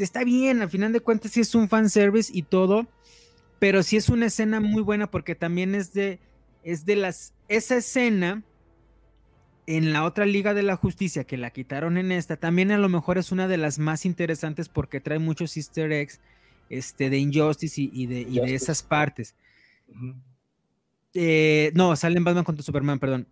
está 0.04 0.24
bien, 0.24 0.62
al 0.62 0.70
final 0.70 0.93
de 0.93 1.00
cuentas 1.00 1.32
sí 1.32 1.41
es 1.41 1.56
un 1.56 1.70
fanservice 1.70 2.32
y 2.34 2.43
todo, 2.43 2.88
pero 3.60 3.84
sí 3.84 3.98
es 3.98 4.10
una 4.10 4.28
escena 4.28 4.60
muy 4.60 4.82
buena 4.82 5.10
porque 5.10 5.36
también 5.36 5.76
es 5.76 5.93
de, 5.93 6.20
es 6.64 6.86
de 6.86 6.96
las, 6.96 7.34
esa 7.48 7.78
escena 7.78 8.43
en 9.68 9.93
la 9.93 10.04
otra 10.04 10.26
Liga 10.26 10.54
de 10.54 10.64
la 10.64 10.76
Justicia 10.76 11.24
que 11.24 11.38
la 11.38 11.50
quitaron 11.50 11.98
en 11.98 12.12
esta, 12.12 12.38
también 12.38 12.72
a 12.72 12.78
lo 12.78 12.89
mejor 12.89 13.18
es 13.18 13.32
una 13.32 13.48
de 13.48 13.58
las 13.58 13.80
más 13.80 14.06
interesantes 14.06 14.70
porque 14.70 15.02
trae 15.02 15.20
muchos 15.20 15.58
easter 15.58 15.91
eggs 15.91 16.20
este, 16.70 17.10
de 17.10 17.18
Injustice 17.18 17.82
y, 17.82 17.89
y 17.93 18.06
de, 18.06 18.22
y 18.22 18.39
de 18.39 18.56
esas 18.56 18.84
partes. 18.84 19.36
Ujú. 19.88 20.16
Eh, 21.14 21.72
no, 21.74 21.96
salen 21.96 22.24
Batman 22.24 22.43
contra 22.43 22.64
Superman, 22.64 23.00
perdón. 23.00 23.28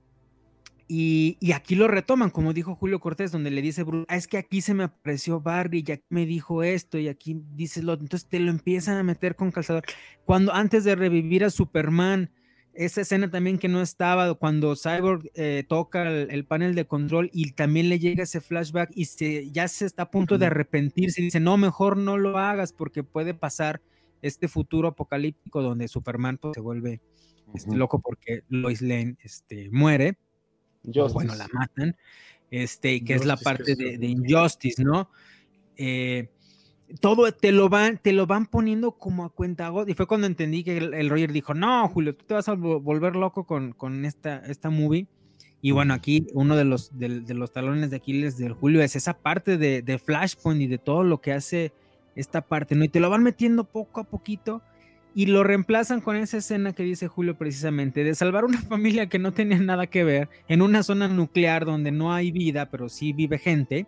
Y, 0.96 1.38
y 1.40 1.54
aquí 1.54 1.74
lo 1.74 1.88
retoman, 1.88 2.30
como 2.30 2.54
dijo 2.54 2.76
Julio 2.76 3.00
Cortés, 3.00 3.32
donde 3.32 3.50
le 3.50 3.64
dice 3.64 3.82
Bruce, 3.82 4.06
"Ah, 4.10 4.16
es 4.16 4.28
que 4.28 4.38
aquí 4.38 4.62
se 4.62 4.76
me 4.76 4.84
apareció 4.84 5.42
Barry 5.42 5.84
y 5.88 5.92
aquí 5.92 6.06
me 6.10 6.28
dijo 6.28 6.62
esto 6.62 7.00
y 7.00 7.08
aquí 7.08 7.42
dices 7.56 7.84
lo 7.84 7.94
otro. 7.94 8.06
Entonces 8.06 8.30
te 8.30 8.40
lo 8.40 8.52
empiezan 8.52 8.98
a 8.98 9.04
meter 9.04 9.36
con 9.36 9.50
calzador. 9.50 9.84
Cuando 10.24 10.54
antes 10.54 10.84
de 10.84 10.96
revivir 10.96 11.46
a 11.46 11.50
Superman, 11.50 12.30
esa 12.76 13.02
escena 13.02 13.32
también 13.32 13.58
que 13.58 13.70
no 13.70 13.82
estaba, 13.82 14.32
cuando 14.36 14.76
Cyborg 14.76 15.32
eh, 15.34 15.64
toca 15.68 16.08
el, 16.08 16.30
el 16.30 16.46
panel 16.46 16.76
de 16.76 16.86
control 16.86 17.32
y 17.34 17.54
también 17.54 17.90
le 17.90 17.98
llega 17.98 18.22
ese 18.22 18.40
flashback 18.40 18.92
y 18.94 19.06
se, 19.06 19.50
ya 19.50 19.68
se 19.70 19.88
está 19.88 20.04
a 20.04 20.12
punto 20.12 20.38
de 20.38 20.46
arrepentirse 20.46 21.22
y 21.22 21.26
dice, 21.26 21.40
no, 21.40 21.58
mejor 21.58 21.98
no 21.98 22.20
lo 22.20 22.38
hagas 22.38 22.72
porque 22.72 23.04
puede 23.04 23.34
pasar 23.34 23.82
este 24.22 24.48
futuro 24.48 24.90
apocalíptico 24.90 25.64
donde 25.64 25.88
Superman 25.88 26.38
pues, 26.38 26.54
se 26.54 26.62
vuelve 26.62 27.02
este, 27.56 27.76
loco 27.76 28.00
porque 28.00 28.44
Lois 28.48 28.84
Lane 28.84 29.18
este, 29.24 29.72
muere, 29.72 30.20
Justice. 30.86 31.14
bueno, 31.14 31.36
la 31.36 31.48
matan, 31.54 31.96
este, 32.52 32.94
y 32.96 33.02
que 33.02 33.14
es 33.16 33.26
la 33.26 33.38
parte 33.38 33.76
de, 33.76 33.98
de. 33.98 34.08
Injustice, 34.08 34.84
¿no? 34.84 35.10
Eh, 35.78 36.30
todo 37.00 37.32
te 37.32 37.52
lo 37.52 37.70
van, 37.70 37.98
te 37.98 38.14
lo 38.14 38.28
van 38.28 38.46
poniendo 38.46 38.92
como 38.92 39.26
a 39.26 39.30
cuenta 39.32 39.72
y 39.88 39.94
fue 39.96 40.06
cuando 40.06 40.28
entendí 40.28 40.64
que 40.64 40.78
el, 40.78 40.94
el 40.94 41.10
Roger 41.10 41.32
dijo, 41.32 41.54
no, 41.54 41.88
Julio, 41.90 42.16
tú 42.16 42.26
te 42.26 42.34
vas 42.36 42.48
a 42.50 42.54
vo- 42.56 42.82
volver 42.82 43.16
loco 43.16 43.46
con, 43.46 43.72
con 43.74 44.06
esta, 44.06 44.38
esta 44.46 44.70
movie. 44.70 45.08
Y 45.62 45.72
bueno, 45.72 45.94
aquí 45.94 46.28
uno 46.34 46.56
de 46.58 46.66
los, 46.66 46.98
de, 47.00 47.08
los 47.34 47.52
talones 47.54 47.90
de 47.90 47.96
Aquiles 47.96 48.38
del 48.38 48.52
Julio 48.54 48.82
es 48.84 48.96
esa 48.98 49.14
parte 49.18 49.58
de, 49.58 49.82
de 49.82 49.98
Flashpoint 49.98 50.62
y 50.62 50.68
de 50.68 50.78
todo 50.78 51.04
lo 51.04 51.22
que 51.22 51.32
hace 51.32 51.72
esta 52.16 52.42
parte, 52.42 52.76
¿no? 52.76 52.84
Y 52.84 52.90
te 52.90 53.00
lo 53.00 53.10
van 53.10 53.24
metiendo 53.24 53.64
poco 53.64 54.02
a 54.02 54.04
poquito 54.04 54.62
y 55.16 55.28
lo 55.28 55.44
reemplazan 55.44 56.02
con 56.02 56.16
esa 56.16 56.38
escena 56.38 56.74
que 56.74 56.84
dice 56.84 57.08
Julio 57.08 57.38
precisamente, 57.38 58.04
de 58.04 58.16
salvar 58.16 58.46
una 58.46 58.62
familia 58.70 59.08
que 59.08 59.20
no 59.20 59.32
tenía 59.32 59.60
nada 59.60 59.88
que 59.88 60.04
ver 60.04 60.30
en 60.48 60.62
una 60.62 60.84
zona 60.84 61.08
nuclear 61.08 61.66
donde 61.66 61.92
no 61.92 62.14
hay 62.14 62.32
vida, 62.32 62.70
pero 62.70 62.90
sí 62.90 63.14
vive 63.14 63.38
gente. 63.38 63.86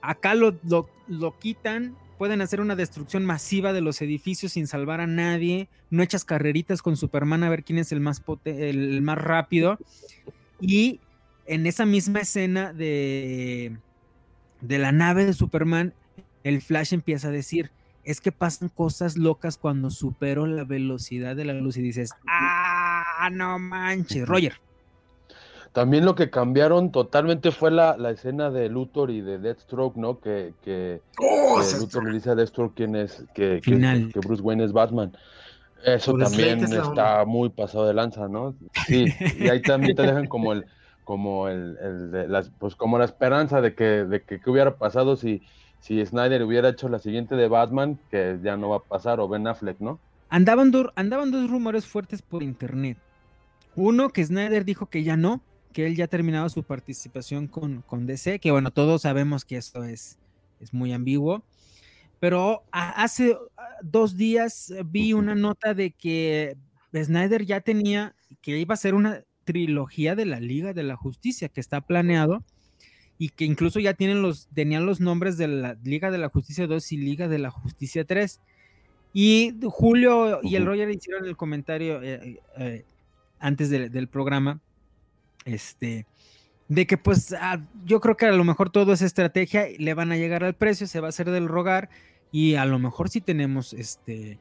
Acá 0.00 0.34
lo, 0.34 0.56
lo, 0.64 0.88
lo 1.06 1.38
quitan, 1.38 1.96
pueden 2.18 2.40
hacer 2.40 2.60
una 2.60 2.76
destrucción 2.76 3.24
masiva 3.24 3.72
de 3.72 3.80
los 3.80 4.02
edificios 4.02 4.52
sin 4.52 4.66
salvar 4.66 5.00
a 5.00 5.06
nadie, 5.06 5.68
no 5.90 6.02
echas 6.02 6.24
carreritas 6.24 6.82
con 6.82 6.96
Superman 6.96 7.44
a 7.44 7.50
ver 7.50 7.62
quién 7.62 7.78
es 7.78 7.92
el 7.92 8.00
más, 8.00 8.22
el 8.44 9.02
más 9.02 9.18
rápido. 9.18 9.78
Y 10.60 11.00
en 11.46 11.66
esa 11.66 11.86
misma 11.86 12.20
escena 12.20 12.72
de, 12.72 13.76
de 14.60 14.78
la 14.78 14.92
nave 14.92 15.24
de 15.24 15.32
Superman, 15.32 15.94
el 16.44 16.62
Flash 16.62 16.94
empieza 16.94 17.28
a 17.28 17.32
decir, 17.32 17.70
es 18.04 18.20
que 18.20 18.32
pasan 18.32 18.68
cosas 18.68 19.16
locas 19.16 19.58
cuando 19.58 19.90
supero 19.90 20.46
la 20.46 20.64
velocidad 20.64 21.36
de 21.36 21.44
la 21.44 21.52
luz 21.54 21.76
y 21.76 21.82
dices, 21.82 22.12
ah, 22.28 23.28
no 23.32 23.58
manches, 23.58 24.26
Roger. 24.26 24.54
También 25.72 26.04
lo 26.04 26.14
que 26.14 26.28
cambiaron 26.28 26.92
totalmente 26.92 27.50
fue 27.50 27.70
la, 27.70 27.96
la 27.96 28.10
escena 28.10 28.50
de 28.50 28.68
Luthor 28.68 29.10
y 29.10 29.22
de 29.22 29.38
Deathstroke, 29.38 29.96
¿no? 29.96 30.20
Que, 30.20 30.52
que, 30.62 31.00
Oh, 31.18 31.60
que 31.60 31.78
Luthor 31.78 32.04
le 32.04 32.12
dice 32.12 32.30
a 32.30 32.34
Deathstroke 32.34 32.74
quién 32.74 32.94
es, 32.94 33.24
que, 33.34 33.60
Final. 33.62 34.12
que 34.12 34.20
Bruce 34.20 34.42
Wayne 34.42 34.64
es 34.64 34.72
Batman. 34.72 35.16
Eso 35.82 36.12
Bruce 36.12 36.30
también 36.30 36.62
es 36.62 36.72
está 36.72 37.24
muy 37.24 37.48
pasado 37.48 37.86
de 37.86 37.94
lanza, 37.94 38.28
¿no? 38.28 38.54
Sí, 38.86 39.06
y 39.38 39.48
ahí 39.48 39.62
también 39.62 39.96
te 39.96 40.02
dejan 40.02 40.26
como 40.26 40.52
el, 40.52 40.66
como 41.04 41.48
el, 41.48 41.78
el 41.80 42.10
de 42.12 42.28
las, 42.28 42.50
pues 42.58 42.76
como 42.76 42.98
la 42.98 43.06
esperanza 43.06 43.62
de 43.62 43.74
que, 43.74 44.04
de 44.04 44.22
que 44.22 44.40
qué 44.40 44.50
hubiera 44.50 44.76
pasado 44.76 45.16
si, 45.16 45.42
si 45.82 46.04
Snyder 46.06 46.42
hubiera 46.44 46.70
hecho 46.70 46.88
la 46.88 46.98
siguiente 47.00 47.34
de 47.34 47.48
Batman, 47.48 47.98
que 48.10 48.38
ya 48.42 48.56
no 48.56 48.70
va 48.70 48.76
a 48.76 48.80
pasar, 48.82 49.20
o 49.20 49.28
Ben 49.28 49.46
Affleck, 49.46 49.78
¿no? 49.80 49.98
Andaban, 50.30 50.72
dur- 50.72 50.92
andaban 50.96 51.30
dos 51.30 51.50
rumores 51.50 51.84
fuertes 51.86 52.22
por 52.22 52.42
internet. 52.42 52.96
Uno, 53.74 54.08
que 54.10 54.24
Snyder 54.24 54.64
dijo 54.64 54.86
que 54.86 55.02
ya 55.02 55.16
no, 55.16 55.42
que 55.72 55.86
él 55.86 55.96
ya 55.96 56.06
terminaba 56.06 56.48
su 56.48 56.62
participación 56.62 57.48
con, 57.48 57.82
con 57.82 58.06
DC, 58.06 58.38
que 58.38 58.50
bueno, 58.52 58.70
todos 58.70 59.02
sabemos 59.02 59.44
que 59.44 59.56
esto 59.56 59.84
es, 59.84 60.18
es 60.60 60.72
muy 60.72 60.92
ambiguo. 60.92 61.42
Pero 62.20 62.62
hace 62.70 63.36
dos 63.82 64.16
días 64.16 64.70
eh, 64.70 64.84
vi 64.86 65.12
una 65.12 65.34
nota 65.34 65.74
de 65.74 65.90
que 65.90 66.56
Snyder 66.94 67.44
ya 67.44 67.60
tenía, 67.60 68.14
que 68.40 68.56
iba 68.58 68.74
a 68.74 68.76
ser 68.76 68.94
una 68.94 69.24
trilogía 69.44 70.14
de 70.14 70.26
la 70.26 70.38
Liga 70.38 70.72
de 70.72 70.84
la 70.84 70.94
Justicia, 70.94 71.48
que 71.48 71.60
está 71.60 71.80
planeado, 71.80 72.44
y 73.18 73.28
que 73.30 73.44
incluso 73.44 73.78
ya 73.80 73.94
tienen 73.94 74.22
los, 74.22 74.48
tenían 74.54 74.86
los 74.86 75.00
nombres 75.00 75.36
de 75.38 75.48
la 75.48 75.76
Liga 75.84 76.10
de 76.10 76.18
la 76.18 76.28
Justicia 76.28 76.66
2 76.66 76.92
y 76.92 76.96
Liga 76.96 77.28
de 77.28 77.38
la 77.38 77.50
Justicia 77.50 78.04
3. 78.04 78.40
Y 79.14 79.54
Julio 79.68 80.40
y 80.42 80.56
el. 80.56 80.64
Roger 80.66 80.90
hicieron 80.90 81.26
el 81.26 81.36
comentario 81.36 82.02
eh, 82.02 82.40
eh, 82.58 82.84
antes 83.38 83.68
de- 83.70 83.90
del 83.90 84.08
programa, 84.08 84.60
este, 85.44 86.06
de 86.68 86.86
que 86.86 86.96
pues 86.96 87.34
ah, 87.38 87.60
yo 87.84 88.00
creo 88.00 88.16
que 88.16 88.26
a 88.26 88.32
lo 88.32 88.44
mejor 88.44 88.70
todo 88.70 88.92
es 88.92 89.02
estrategia, 89.02 89.66
le 89.78 89.94
van 89.94 90.12
a 90.12 90.16
llegar 90.16 90.44
al 90.44 90.54
precio, 90.54 90.86
se 90.86 91.00
va 91.00 91.08
a 91.08 91.10
hacer 91.10 91.30
del 91.30 91.48
rogar 91.48 91.90
y 92.30 92.54
a 92.54 92.64
lo 92.64 92.78
mejor 92.78 93.08
sí 93.10 93.20
tenemos 93.20 93.72
este 93.74 94.38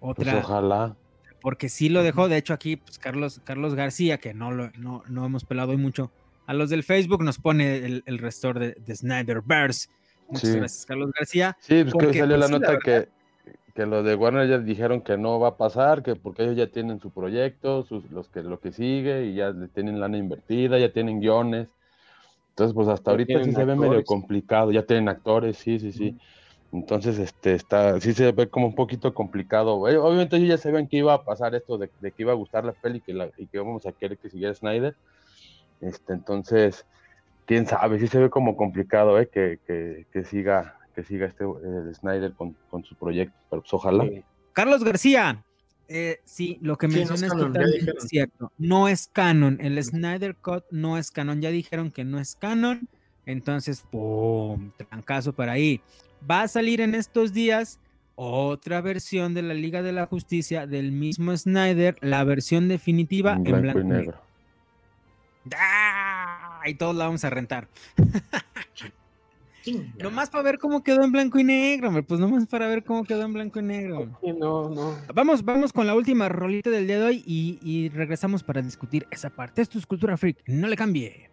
Pues 0.00 0.18
otra, 0.18 0.38
ojalá. 0.38 0.96
porque 1.40 1.68
sí 1.68 1.88
lo 1.88 2.02
dejó, 2.02 2.28
de 2.28 2.36
hecho 2.36 2.52
aquí 2.52 2.76
pues 2.76 2.98
Carlos, 2.98 3.40
Carlos 3.44 3.74
García, 3.74 4.18
que 4.18 4.34
no, 4.34 4.50
lo, 4.50 4.70
no, 4.76 5.02
no 5.08 5.24
hemos 5.24 5.44
pelado 5.44 5.70
hoy 5.70 5.78
mucho, 5.78 6.10
a 6.48 6.54
los 6.54 6.70
del 6.70 6.82
Facebook 6.82 7.22
nos 7.22 7.38
pone 7.38 7.76
el, 7.84 8.02
el 8.06 8.18
restor 8.18 8.58
de, 8.58 8.72
de 8.72 8.96
Snyderverse. 8.96 9.88
Muchas 10.28 10.50
Sí. 10.50 10.56
gracias, 10.56 10.86
Carlos 10.86 11.10
García. 11.12 11.56
Sí, 11.60 11.82
pues 11.82 11.84
que 11.84 11.90
Porque, 11.92 12.18
salió 12.18 12.36
pues, 12.38 12.50
la 12.50 12.58
la 12.58 12.58
nota 12.58 12.78
que, 12.78 13.08
que 13.74 13.84
los 13.86 14.02
de 14.02 14.14
Warner 14.14 14.48
ya 14.48 14.58
dijeron 14.58 15.02
que 15.02 15.18
no 15.18 15.38
va 15.38 15.48
a 15.48 15.56
pasar, 15.58 16.02
que 16.02 16.16
porque 16.16 16.44
ellos 16.44 16.56
ya 16.56 16.66
tienen 16.66 17.00
su 17.00 17.10
proyecto, 17.10 17.84
sus, 17.84 18.10
los 18.10 18.30
que 18.30 18.42
lo 18.42 18.58
que 18.60 18.72
sigue 18.72 19.26
y 19.26 19.34
ya 19.34 19.50
le 19.50 19.68
tienen 19.68 20.00
lana 20.00 20.16
invertida, 20.16 20.78
ya 20.78 20.90
tienen 20.90 21.20
guiones. 21.20 21.68
Entonces, 22.50 22.74
pues 22.74 22.88
hasta 22.88 23.10
ahorita 23.10 23.44
sí 23.44 23.52
se 23.52 23.64
ve 23.64 23.76
medio 23.76 24.02
complicado, 24.04 24.72
ya 24.72 24.82
tienen 24.84 25.08
actores, 25.10 25.58
sí, 25.58 25.78
sí, 25.78 25.92
sí. 25.92 26.18
Entonces, 26.72 27.18
este, 27.18 27.52
está, 27.54 28.00
sí 28.00 28.14
se 28.14 28.32
ve 28.32 28.48
como 28.48 28.66
un 28.68 28.74
poquito 28.74 29.12
complicado. 29.12 29.86
Eh, 29.88 29.96
Obviamente 29.98 30.36
ellos 30.36 30.48
ya 30.48 30.56
sabían 30.58 30.88
que 30.88 30.96
iba 30.96 31.12
a 31.12 31.24
pasar 31.24 31.54
esto 31.54 31.76
de, 31.78 31.90
de 32.00 32.10
que 32.12 32.22
iba 32.22 32.32
a 32.32 32.36
gustar 32.36 32.64
la 32.64 32.72
peli 32.72 33.00
que 33.00 33.12
la- 33.12 33.30
y 33.36 33.46
que 33.46 33.58
íbamos 33.58 33.84
a 33.86 33.92
querer 33.92 34.16
que 34.18 34.28
siguiera 34.30 34.54
Snyder. 34.54 34.94
Este, 35.80 36.12
entonces, 36.12 36.86
quién 37.46 37.66
sabe, 37.66 37.98
sí 37.98 38.08
se 38.08 38.18
ve 38.18 38.30
como 38.30 38.56
complicado, 38.56 39.18
eh, 39.18 39.28
que, 39.28 39.58
que, 39.66 40.06
que 40.12 40.24
siga, 40.24 40.78
que 40.94 41.02
siga 41.02 41.26
este 41.26 41.44
el 41.44 41.94
Snyder 41.94 42.32
con, 42.32 42.56
con 42.70 42.84
su 42.84 42.94
proyecto, 42.96 43.36
pero 43.50 43.62
pues 43.62 43.74
ojalá. 43.74 44.08
Carlos 44.52 44.82
García, 44.82 45.44
eh, 45.88 46.20
sí, 46.24 46.58
lo 46.60 46.76
que 46.76 46.88
Sí, 46.90 47.04
no 47.04 47.14
es 47.14 47.20
mencionas 47.22 47.70
es 47.70 48.08
cierto. 48.08 48.52
No 48.58 48.88
es 48.88 49.08
canon. 49.08 49.58
El 49.60 49.82
Snyder 49.82 50.36
Cut 50.36 50.64
no 50.70 50.98
es 50.98 51.10
canon. 51.10 51.40
Ya 51.40 51.50
dijeron 51.50 51.90
que 51.90 52.04
no 52.04 52.18
es 52.18 52.36
canon. 52.36 52.88
Entonces, 53.24 53.84
¡pum! 53.90 54.70
Trancazo 54.76 55.32
para 55.32 55.52
ahí. 55.52 55.80
Va 56.28 56.42
a 56.42 56.48
salir 56.48 56.80
en 56.80 56.94
estos 56.94 57.32
días 57.32 57.80
otra 58.16 58.80
versión 58.80 59.32
de 59.32 59.42
la 59.42 59.54
Liga 59.54 59.82
de 59.82 59.92
la 59.92 60.06
Justicia 60.06 60.66
del 60.66 60.92
mismo 60.92 61.36
Snyder, 61.36 61.96
la 62.00 62.24
versión 62.24 62.68
definitiva 62.68 63.34
en 63.34 63.46
en 63.46 63.62
blanco 63.62 63.80
y 63.80 63.84
negro. 63.84 64.27
¡Ah! 65.56 66.60
Y 66.66 66.74
todos 66.74 66.96
la 66.96 67.06
vamos 67.06 67.24
a 67.24 67.30
rentar. 67.30 67.68
Nomás 69.98 70.30
para 70.30 70.44
ver 70.44 70.58
cómo 70.58 70.82
quedó 70.82 71.04
en 71.04 71.12
blanco 71.12 71.38
y 71.38 71.44
negro, 71.44 71.88
hombre. 71.88 72.02
Pues 72.02 72.20
nomás 72.20 72.46
para 72.46 72.66
ver 72.68 72.84
cómo 72.84 73.04
quedó 73.04 73.22
en 73.22 73.32
blanco 73.32 73.60
y 73.60 73.62
negro. 73.62 74.18
sí, 74.22 74.32
no, 74.32 74.70
no. 74.70 74.96
Vamos, 75.14 75.44
vamos 75.44 75.72
con 75.72 75.86
la 75.86 75.94
última 75.94 76.28
rolita 76.28 76.70
del 76.70 76.86
día 76.86 76.98
de 76.98 77.04
hoy 77.04 77.24
y, 77.26 77.58
y 77.62 77.88
regresamos 77.90 78.42
para 78.42 78.62
discutir 78.62 79.06
esa 79.10 79.30
parte. 79.30 79.62
Esto 79.62 79.78
es 79.78 79.86
Cultura 79.86 80.16
Freak, 80.16 80.38
no 80.46 80.68
le 80.68 80.76
cambie. 80.76 81.27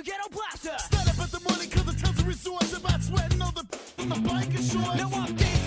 Your 0.00 0.16
ghetto 0.16 0.28
blaster. 0.30 0.78
Stand 0.78 1.08
up 1.08 1.18
at 1.18 1.30
the 1.30 1.40
money 1.40 1.66
cause 1.66 1.84
the 1.84 1.92
tells 1.92 2.18
a 2.20 2.24
resource 2.24 2.76
about 2.76 3.02
sweating 3.02 3.42
on 3.42 3.52
the 3.54 3.78
on 3.98 4.08
the 4.08 4.28
bike 4.28 4.46
and 4.46 4.64
shorts. 4.64 4.96
Now 4.96 5.10
I'm 5.12 5.59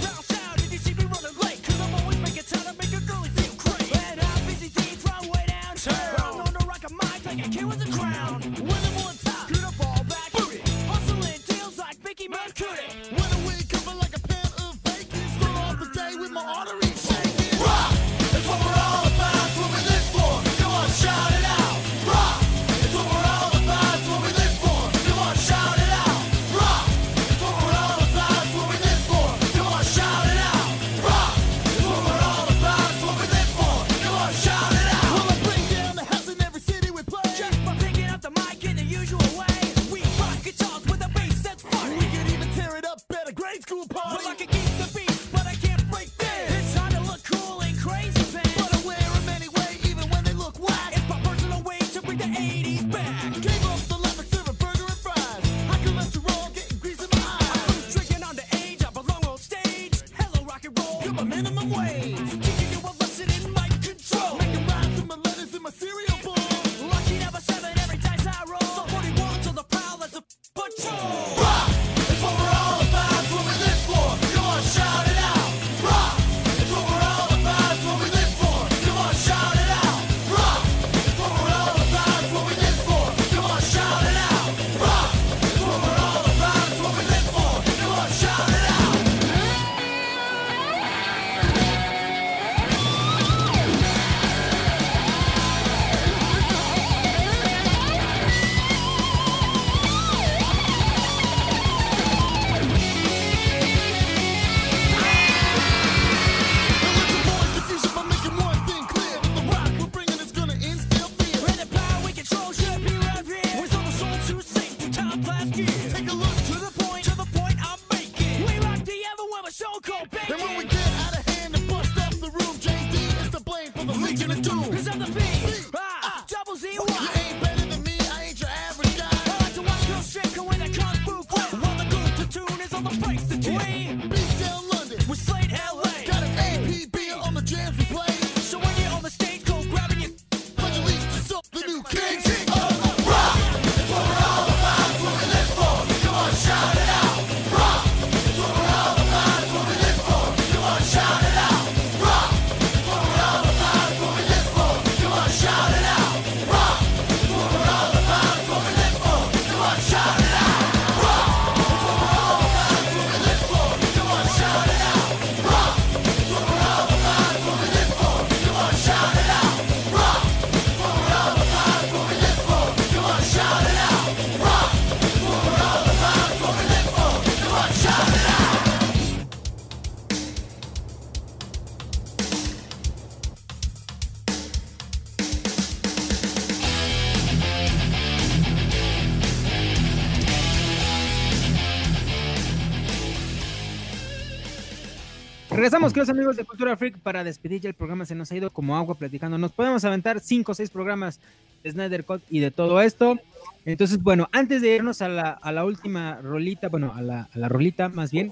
Regresamos, 195.74 195.94
queridos 195.94 196.10
amigos 196.10 196.36
de 196.38 196.46
Cultura 196.46 196.78
Freak, 196.78 197.00
para 197.00 197.24
despedir 197.24 197.60
ya 197.60 197.68
el 197.68 197.74
programa. 197.74 198.06
Se 198.06 198.14
nos 198.14 198.32
ha 198.32 198.36
ido 198.36 198.52
como 198.52 198.78
agua 198.78 198.94
platicando. 198.94 199.40
Nos 199.40 199.54
podemos 199.54 199.84
aventar 199.84 200.20
cinco 200.20 200.52
o 200.52 200.56
seis 200.56 200.70
programas 200.70 201.20
de 201.64 201.72
Snyder 201.72 202.06
Cut 202.06 202.22
y 202.30 202.42
de 202.42 202.52
todo 202.52 202.80
esto. 202.80 203.18
Entonces, 203.66 204.00
bueno, 204.04 204.30
antes 204.32 204.62
de 204.62 204.76
irnos 204.76 205.02
a 205.02 205.08
la, 205.10 205.32
a 205.32 205.52
la 205.52 205.66
última 205.66 206.22
rolita, 206.22 206.70
bueno, 206.70 206.94
a 206.96 207.02
la, 207.02 207.28
a 207.34 207.40
la 207.40 207.50
rolita 207.50 207.90
más 207.90 208.12
bien, 208.12 208.32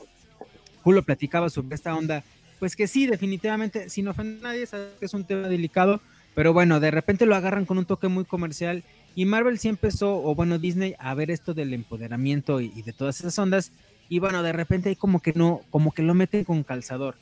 Julio 0.84 1.02
platicaba 1.02 1.50
sobre 1.50 1.74
esta 1.74 1.96
onda. 1.96 2.24
Pues 2.60 2.76
que 2.76 2.86
sí, 2.86 3.08
definitivamente, 3.08 3.90
sin 3.90 4.08
ofender 4.08 4.46
a 4.46 4.50
nadie, 4.50 4.68
es 5.02 5.14
un 5.16 5.24
tema 5.24 5.48
delicado, 5.48 6.00
pero 6.36 6.54
bueno, 6.54 6.80
de 6.80 6.92
repente 6.92 7.26
lo 7.26 7.36
agarran 7.36 7.66
con 7.66 7.80
un 7.80 7.86
toque 7.86 8.08
muy 8.08 8.24
comercial. 8.24 8.84
Y 9.16 9.26
Marvel 9.26 9.58
sí 9.58 9.68
empezó, 9.68 10.24
o 10.24 10.36
bueno, 10.36 10.60
Disney, 10.60 10.94
a 11.00 11.16
ver 11.16 11.32
esto 11.32 11.56
del 11.56 11.74
empoderamiento 11.74 12.62
y, 12.62 12.72
y 12.76 12.84
de 12.84 12.94
todas 12.94 13.20
esas 13.20 13.40
ondas. 13.40 13.72
Y 14.10 14.20
bueno, 14.20 14.44
de 14.44 14.52
repente 14.52 14.90
ahí 14.90 14.96
como 14.96 15.22
que 15.22 15.34
no, 15.34 15.62
como 15.72 15.92
que 15.92 16.04
lo 16.04 16.14
meten 16.14 16.44
con 16.44 16.62
calzador. 16.62 17.16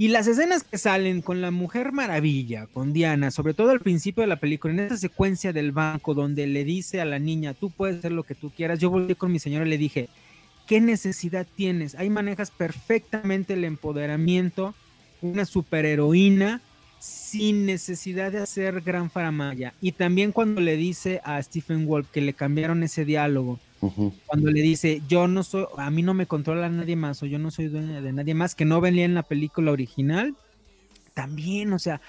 Y 0.00 0.08
las 0.08 0.28
escenas 0.28 0.62
que 0.62 0.78
salen 0.78 1.22
con 1.22 1.40
la 1.40 1.50
Mujer 1.50 1.90
Maravilla, 1.90 2.68
con 2.72 2.92
Diana, 2.92 3.32
sobre 3.32 3.52
todo 3.52 3.70
al 3.70 3.80
principio 3.80 4.20
de 4.20 4.28
la 4.28 4.38
película, 4.38 4.72
en 4.72 4.78
esa 4.78 4.96
secuencia 4.96 5.52
del 5.52 5.72
banco 5.72 6.14
donde 6.14 6.46
le 6.46 6.62
dice 6.62 7.00
a 7.00 7.04
la 7.04 7.18
niña, 7.18 7.52
tú 7.52 7.70
puedes 7.70 7.98
hacer 7.98 8.12
lo 8.12 8.22
que 8.22 8.36
tú 8.36 8.50
quieras, 8.50 8.78
yo 8.78 8.90
volví 8.90 9.16
con 9.16 9.32
mi 9.32 9.40
señora 9.40 9.66
y 9.66 9.70
le 9.70 9.76
dije, 9.76 10.08
¿qué 10.68 10.80
necesidad 10.80 11.48
tienes? 11.52 11.96
Ahí 11.96 12.10
manejas 12.10 12.52
perfectamente 12.52 13.54
el 13.54 13.64
empoderamiento, 13.64 14.72
una 15.20 15.44
superheroína 15.44 16.60
sin 17.00 17.66
necesidad 17.66 18.30
de 18.30 18.38
hacer 18.38 18.82
gran 18.82 19.10
faramaya. 19.10 19.74
Y 19.80 19.92
también 19.92 20.30
cuando 20.30 20.60
le 20.60 20.76
dice 20.76 21.20
a 21.24 21.42
Stephen 21.42 21.86
Wolf 21.86 22.08
que 22.12 22.20
le 22.20 22.34
cambiaron 22.34 22.84
ese 22.84 23.04
diálogo, 23.04 23.58
Cuando 24.26 24.50
le 24.50 24.60
dice, 24.60 25.02
yo 25.08 25.28
no 25.28 25.42
soy, 25.42 25.66
a 25.76 25.90
mí 25.90 26.02
no 26.02 26.14
me 26.14 26.26
controla 26.26 26.68
nadie 26.68 26.96
más, 26.96 27.22
o 27.22 27.26
yo 27.26 27.38
no 27.38 27.50
soy 27.50 27.68
dueña 27.68 28.00
de 28.00 28.12
nadie 28.12 28.34
más, 28.34 28.54
que 28.54 28.64
no 28.64 28.80
venía 28.80 29.04
en 29.04 29.14
la 29.14 29.22
película 29.22 29.70
original, 29.70 30.34
también, 31.14 31.72
o 31.72 31.78
sea, 31.78 32.00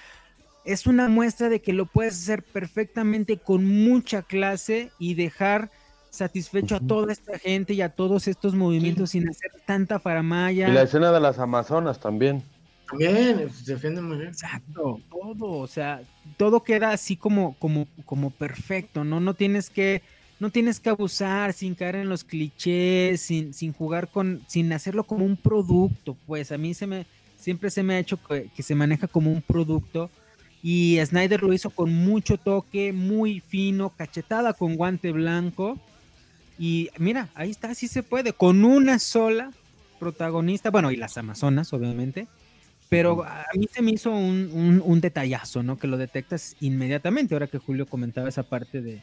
es 0.64 0.86
una 0.86 1.08
muestra 1.08 1.48
de 1.48 1.60
que 1.60 1.72
lo 1.72 1.86
puedes 1.86 2.14
hacer 2.14 2.42
perfectamente 2.42 3.38
con 3.38 3.64
mucha 3.64 4.22
clase 4.22 4.90
y 4.98 5.14
dejar 5.14 5.70
satisfecho 6.10 6.76
a 6.76 6.80
toda 6.80 7.12
esta 7.12 7.38
gente 7.38 7.72
y 7.72 7.82
a 7.82 7.88
todos 7.88 8.28
estos 8.28 8.54
movimientos 8.54 9.10
sin 9.10 9.28
hacer 9.28 9.52
tanta 9.64 10.00
faramaya. 10.00 10.68
Y 10.68 10.72
la 10.72 10.82
escena 10.82 11.12
de 11.12 11.20
las 11.20 11.38
Amazonas 11.38 12.00
también. 12.00 12.42
También, 12.88 13.42
pues, 13.42 13.64
se 13.64 13.74
defiende 13.74 14.00
muy 14.00 14.16
bien. 14.16 14.30
Exacto, 14.30 15.00
todo, 15.08 15.58
o 15.58 15.66
sea, 15.68 16.02
todo 16.36 16.64
queda 16.64 16.90
así 16.90 17.16
como, 17.16 17.54
como, 17.58 17.86
como 18.04 18.30
perfecto, 18.30 19.04
¿no? 19.04 19.20
No 19.20 19.34
tienes 19.34 19.70
que, 19.70 20.02
no 20.40 20.50
tienes 20.50 20.80
que 20.80 20.88
abusar 20.90 21.52
sin 21.52 21.74
caer 21.74 21.96
en 21.96 22.08
los 22.08 22.24
clichés, 22.24 23.20
sin, 23.20 23.54
sin 23.54 23.72
jugar 23.72 24.08
con, 24.08 24.42
sin 24.48 24.72
hacerlo 24.72 25.04
como 25.04 25.24
un 25.24 25.36
producto, 25.36 26.16
pues 26.26 26.50
a 26.50 26.58
mí 26.58 26.74
se 26.74 26.86
me, 26.86 27.06
siempre 27.38 27.70
se 27.70 27.82
me 27.82 27.94
ha 27.94 27.98
hecho 27.98 28.18
que, 28.22 28.48
que 28.56 28.62
se 28.62 28.74
maneja 28.74 29.06
como 29.06 29.30
un 29.30 29.42
producto 29.42 30.10
y 30.62 30.98
Snyder 31.04 31.42
lo 31.42 31.52
hizo 31.52 31.70
con 31.70 31.92
mucho 31.94 32.36
toque, 32.38 32.92
muy 32.92 33.40
fino, 33.40 33.90
cachetada 33.90 34.52
con 34.54 34.76
guante 34.76 35.12
blanco 35.12 35.78
y 36.58 36.90
mira, 36.98 37.28
ahí 37.34 37.50
está, 37.50 37.74
sí 37.74 37.88
se 37.88 38.02
puede, 38.02 38.32
con 38.32 38.64
una 38.64 38.98
sola 38.98 39.50
protagonista, 39.98 40.70
bueno, 40.70 40.90
y 40.90 40.96
las 40.96 41.16
Amazonas, 41.18 41.72
obviamente, 41.72 42.26
pero 42.88 43.22
a 43.24 43.46
mí 43.56 43.68
se 43.72 43.82
me 43.82 43.92
hizo 43.92 44.10
un, 44.10 44.50
un- 44.52 44.82
un 44.84 45.00
detallazo, 45.00 45.62
¿no? 45.62 45.78
Que 45.78 45.86
lo 45.86 45.96
detectas 45.96 46.56
inmediatamente, 46.60 47.34
ahora 47.34 47.46
que 47.46 47.58
Julio 47.58 47.86
comentaba 47.86 48.28
esa 48.28 48.42
parte 48.42 48.80
de, 48.82 49.00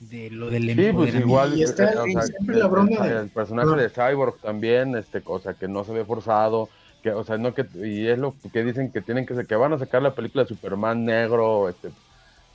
de 0.00 0.30
lo 0.30 0.50
del 0.50 0.74
Sí, 0.74 0.90
pues 0.92 1.14
igual. 1.14 1.56
Y 1.58 1.62
está 1.62 1.84
eh, 1.92 1.96
o 1.98 2.04
sea, 2.06 2.22
siempre 2.22 2.56
la 2.56 2.66
broma 2.66 3.06
de- 3.06 3.20
el 3.20 3.28
personaje 3.30 3.68
Ah. 3.72 3.76
de 3.76 3.88
Cyborg 3.90 4.38
también, 4.40 4.96
este, 4.96 5.22
cosa 5.22 5.54
que 5.54 5.68
no 5.68 5.84
se 5.84 5.92
ve 5.92 6.04
forzado, 6.04 6.68
que, 7.02 7.10
o 7.12 7.24
sea, 7.24 7.38
no 7.38 7.54
que, 7.54 7.66
y 7.84 8.06
es 8.08 8.18
lo 8.18 8.34
que 8.52 8.64
dicen 8.64 8.90
que 8.92 9.00
tienen 9.02 9.26
que, 9.26 9.46
que 9.46 9.56
van 9.56 9.72
a 9.72 9.78
sacar 9.78 10.02
la 10.02 10.14
película 10.14 10.44
de 10.44 10.48
Superman 10.48 11.04
negro, 11.04 11.68
este, 11.68 11.88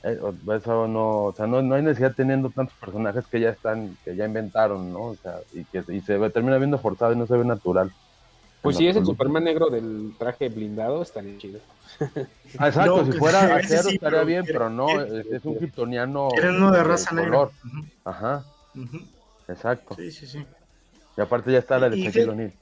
eh, 0.02 0.18
o- 0.22 0.52
eso 0.54 0.86
no, 0.88 1.24
o 1.24 1.32
sea, 1.34 1.46
no, 1.46 1.60
no 1.62 1.74
hay 1.74 1.82
necesidad 1.82 2.14
teniendo 2.16 2.50
tantos 2.50 2.74
personajes 2.78 3.26
que 3.26 3.40
ya 3.40 3.50
están, 3.50 3.96
que 4.04 4.16
ya 4.16 4.24
inventaron, 4.26 4.92
¿no? 4.92 5.00
O 5.02 5.16
sea, 5.16 5.36
y 5.52 5.64
que 5.64 5.82
y 5.92 6.00
se 6.00 6.18
ve- 6.18 6.30
termina 6.30 6.58
viendo 6.58 6.78
forzado 6.78 7.12
y 7.12 7.16
no 7.16 7.26
se 7.26 7.36
ve 7.36 7.44
natural. 7.44 7.90
Pues 8.62 8.76
si 8.76 8.86
es 8.86 8.96
el. 8.96 9.06
Superman 9.06 9.44
negro 9.44 9.70
del 9.70 10.12
traje 10.18 10.48
blindado, 10.48 11.02
estaría 11.02 11.38
chido. 11.38 11.60
Ah, 12.58 12.66
exacto, 12.68 13.04
No, 13.04 13.12
si 13.12 13.18
fuera 13.18 13.54
acero 13.56 13.82
sí, 13.90 13.94
estaría 13.94 14.18
pero 14.18 14.26
bien, 14.26 14.44
pero 14.44 14.68
no, 14.70 15.00
es, 15.00 15.24
es 15.26 15.44
un 15.44 15.54
kryptoniano 15.54 16.28
Quieren 16.30 16.56
uno 16.56 16.72
de 16.72 16.82
raza 16.82 17.12
negra. 17.14 17.30
color. 17.30 17.52
Ujú, 17.64 17.84
Ajá, 18.04 18.44
exacto. 19.48 19.94
Sí, 19.94 20.10
sí, 20.10 20.26
sí. 20.26 20.44
Y 21.16 21.20
aparte 21.20 21.52
ya 21.52 21.58
está 21.58 21.78
la 21.78 21.88
de 21.90 21.96
Shaquille 21.98 22.24
que- 22.24 22.30
O'Neal. 22.30 22.52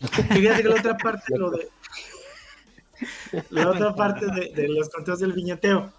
Fíjate 0.00 0.62
que 0.62 0.68
la 0.68 0.74
otra 0.74 0.96
parte, 0.98 1.38
lo 1.38 1.50
de. 1.50 1.68
La 3.50 3.70
otra 3.70 3.94
parte 3.94 4.26
de, 4.26 4.52
de 4.54 4.68
los 4.68 4.90
conteos 4.90 5.18
del 5.20 5.32
viñeteo. 5.32 5.90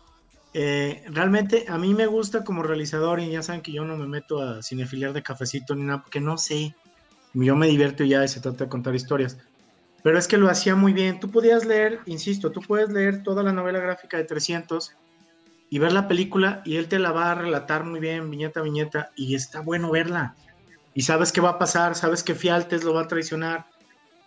eh, 0.54 1.04
realmente 1.10 1.66
a 1.68 1.78
mí 1.80 1.94
me 1.96 2.06
gusta 2.06 2.44
como 2.44 2.62
realizador, 2.62 3.20
y 3.20 3.32
ya 3.32 3.42
saben 3.42 3.62
que 3.62 3.72
yo 3.72 3.86
no 3.86 3.98
me 3.98 4.06
meto 4.06 4.42
a 4.42 4.62
cinefiliar 4.62 5.14
de 5.14 5.24
cafecito 5.24 5.74
ni 5.76 5.84
nada, 5.84 6.02
porque 6.04 6.20
no 6.22 6.38
sé. 6.38 6.76
Yo 7.34 7.56
me 7.56 7.68
divierto 7.68 8.04
ya 8.04 8.24
y 8.24 8.28
se 8.28 8.40
trata 8.40 8.66
de 8.66 8.70
contar 8.70 8.96
historias. 8.96 9.38
Pero 10.04 10.18
es 10.18 10.28
que 10.28 10.38
lo 10.38 10.50
hacía 10.50 10.76
muy 10.76 10.94
bien. 10.94 11.20
Tú 11.20 11.30
podías 11.30 11.66
leer, 11.66 12.00
insisto, 12.06 12.52
tú 12.52 12.62
puedes 12.62 12.90
leer 12.90 13.24
toda 13.24 13.44
la 13.44 13.54
novela 13.54 13.80
gráfica 13.80 14.18
de 14.18 14.24
300 14.24 14.96
y 15.70 15.80
ver 15.80 15.94
la 15.94 16.08
película 16.08 16.62
y 16.66 16.76
él 16.76 16.88
te 16.88 17.00
la 17.00 17.12
va 17.12 17.32
a 17.32 17.36
relatar 17.36 17.86
muy 17.86 18.00
bien, 18.00 18.30
viñeta 18.30 18.60
a 18.60 18.64
viñeta, 18.64 19.12
y 19.16 19.36
está 19.36 19.62
bueno 19.62 19.92
verla. 19.92 20.36
Y 20.94 21.04
sabes 21.04 21.32
qué 21.32 21.40
va 21.40 21.52
a 21.52 21.60
pasar, 21.60 21.96
sabes 21.96 22.24
que 22.24 22.36
Fialtes 22.36 22.84
lo 22.84 22.94
va 22.94 23.04
a 23.04 23.08
traicionar, 23.08 23.68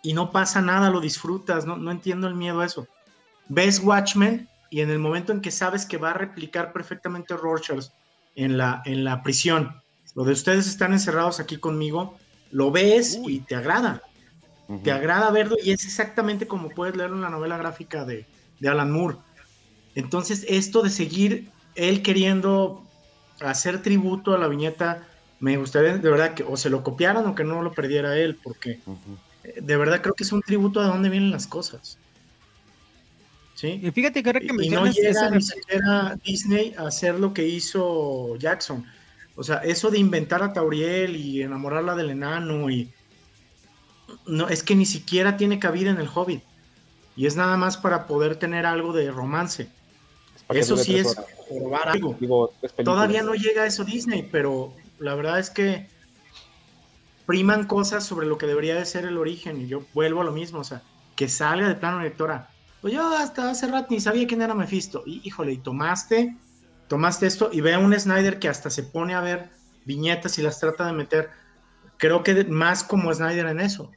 y 0.01 0.13
no 0.13 0.31
pasa 0.31 0.61
nada, 0.61 0.89
lo 0.89 1.01
disfrutas, 1.01 1.65
no, 1.65 1.77
no 1.77 1.91
entiendo 1.91 2.27
el 2.27 2.35
miedo 2.35 2.61
a 2.61 2.65
eso. 2.65 2.87
Ves 3.47 3.79
Watchmen 3.79 4.47
y 4.69 4.81
en 4.81 4.89
el 4.89 4.99
momento 4.99 5.31
en 5.31 5.41
que 5.41 5.51
sabes 5.51 5.85
que 5.85 5.97
va 5.97 6.11
a 6.11 6.13
replicar 6.13 6.73
perfectamente 6.73 7.35
Rorschach 7.35 7.87
en 8.35 8.57
la, 8.57 8.81
en 8.85 9.03
la 9.03 9.23
prisión, 9.23 9.81
lo 10.15 10.23
de 10.23 10.33
ustedes 10.33 10.67
están 10.67 10.93
encerrados 10.93 11.39
aquí 11.39 11.57
conmigo, 11.57 12.17
lo 12.55 12.71
ves 12.71 13.19
y 13.27 13.41
te 13.41 13.53
agrada, 13.53 14.01
te 14.81 14.89
agrada 14.89 15.29
verlo 15.29 15.57
y 15.61 15.71
es 15.71 15.83
exactamente 15.83 16.47
como 16.47 16.69
puedes 16.69 16.95
leerlo 16.95 17.17
en 17.17 17.23
la 17.23 17.29
novela 17.29 17.57
gráfica 17.57 18.05
de, 18.05 18.25
de 18.61 18.69
Alan 18.69 18.91
Moore. 18.91 19.17
Entonces 19.93 20.45
esto 20.47 20.81
de 20.81 20.89
seguir 20.89 21.49
él 21.75 22.01
queriendo 22.01 22.81
hacer 23.41 23.81
tributo 23.81 24.33
a 24.33 24.37
la 24.37 24.47
viñeta, 24.47 25.05
me 25.41 25.57
gustaría 25.57 25.97
de 25.97 26.09
verdad 26.09 26.33
que 26.33 26.43
o 26.43 26.55
se 26.55 26.69
lo 26.69 26.81
copiaran 26.81 27.25
o 27.27 27.35
que 27.35 27.43
no 27.43 27.61
lo 27.61 27.73
perdiera 27.73 28.17
él, 28.17 28.39
porque 28.41 28.79
eh, 29.43 29.59
de 29.61 29.75
verdad 29.75 30.01
creo 30.01 30.13
que 30.13 30.23
es 30.23 30.31
un 30.31 30.41
tributo 30.41 30.79
a 30.79 30.85
dónde 30.85 31.09
vienen 31.09 31.31
las 31.31 31.47
cosas. 31.47 31.97
¿Sí? 33.55 33.81
Y 33.83 33.91
fíjate 33.91 34.23
que 34.23 34.29
ahora 34.29 34.39
que 34.39 34.47
Y 34.47 34.69
no 34.69 34.85
llega 34.85 35.29
ni 35.29 35.41
siquiera 35.41 36.17
Disney 36.23 36.73
a 36.77 36.87
hacer 36.87 37.19
lo 37.19 37.33
que 37.33 37.45
hizo 37.45 38.37
Jackson. 38.37 38.85
O 39.35 39.43
sea, 39.43 39.57
eso 39.57 39.91
de 39.91 39.99
inventar 39.99 40.43
a 40.43 40.53
Tauriel 40.53 41.15
y 41.15 41.41
enamorarla 41.41 41.95
del 41.95 42.11
enano 42.11 42.69
y 42.69 42.91
no 44.25 44.47
es 44.47 44.63
que 44.63 44.75
ni 44.75 44.85
siquiera 44.85 45.37
tiene 45.37 45.59
cabida 45.59 45.91
en 45.91 45.97
el 45.97 46.09
Hobbit. 46.13 46.41
Y 47.15 47.25
es 47.25 47.35
nada 47.35 47.57
más 47.57 47.77
para 47.77 48.07
poder 48.07 48.37
tener 48.37 48.65
algo 48.65 48.93
de 48.93 49.11
romance. 49.11 49.69
Eso 50.49 50.77
sí 50.77 50.97
es 50.97 51.07
horas. 51.07 51.25
robar 51.49 51.89
algo. 51.89 52.15
Digo. 52.19 52.53
Todavía 52.83 53.23
no 53.23 53.33
llega 53.33 53.63
a 53.63 53.65
eso 53.65 53.83
Disney, 53.83 54.27
pero 54.31 54.73
la 54.99 55.15
verdad 55.15 55.39
es 55.39 55.49
que 55.49 55.87
priman 57.25 57.65
cosas 57.65 58.05
sobre 58.05 58.27
lo 58.27 58.37
que 58.37 58.45
debería 58.45 58.75
de 58.75 58.85
ser 58.85 59.05
el 59.05 59.17
origen. 59.17 59.61
Y 59.61 59.67
yo 59.67 59.83
vuelvo 59.93 60.21
a 60.21 60.25
lo 60.25 60.31
mismo, 60.31 60.59
o 60.59 60.63
sea, 60.63 60.81
que 61.15 61.27
salga 61.29 61.67
de 61.67 61.75
plano 61.75 61.99
directora. 61.99 62.49
Pues 62.81 62.93
yo 62.93 63.07
hasta 63.17 63.49
hace 63.49 63.67
rato 63.67 63.87
ni 63.89 63.99
sabía 63.99 64.27
quién 64.27 64.41
era 64.41 64.53
Mephisto. 64.53 65.03
Y 65.05 65.21
híjole, 65.23 65.53
y 65.53 65.57
tomaste, 65.57 66.35
tomaste 66.87 67.25
esto 67.27 67.49
y 67.51 67.61
ve 67.61 67.73
a 67.73 67.79
un 67.79 67.97
Snyder 67.97 68.39
que 68.39 68.47
hasta 68.49 68.69
se 68.69 68.83
pone 68.83 69.13
a 69.13 69.21
ver 69.21 69.49
viñetas 69.85 70.37
y 70.39 70.41
las 70.41 70.59
trata 70.59 70.85
de 70.87 70.93
meter. 70.93 71.29
Creo 71.97 72.23
que 72.23 72.43
más 72.45 72.83
como 72.83 73.13
Snyder 73.13 73.45
en 73.47 73.59
eso. 73.59 73.91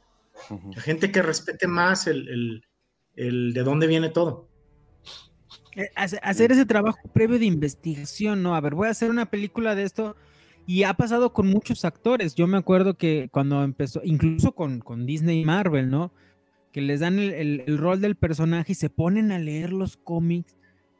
La 0.75 0.81
gente 0.81 1.11
que 1.11 1.21
respete 1.21 1.67
más 1.67 2.07
el, 2.07 2.27
el- 2.29 2.63
el 3.15 3.53
de 3.53 3.63
dónde 3.63 3.87
viene 3.87 4.09
todo. 4.09 4.47
Eh, 5.75 5.89
hace- 5.95 6.19
hacer 6.23 6.51
ese 6.51 6.65
trabajo 6.65 6.99
previo 7.13 7.37
de 7.39 7.45
investigación, 7.45 8.41
¿no? 8.41 8.55
A 8.55 8.61
ver, 8.61 8.73
voy 8.75 8.87
a 8.87 8.91
hacer 8.91 9.09
una 9.09 9.25
película 9.25 9.75
de 9.75 9.83
esto 9.83 10.15
y 10.65 10.83
ha 10.83 10.93
pasado 10.93 11.33
con 11.33 11.47
muchos 11.47 11.83
actores. 11.85 12.35
Yo 12.35 12.47
me 12.47 12.57
acuerdo 12.57 12.95
que 12.95 13.27
cuando 13.31 13.63
empezó, 13.63 14.01
incluso 14.03 14.53
con, 14.53 14.79
con 14.79 15.05
Disney 15.05 15.41
y 15.41 15.45
Marvel, 15.45 15.89
¿no? 15.89 16.11
Que 16.71 16.81
les 16.81 16.99
dan 17.01 17.19
el, 17.19 17.31
el- 17.33 17.63
el 17.67 17.77
rol 17.77 17.99
del 18.01 18.15
personaje 18.15 18.71
y 18.71 18.75
se 18.75 18.89
ponen 18.89 19.31
a 19.31 19.39
leer 19.39 19.73
los 19.73 19.97
cómics 19.97 20.55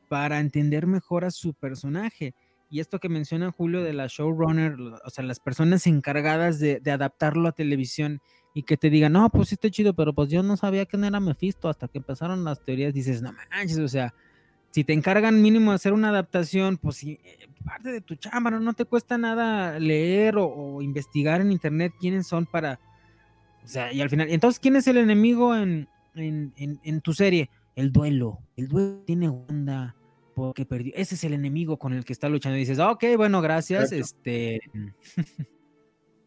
para 0.09 0.39
entender 0.39 0.87
mejor 0.87 1.23
a 1.23 1.31
su 1.31 1.53
personaje. 1.53 2.33
Y 2.69 2.81
esto 2.81 2.99
que 2.99 3.09
menciona 3.09 3.51
Julio 3.51 3.81
de 3.81 3.93
la 3.93 4.07
showrunner, 4.07 4.75
o 5.05 5.09
sea, 5.09 5.23
las 5.23 5.39
personas 5.39 5.87
encargadas 5.87 6.59
de, 6.59 6.81
adaptarlo 6.91 7.47
a 7.47 7.51
televisión 7.53 8.19
y 8.53 8.63
que 8.63 8.77
te 8.77 8.89
digan, 8.89 9.13
no, 9.13 9.29
pues 9.29 9.49
sí 9.49 9.55
está 9.55 9.69
chido, 9.69 9.93
pero 9.93 10.13
pues 10.13 10.29
yo 10.29 10.43
no 10.43 10.57
sabía 10.57 10.85
quién 10.85 11.03
era 11.03 11.19
Mephisto 11.19 11.69
hasta 11.69 11.87
que 11.87 11.99
empezaron 11.99 12.43
las 12.43 12.63
teorías. 12.63 12.93
Dices, 12.93 13.21
no 13.21 13.33
manches, 13.51 13.79
o 13.79 13.87
sea, 13.87 14.13
si 14.71 14.83
te 14.83 14.93
encargan 14.93 15.41
mínimo 15.41 15.71
de 15.71 15.75
hacer 15.75 15.93
una 15.93 16.09
adaptación, 16.09 16.77
pues 16.77 16.97
sí, 16.97 17.19
eh, 17.23 17.47
parte 17.63 17.91
de 17.91 18.01
tu 18.01 18.15
chamba, 18.15 18.51
no, 18.51 18.59
No 18.59 18.73
te 18.73 18.85
cuesta 18.85 19.17
nada 19.17 19.79
leer 19.79 20.35
o, 20.37 20.81
investigar 20.81 21.41
en 21.41 21.51
internet 21.51 21.93
quiénes 21.99 22.27
son 22.27 22.45
para, 22.45 22.79
o 23.63 23.67
sea, 23.67 23.93
y 23.93 24.01
al 24.01 24.09
final, 24.09 24.27
entonces, 24.29 24.59
¿quién 24.59 24.75
es 24.75 24.87
el 24.87 24.97
enemigo 24.97 25.55
en, 25.55 25.87
en, 26.15 26.53
en- 26.57 26.79
en 26.83 27.01
tu 27.01 27.13
serie, 27.13 27.49
el 27.79 27.91
duelo. 27.91 28.39
El 28.57 28.67
duelo 28.67 29.01
tiene 29.05 29.29
onda 29.29 29.95
porque 30.39 30.65
perdió. 30.65 30.93
Ese 30.95 31.15
es 31.15 31.23
el 31.23 31.33
enemigo 31.33 31.77
con 31.77 31.93
el 31.93 32.05
que 32.05 32.13
está 32.13 32.29
luchando. 32.29 32.55
Y 32.57 32.61
dices, 32.61 32.79
"Ah, 32.79 32.91
ok, 32.91 33.03
bueno, 33.17 33.41
gracias. 33.41 33.91
Exacto. 33.91 34.29
Este, 34.29 34.61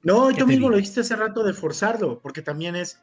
No, 0.04 0.30
y 0.30 0.34
¿Qué 0.34 0.40
tú 0.40 0.46
te 0.46 0.52
mismo 0.52 0.66
digo? 0.66 0.70
lo 0.70 0.76
dijiste 0.76 1.00
hace 1.00 1.14
rato 1.16 1.44
de 1.44 1.52
forzarlo, 1.52 2.20
porque 2.20 2.42
también 2.42 2.74
es, 2.74 3.00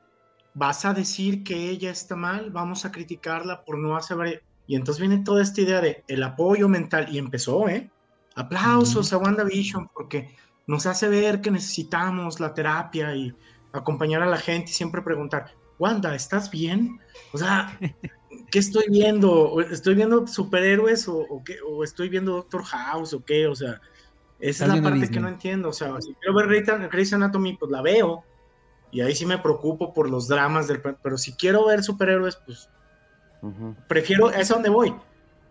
vas 0.53 0.83
a 0.83 0.93
decir 0.93 1.43
que 1.43 1.69
ella 1.69 1.91
está 1.91 2.15
mal, 2.15 2.51
vamos 2.51 2.85
a 2.85 2.91
criticarla 2.91 3.63
por 3.63 3.77
no 3.77 3.95
hacer... 3.95 4.43
Y 4.67 4.75
entonces 4.75 4.99
viene 4.99 5.23
toda 5.23 5.41
esta 5.41 5.61
idea 5.61 5.81
de 5.81 6.03
el 6.07 6.21
apoyo 6.21 6.67
mental, 6.67 7.07
y 7.09 7.17
empezó, 7.17 7.69
¿eh? 7.69 7.89
Aplausos 8.35 9.13
a 9.13 9.17
WandaVision, 9.17 9.89
porque 9.93 10.35
nos 10.67 10.85
hace 10.85 11.07
ver 11.07 11.41
que 11.41 11.51
necesitamos 11.51 12.39
la 12.39 12.53
terapia 12.53 13.15
y 13.15 13.33
acompañar 13.71 14.21
a 14.21 14.27
la 14.27 14.37
gente 14.37 14.69
y 14.69 14.73
siempre 14.73 15.01
preguntar, 15.01 15.53
Wanda, 15.79 16.13
¿estás 16.13 16.51
bien? 16.51 16.99
O 17.31 17.37
sea, 17.37 17.79
¿qué 18.51 18.59
estoy 18.59 18.85
viendo? 18.89 19.59
¿Estoy 19.61 19.95
viendo 19.95 20.25
superhéroes 20.27 21.07
o, 21.07 21.17
o 21.17 21.43
qué? 21.43 21.55
¿O 21.67 21.83
estoy 21.83 22.09
viendo 22.09 22.33
Doctor 22.33 22.63
House 22.63 23.13
o 23.13 23.23
qué? 23.23 23.47
O 23.47 23.55
sea, 23.55 23.81
esa 24.39 24.65
es 24.65 24.69
la 24.75 24.81
parte 24.81 24.99
Disney. 24.99 25.09
que 25.15 25.19
no 25.19 25.27
entiendo. 25.27 25.69
O 25.69 25.73
sea, 25.73 25.99
si 25.99 26.13
quiero 26.15 26.35
ver 26.35 26.47
Grey's- 26.47 27.13
Anatomy, 27.13 27.57
pues 27.57 27.71
la 27.71 27.81
veo. 27.81 28.23
Y 28.91 29.01
ahí 29.01 29.13
sí 29.15 29.25
me 29.25 29.37
preocupo 29.37 29.93
por 29.93 30.09
los 30.09 30.27
dramas 30.27 30.67
del... 30.67 30.81
Pero 30.81 31.17
si 31.17 31.33
quiero 31.33 31.65
ver 31.67 31.83
superhéroes, 31.83 32.37
pues 32.45 32.69
prefiero... 33.87 34.31
Es 34.31 34.49
a 34.51 34.55
donde 34.55 34.69
voy. 34.69 34.93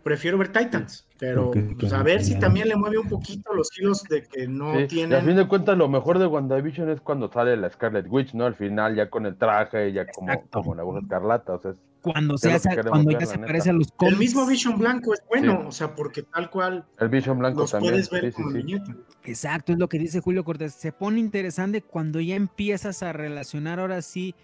Prefiero 0.02 0.38
ver 0.38 0.52
Titans. 0.52 1.06
Pero 1.18 1.50
pues, 1.78 1.92
a 1.92 2.02
ver 2.02 2.24
si 2.24 2.38
también 2.38 2.68
le 2.68 2.76
mueve 2.76 2.98
un 2.98 3.08
poquito 3.08 3.52
los 3.52 3.68
hilos 3.78 4.02
de 4.04 4.22
que 4.22 4.48
no 4.48 4.72
Sí, 4.74 4.78
y 4.80 4.82
a 4.84 4.88
tienen... 4.88 5.24
fin 5.24 5.36
de 5.36 5.46
cuentas, 5.46 5.76
lo 5.76 5.88
mejor 5.88 6.18
de 6.18 6.26
WandaVision 6.26 6.90
es 6.90 7.00
cuando 7.00 7.30
sale 7.30 7.56
la 7.56 7.70
Scarlet 7.70 8.06
Witch, 8.08 8.34
¿no? 8.34 8.46
Al 8.46 8.54
final, 8.54 8.94
ya 8.96 9.10
con 9.10 9.26
el 9.26 9.36
traje, 9.36 9.92
ya 9.92 10.06
como, 10.10 10.32
Exacto. 10.32 10.60
como 10.62 10.74
la 10.74 10.82
bruja 10.84 11.00
escarlata, 11.00 11.54
o 11.54 11.60
sea, 11.60 11.72
es- 11.72 11.78
cuando 12.00 12.38
se 12.38 12.52
hace, 12.52 12.68
cuando 12.82 13.08
ver, 13.08 13.14
ya 13.14 13.20
la 13.20 13.26
se 13.26 13.36
neta. 13.36 13.46
parece 13.46 13.70
a 13.70 13.72
los 13.72 13.88
El 13.88 13.92
cómics. 13.94 14.18
mismo 14.18 14.46
Vision 14.46 14.78
Blanco 14.78 15.14
es 15.14 15.22
bueno, 15.28 15.58
Sí. 15.62 15.66
o 15.68 15.72
sea, 15.72 15.94
porque 15.94 16.22
tal 16.22 16.50
cual 16.50 16.86
el 16.98 17.08
Vision 17.08 17.38
Blanco 17.38 17.60
los 17.60 17.70
también. 17.72 17.92
puedes 17.94 18.10
ver 18.10 18.24
sí, 18.24 18.30
sí, 18.30 18.42
como 18.42 18.50
sí. 18.52 18.92
Exacto, 19.24 19.72
es 19.72 19.78
lo 19.78 19.88
que 19.88 19.98
dice 19.98 20.20
Julio 20.20 20.44
Cortés. 20.44 20.74
Se 20.74 20.92
pone 20.92 21.20
interesante 21.20 21.82
cuando 21.82 22.20
ya 22.20 22.34
empiezas 22.36 23.02
a 23.02 23.12
relacionar 23.12 23.80
ahora 23.80 24.00
sí 24.02 24.34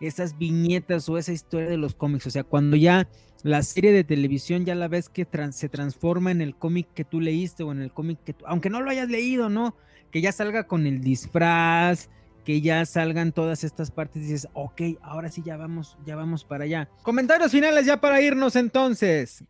esas 0.00 0.36
viñetas 0.36 1.08
o 1.08 1.16
esa 1.16 1.32
historia 1.32 1.68
de 1.68 1.76
los 1.78 1.94
cómics. 1.94 2.26
O 2.26 2.30
sea, 2.30 2.44
cuando 2.44 2.76
ya 2.76 3.08
la 3.42 3.62
serie 3.62 3.92
de 3.92 4.04
televisión 4.04 4.64
ya 4.64 4.74
la 4.74 4.88
ves 4.88 5.08
que 5.08 5.26
se 5.52 5.68
transforma 5.68 6.30
en 6.30 6.40
el 6.40 6.54
cómic 6.56 6.88
que 6.94 7.04
tú 7.04 7.20
leíste 7.20 7.62
o 7.62 7.72
en 7.72 7.80
el 7.80 7.92
cómic 7.92 8.18
que 8.24 8.32
tú, 8.34 8.44
aunque 8.46 8.68
no 8.70 8.80
lo 8.82 8.90
hayas 8.90 9.08
leído, 9.08 9.48
¿no? 9.48 9.74
Que 10.10 10.20
ya 10.20 10.32
salga 10.32 10.66
con 10.66 10.86
el 10.86 11.00
disfraz, 11.00 12.10
que 12.46 12.60
ya 12.60 12.86
salgan 12.86 13.32
todas 13.32 13.64
estas 13.64 13.90
partes 13.90 14.22
y 14.22 14.26
dices, 14.26 14.48
ok, 14.54 14.80
ahora 15.02 15.28
sí 15.28 15.42
ya 15.44 15.56
vamos, 15.56 15.98
ya 16.06 16.14
vamos 16.14 16.44
para 16.44 16.62
allá. 16.62 16.88
Comentarios 17.02 17.50
finales 17.50 17.84
ya 17.86 18.00
para 18.00 18.22
irnos 18.22 18.54
entonces. 18.54 19.44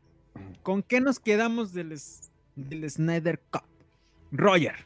¿Con 0.62 0.82
qué 0.82 1.02
nos 1.02 1.20
quedamos 1.20 1.74
del, 1.74 1.94
del 2.56 2.90
Snyder 2.90 3.38
Cut? 3.50 3.64
Roger. 4.32 4.76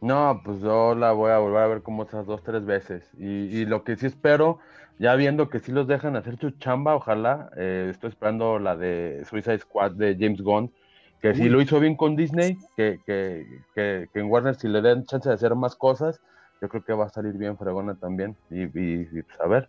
No, 0.00 0.40
pues 0.42 0.62
yo 0.62 0.94
la 0.94 1.12
voy 1.12 1.30
a 1.30 1.38
volver 1.38 1.62
a 1.62 1.66
ver 1.66 1.82
como 1.82 2.04
otras 2.04 2.24
dos, 2.24 2.42
tres 2.42 2.64
veces. 2.64 3.04
Y, 3.18 3.26
y 3.26 3.66
lo 3.66 3.84
que 3.84 3.96
sí 3.96 4.06
espero, 4.06 4.58
ya 4.98 5.14
viendo 5.14 5.50
que 5.50 5.58
sí 5.58 5.72
los 5.72 5.86
dejan 5.86 6.16
hacer 6.16 6.38
su 6.38 6.52
chamba, 6.52 6.94
ojalá, 6.94 7.50
eh, 7.58 7.88
estoy 7.90 8.08
esperando 8.08 8.58
la 8.58 8.76
de 8.76 9.26
Suicide 9.28 9.58
Squad 9.58 9.92
de 9.92 10.16
James 10.18 10.40
Gunn, 10.40 10.72
que 11.20 11.34
si 11.34 11.42
Uy. 11.42 11.48
lo 11.50 11.60
hizo 11.60 11.80
bien 11.80 11.96
con 11.96 12.16
Disney, 12.16 12.56
que, 12.78 12.98
que, 13.04 13.46
que, 13.74 14.08
que 14.10 14.20
en 14.20 14.30
Warner 14.30 14.54
si 14.54 14.68
le 14.68 14.80
den 14.80 15.04
chance 15.04 15.28
de 15.28 15.34
hacer 15.34 15.54
más 15.54 15.76
cosas, 15.76 16.22
yo 16.60 16.68
creo 16.68 16.82
que 16.84 16.92
va 16.92 17.06
a 17.06 17.10
salir 17.10 17.34
bien 17.34 17.56
fregona 17.56 17.94
también. 17.94 18.36
Y, 18.50 18.62
y, 18.62 19.08
y, 19.12 19.22
pues 19.22 19.40
a 19.40 19.46
ver, 19.46 19.68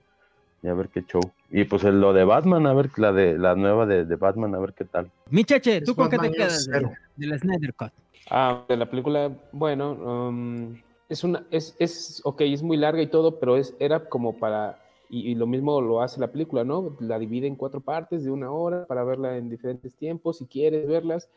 y 0.62 0.68
a 0.68 0.74
ver 0.74 0.90
qué 0.90 1.04
show. 1.04 1.32
Y 1.50 1.64
pues 1.66 1.84
el- 1.84 2.02
lo 2.02 2.14
de 2.14 2.24
Batman, 2.24 2.66
a 2.68 2.74
ver, 2.74 2.90
la 2.98 3.12
de 3.12 3.38
la 3.38 3.56
nueva 3.56 3.86
de, 3.86 4.06
de 4.06 4.16
Batman, 4.16 4.54
a 4.56 4.60
ver 4.60 4.74
qué 4.74 4.86
tal. 4.86 5.10
Mi 5.30 5.44
cheche, 5.44 5.78
Es 5.78 5.84
¿tú 5.86 5.96
con 5.96 6.10
qué 6.10 6.18
te 6.20 6.32
quedas 6.32 6.68
de 6.68 7.28
la 7.28 7.38
Snyder 7.38 7.74
Cut? 7.74 7.92
Ah, 8.30 8.64
de 8.68 8.78
la 8.78 8.90
película, 8.90 9.32
bueno, 9.52 9.94
um, 9.94 10.76
es 11.08 11.24
una, 11.24 11.44
es, 11.50 11.76
es, 11.80 12.22
ok, 12.24 12.42
es 12.42 12.62
muy 12.62 12.78
larga 12.78 13.02
y 13.02 13.08
todo, 13.08 13.40
pero 13.40 13.58
es, 13.58 13.76
era 13.80 14.08
como 14.08 14.38
para, 14.38 14.80
y, 15.10 15.32
y 15.32 15.36
lo 15.36 15.48
mismo 15.48 15.82
lo 15.82 16.02
hace 16.02 16.20
la 16.20 16.28
película, 16.28 16.64
¿no? 16.64 16.96
La 17.00 17.18
divide 17.18 17.48
en 17.48 17.56
cuatro 17.56 17.80
partes 17.82 18.24
de 18.24 18.30
una 18.30 18.52
hora 18.52 18.86
para 18.86 19.04
verla 19.04 19.38
en 19.38 19.50
diferentes 19.50 19.96
tiempos, 19.96 20.38
si 20.38 20.46
quieres 20.46 20.88
verlas, 20.88 21.28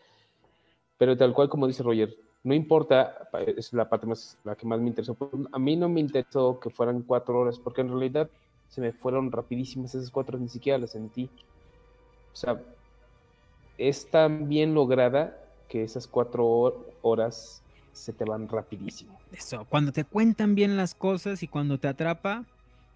pero 0.99 1.17
tal 1.17 1.33
cual 1.33 1.49
como 1.49 1.67
dice 1.67 1.83
Roger, 1.83 2.15
no 2.45 2.55
importa, 2.55 3.29
es 3.47 3.73
la 3.73 3.89
parte 3.89 4.07
más, 4.07 4.39
la 4.45 4.57
que 4.57 4.67
más 4.67 4.81
me 4.81 4.89
interesó. 4.89 5.17
A 5.53 5.59
mí 5.59 5.77
no 5.77 5.89
me 5.89 6.01
interesó 6.01 6.59
que 6.61 6.71
fueran 6.71 7.03
cuatro 7.03 7.39
horas, 7.41 7.59
porque 7.61 7.83
en 7.83 7.89
realidad 7.89 8.31
se 8.69 8.81
me 8.81 8.93
fueron 8.93 9.31
rapidísimas 9.33 9.95
esas 9.95 10.11
cuatro, 10.11 10.39
ni 10.39 10.49
siquiera 10.49 10.79
las 10.79 10.93
sentí. 10.93 11.33
O 12.33 12.37
sea, 12.37 12.65
es 13.77 14.11
tan 14.11 14.49
bien 14.49 14.75
lograda 14.75 15.39
que 15.69 15.83
esas 15.83 16.07
cuatro 16.09 16.47
hor- 16.47 16.99
horas 17.03 17.65
se 17.93 18.13
te 18.15 18.25
van 18.25 18.49
rapidísimo. 18.49 19.23
Eso, 19.31 19.65
cuando 19.67 19.93
te 19.93 20.05
cuentan 20.05 20.55
bien 20.55 20.77
las 20.77 20.95
cosas 20.95 21.43
y 21.43 21.49
cuando 21.49 21.79
te 21.81 21.89
atrapa, 21.89 22.47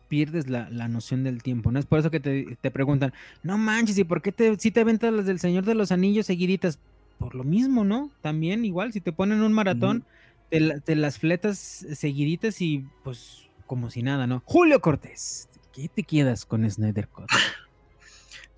pierdes 0.09 0.49
la, 0.51 0.71
la 0.71 0.89
noción 0.89 1.25
del 1.25 1.43
tiempo, 1.43 1.73
¿no? 1.73 1.79
Es 1.79 1.87
por 1.87 1.99
eso 1.99 2.11
que 2.11 2.21
te, 2.21 2.57
te 2.61 2.71
preguntan, 2.71 3.13
no 3.43 3.59
manches, 3.59 3.99
¿y 3.99 4.05
por 4.05 4.23
qué 4.23 4.33
te, 4.33 4.57
si 4.59 4.71
te 4.71 4.81
aventas 4.81 5.13
las 5.13 5.27
del 5.27 5.39
Señor 5.41 5.65
de 5.65 5.75
los 5.75 5.93
Anillos 5.93 6.27
seguiditas? 6.27 6.81
Por 7.19 7.35
lo 7.35 7.45
mismo, 7.45 7.85
¿no? 7.85 8.11
También 8.21 8.65
igual, 8.65 8.93
si 8.93 9.01
te 9.01 9.13
ponen 9.13 9.43
un 9.43 9.53
maratón, 9.53 10.05
te, 10.51 10.61
la- 10.61 10.81
te 10.81 10.95
las 10.97 11.19
fletas 11.19 11.59
seguiditas 11.59 12.61
y 12.61 12.85
pues 13.05 13.49
como 13.67 13.91
si 13.91 14.03
nada, 14.03 14.27
¿no? 14.27 14.43
Julio 14.45 14.81
Cortés, 14.81 15.49
¿qué 15.73 15.89
te 15.89 16.03
quedas 16.05 16.45
con 16.45 16.69
Snyder 16.71 17.09
Cut? 17.09 17.27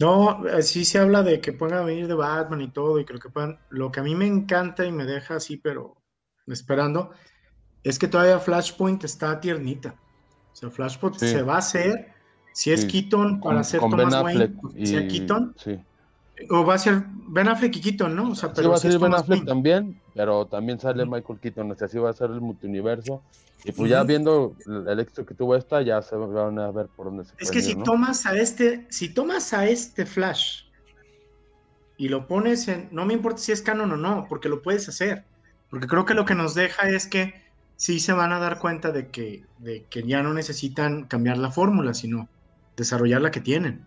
No, 0.01 0.47
eh, 0.47 0.63
sí 0.63 0.85
se 0.85 0.99
habla 0.99 1.25
de 1.25 1.41
que 1.41 1.53
puedan 1.53 1.85
venir 1.85 2.07
de 2.07 2.15
Batman 2.15 2.61
y 2.61 2.71
todo, 2.71 3.01
y 3.01 3.05
creo 3.05 3.19
que 3.19 3.31
puedan. 3.31 3.59
Lo 3.71 3.91
que 3.91 3.99
a 3.99 4.05
mí 4.05 4.15
me 4.15 4.27
encanta 4.29 4.87
y 4.87 4.93
me 4.93 5.05
deja 5.05 5.35
así, 5.37 5.57
pero 5.57 5.97
esperando, 6.47 7.11
es 7.83 7.99
que 7.99 8.07
todavía 8.07 8.39
Flashpoint 8.39 9.03
está 9.03 9.41
tiernita. 9.41 9.97
O 10.53 10.57
sea, 10.57 10.71
Flashpoint 10.71 11.17
Sí. 11.17 11.29
se 11.29 11.43
va 11.43 11.57
a 11.57 11.59
hacer. 11.59 12.13
Si 12.53 12.71
es 12.71 12.83
Sí. 12.83 12.87
Keaton 12.87 13.41
para 13.41 13.41
Con, 13.41 13.59
hacer 13.59 13.81
con 13.81 13.91
Ben 13.91 14.09
Thomas 14.09 14.23
Wayne, 14.23 14.55
Y, 14.77 14.87
sea 14.87 15.09
Keaton, 15.09 15.55
sí. 15.59 15.79
O 16.51 16.65
va 16.65 16.75
a 16.75 16.79
ser 16.79 17.03
Ben 17.29 17.49
Affleck 17.49 17.77
y 17.77 17.81
Keaton, 17.81 18.15
¿no? 18.15 18.31
O 18.31 18.35
sea, 18.35 18.49
Sí 18.51 18.55
pero 18.57 18.71
va 18.71 18.77
a 18.77 18.79
salir 18.79 18.99
Ben 18.99 19.15
Affleck 19.15 19.45
también, 19.45 20.01
pero 20.15 20.47
también 20.47 20.79
sale. 20.79 21.05
Michael 21.05 21.39
Keaton, 21.41 21.71
o 21.71 21.75
sea, 21.75 21.87
así 21.87 21.99
va 21.99 22.11
a 22.11 22.13
ser 22.13 22.31
el 22.31 22.41
multiuniverso. 22.41 23.23
Y 23.65 23.73
pues 23.73 23.91
ya 23.91 24.05
viendo 24.05 24.55
el 24.67 25.01
éxito 25.01 25.27
que 25.27 25.35
tuvo 25.35 25.57
esta, 25.57 25.83
ya 25.83 26.01
se 26.01 26.15
van 26.15 26.59
a 26.59 26.71
ver 26.71 26.87
por 26.87 27.07
dónde 27.07 27.25
se 27.25 27.33
Es 27.39 27.51
que 27.51 27.61
si 27.61 27.75
¿no? 27.75 27.83
tomas 27.83 28.25
a 28.25 28.37
este, 28.37 28.87
si 28.89 29.09
tomas 29.09 29.53
a 29.53 29.67
este 29.67 30.07
Flash 30.07 30.63
y 31.97 32.09
lo 32.09 32.29
pones 32.29 32.69
en, 32.69 32.89
no 32.93 33.05
me 33.05 33.15
importa 33.15 33.39
si 33.39 33.51
es 33.51 33.61
canon 33.61 33.91
o 33.91 33.97
no, 33.97 34.27
porque 34.29 34.49
lo 34.49 34.63
puedes 34.63 34.89
hacer, 34.89 35.25
porque 35.71 35.89
creo 35.89 36.05
que 36.05 36.15
lo 36.15 36.25
que 36.25 36.37
nos 36.37 36.55
deja 36.55 36.89
es 36.89 37.09
que 37.09 37.35
sí 37.75 37.99
se 37.99 38.13
van 38.13 38.33
a 38.33 38.39
dar 38.39 38.61
cuenta 38.61 38.93
de 38.93 39.09
que, 39.09 39.45
de 39.59 39.85
que 39.91 40.05
ya 40.05 40.23
no 40.23 40.33
necesitan 40.35 41.05
cambiar 41.05 41.39
la 41.39 41.51
fórmula, 41.51 41.95
sino 41.95 42.29
desarrollar 42.77 43.21
la 43.21 43.33
que 43.33 43.41
tienen. 43.41 43.85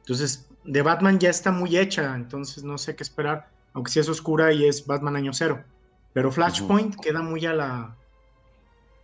Entonces, 0.00 0.46
de 0.64 0.82
Batman 0.82 1.18
ya 1.18 1.30
está 1.30 1.50
muy 1.50 1.76
hecha, 1.76 2.14
entonces 2.14 2.62
no 2.64 2.78
sé 2.78 2.94
qué 2.96 3.02
esperar, 3.02 3.48
aunque 3.72 3.90
sí 3.92 3.98
es 4.00 4.08
oscura 4.08 4.52
y 4.52 4.64
es 4.66 4.86
Batman 4.86 5.16
año 5.16 5.32
cero, 5.32 5.64
pero 6.12 6.30
Flashpoint 6.30 6.96
queda 7.00 7.22
muy 7.22 7.44
a 7.46 7.52
la 7.54 7.96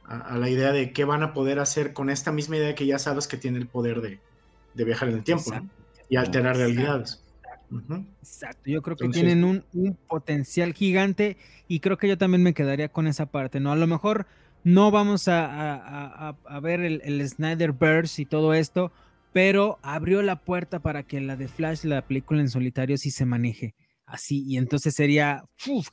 a, 0.07 0.17
a 0.21 0.39
la 0.39 0.49
idea 0.49 0.73
de 0.73 0.93
qué 0.93 1.05
van 1.05 1.23
a 1.23 1.33
poder 1.35 1.59
hacer 1.59 1.93
con 1.93 2.09
esta 2.11 2.33
misma 2.33 2.57
idea 2.57 2.75
que 2.75 2.87
ya 2.87 2.99
sabes 2.99 3.27
que 3.29 3.37
tiene 3.37 3.59
el 3.59 3.67
poder 3.67 4.01
de, 4.01 4.21
de 4.75 4.85
viajar 4.85 5.09
en 5.11 5.17
el 5.17 5.25
tiempo 5.25 5.51
y 6.09 6.17
alterar 6.17 6.55
Exacto. 6.57 6.59
realidades. 6.75 7.25
Exacto, 8.23 8.63
yo 8.71 8.81
creo 8.81 8.97
que 8.97 9.05
Entonces- 9.05 9.23
tienen 9.25 9.45
un, 9.45 9.65
un 9.75 9.95
potencial 10.09 10.73
gigante 10.73 11.37
y 11.67 11.81
creo 11.81 11.99
que 11.99 12.09
yo 12.09 12.17
también 12.17 12.43
me 12.43 12.55
quedaría 12.55 12.89
con 12.89 13.07
esa 13.07 13.27
parte, 13.27 13.61
¿no? 13.61 13.71
A 13.73 13.77
lo 13.77 13.87
mejor 13.87 14.27
no 14.65 14.91
vamos 14.91 15.29
a, 15.29 15.45
a- 15.45 16.29
a- 16.31 16.37
a 16.47 16.61
ver 16.61 16.81
el, 16.81 17.03
el 17.05 17.29
Snyderverse 17.29 18.23
y 18.23 18.25
todo 18.27 18.55
esto, 18.55 18.91
pero 19.39 19.79
abrió 19.83 20.21
la 20.23 20.41
puerta 20.41 20.81
para 20.81 21.05
que 21.05 21.21
la 21.21 21.37
de 21.37 21.47
Flash, 21.47 21.85
la 21.85 22.05
película 22.05 22.41
en 22.41 22.49
solitario, 22.49 22.99
sí 22.99 23.13
se 23.13 23.25
maneje 23.25 23.77
así 24.05 24.43
y 24.45 24.57
entonces 24.57 24.97
sería 24.97 25.45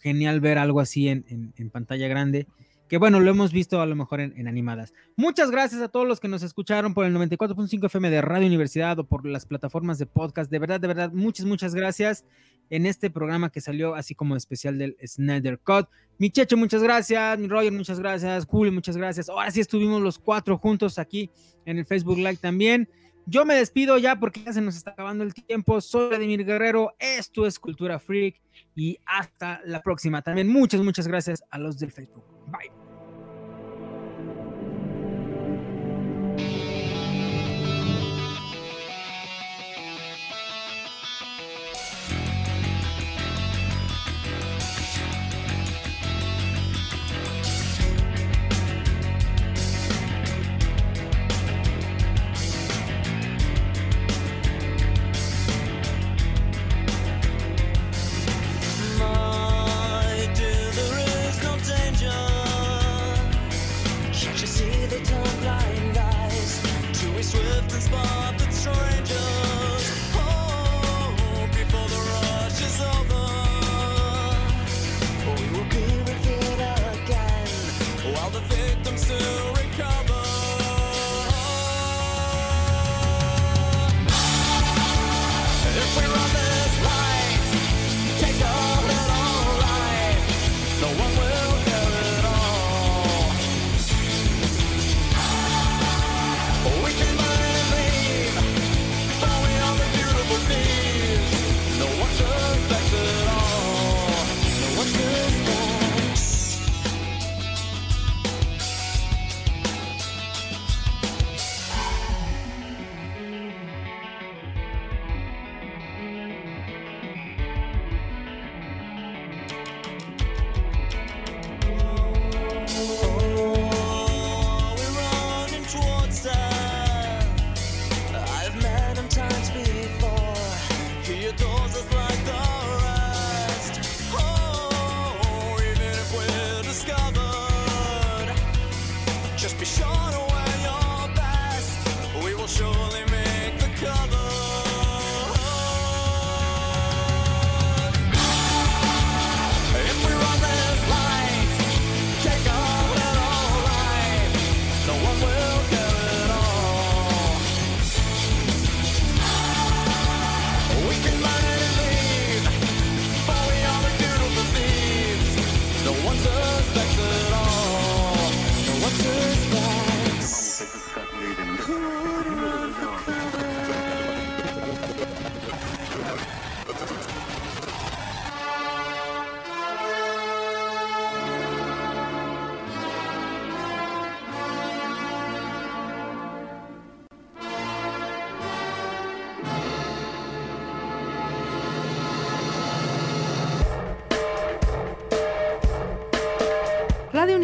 genial 0.01 0.39
ver 0.39 0.57
algo 0.57 0.79
así 0.79 1.09
en, 1.09 1.53
pantalla 1.71 2.07
grande. 2.07 2.47
Que 2.89 2.97
bueno, 2.97 3.19
lo 3.19 3.29
hemos 3.29 3.53
visto 3.53 3.81
a 3.81 3.85
lo 3.85 3.95
mejor 3.95 4.19
en, 4.19 4.33
en 4.35 4.47
animadas. 4.47 4.93
Muchas 5.15 5.51
gracias 5.51 5.79
a 5.83 5.89
todos 5.89 6.07
los 6.07 6.19
que 6.19 6.27
nos 6.27 6.41
escucharon 6.41 6.95
por 6.95 7.05
el 7.05 7.13
94.5 7.13 7.85
FM 7.85 8.09
de 8.09 8.21
Radio 8.23 8.47
Universidad 8.47 8.97
o 8.97 9.03
por 9.07 9.27
las 9.27 9.45
plataformas 9.45 9.99
de 9.99 10.07
podcast. 10.07 10.49
De 10.49 10.57
verdad, 10.57 10.79
de 10.79 10.87
verdad, 10.87 11.11
muchas, 11.13 11.45
muchas 11.45 11.75
gracias 11.75 12.25
en 12.71 12.87
este 12.87 13.11
programa 13.11 13.51
que 13.51 13.61
salió 13.61 13.93
así 13.93 14.15
como 14.15 14.35
especial 14.35 14.79
del 14.79 14.97
Snyder 15.05 15.59
Cut. 15.59 15.87
Mi 16.17 16.31
Checho, 16.31 16.57
muchas 16.57 16.81
gracias. 16.81 17.37
Mi 17.37 17.47
Roger, 17.47 17.71
muchas 17.71 17.99
gracias. 17.99 18.45
Julio, 18.45 18.73
muchas 18.73 18.97
gracias. 18.97 19.29
Ahora 19.29 19.51
sí 19.51 19.59
estuvimos 19.59 20.01
los 20.01 20.17
cuatro 20.17 20.57
juntos 20.57 20.97
aquí 20.97 21.29
en 21.65 21.77
el 21.77 21.85
Facebook 21.85 22.17
Live 22.17 22.37
también. 22.37 22.89
Yo 23.25 23.45
me 23.45 23.55
despido 23.55 23.97
ya 23.97 24.19
porque 24.19 24.43
ya 24.43 24.53
se 24.53 24.61
nos 24.61 24.75
está 24.75 24.91
acabando 24.91 25.23
el 25.23 25.33
tiempo. 25.33 25.81
Soy 25.81 26.09
Vladimir 26.09 26.45
Guerrero. 26.45 26.95
Esto 26.99 27.45
es 27.45 27.59
Cultura 27.59 27.99
Freak. 27.99 28.39
Y 28.75 28.97
hasta 29.05 29.61
la 29.65 29.81
próxima. 29.81 30.21
También 30.21 30.47
muchas, 30.47 30.81
muchas 30.81 31.07
gracias 31.07 31.43
a 31.49 31.57
los 31.57 31.79
del 31.79 31.91
Facebook. 31.91 32.23
Bye. 32.47 32.84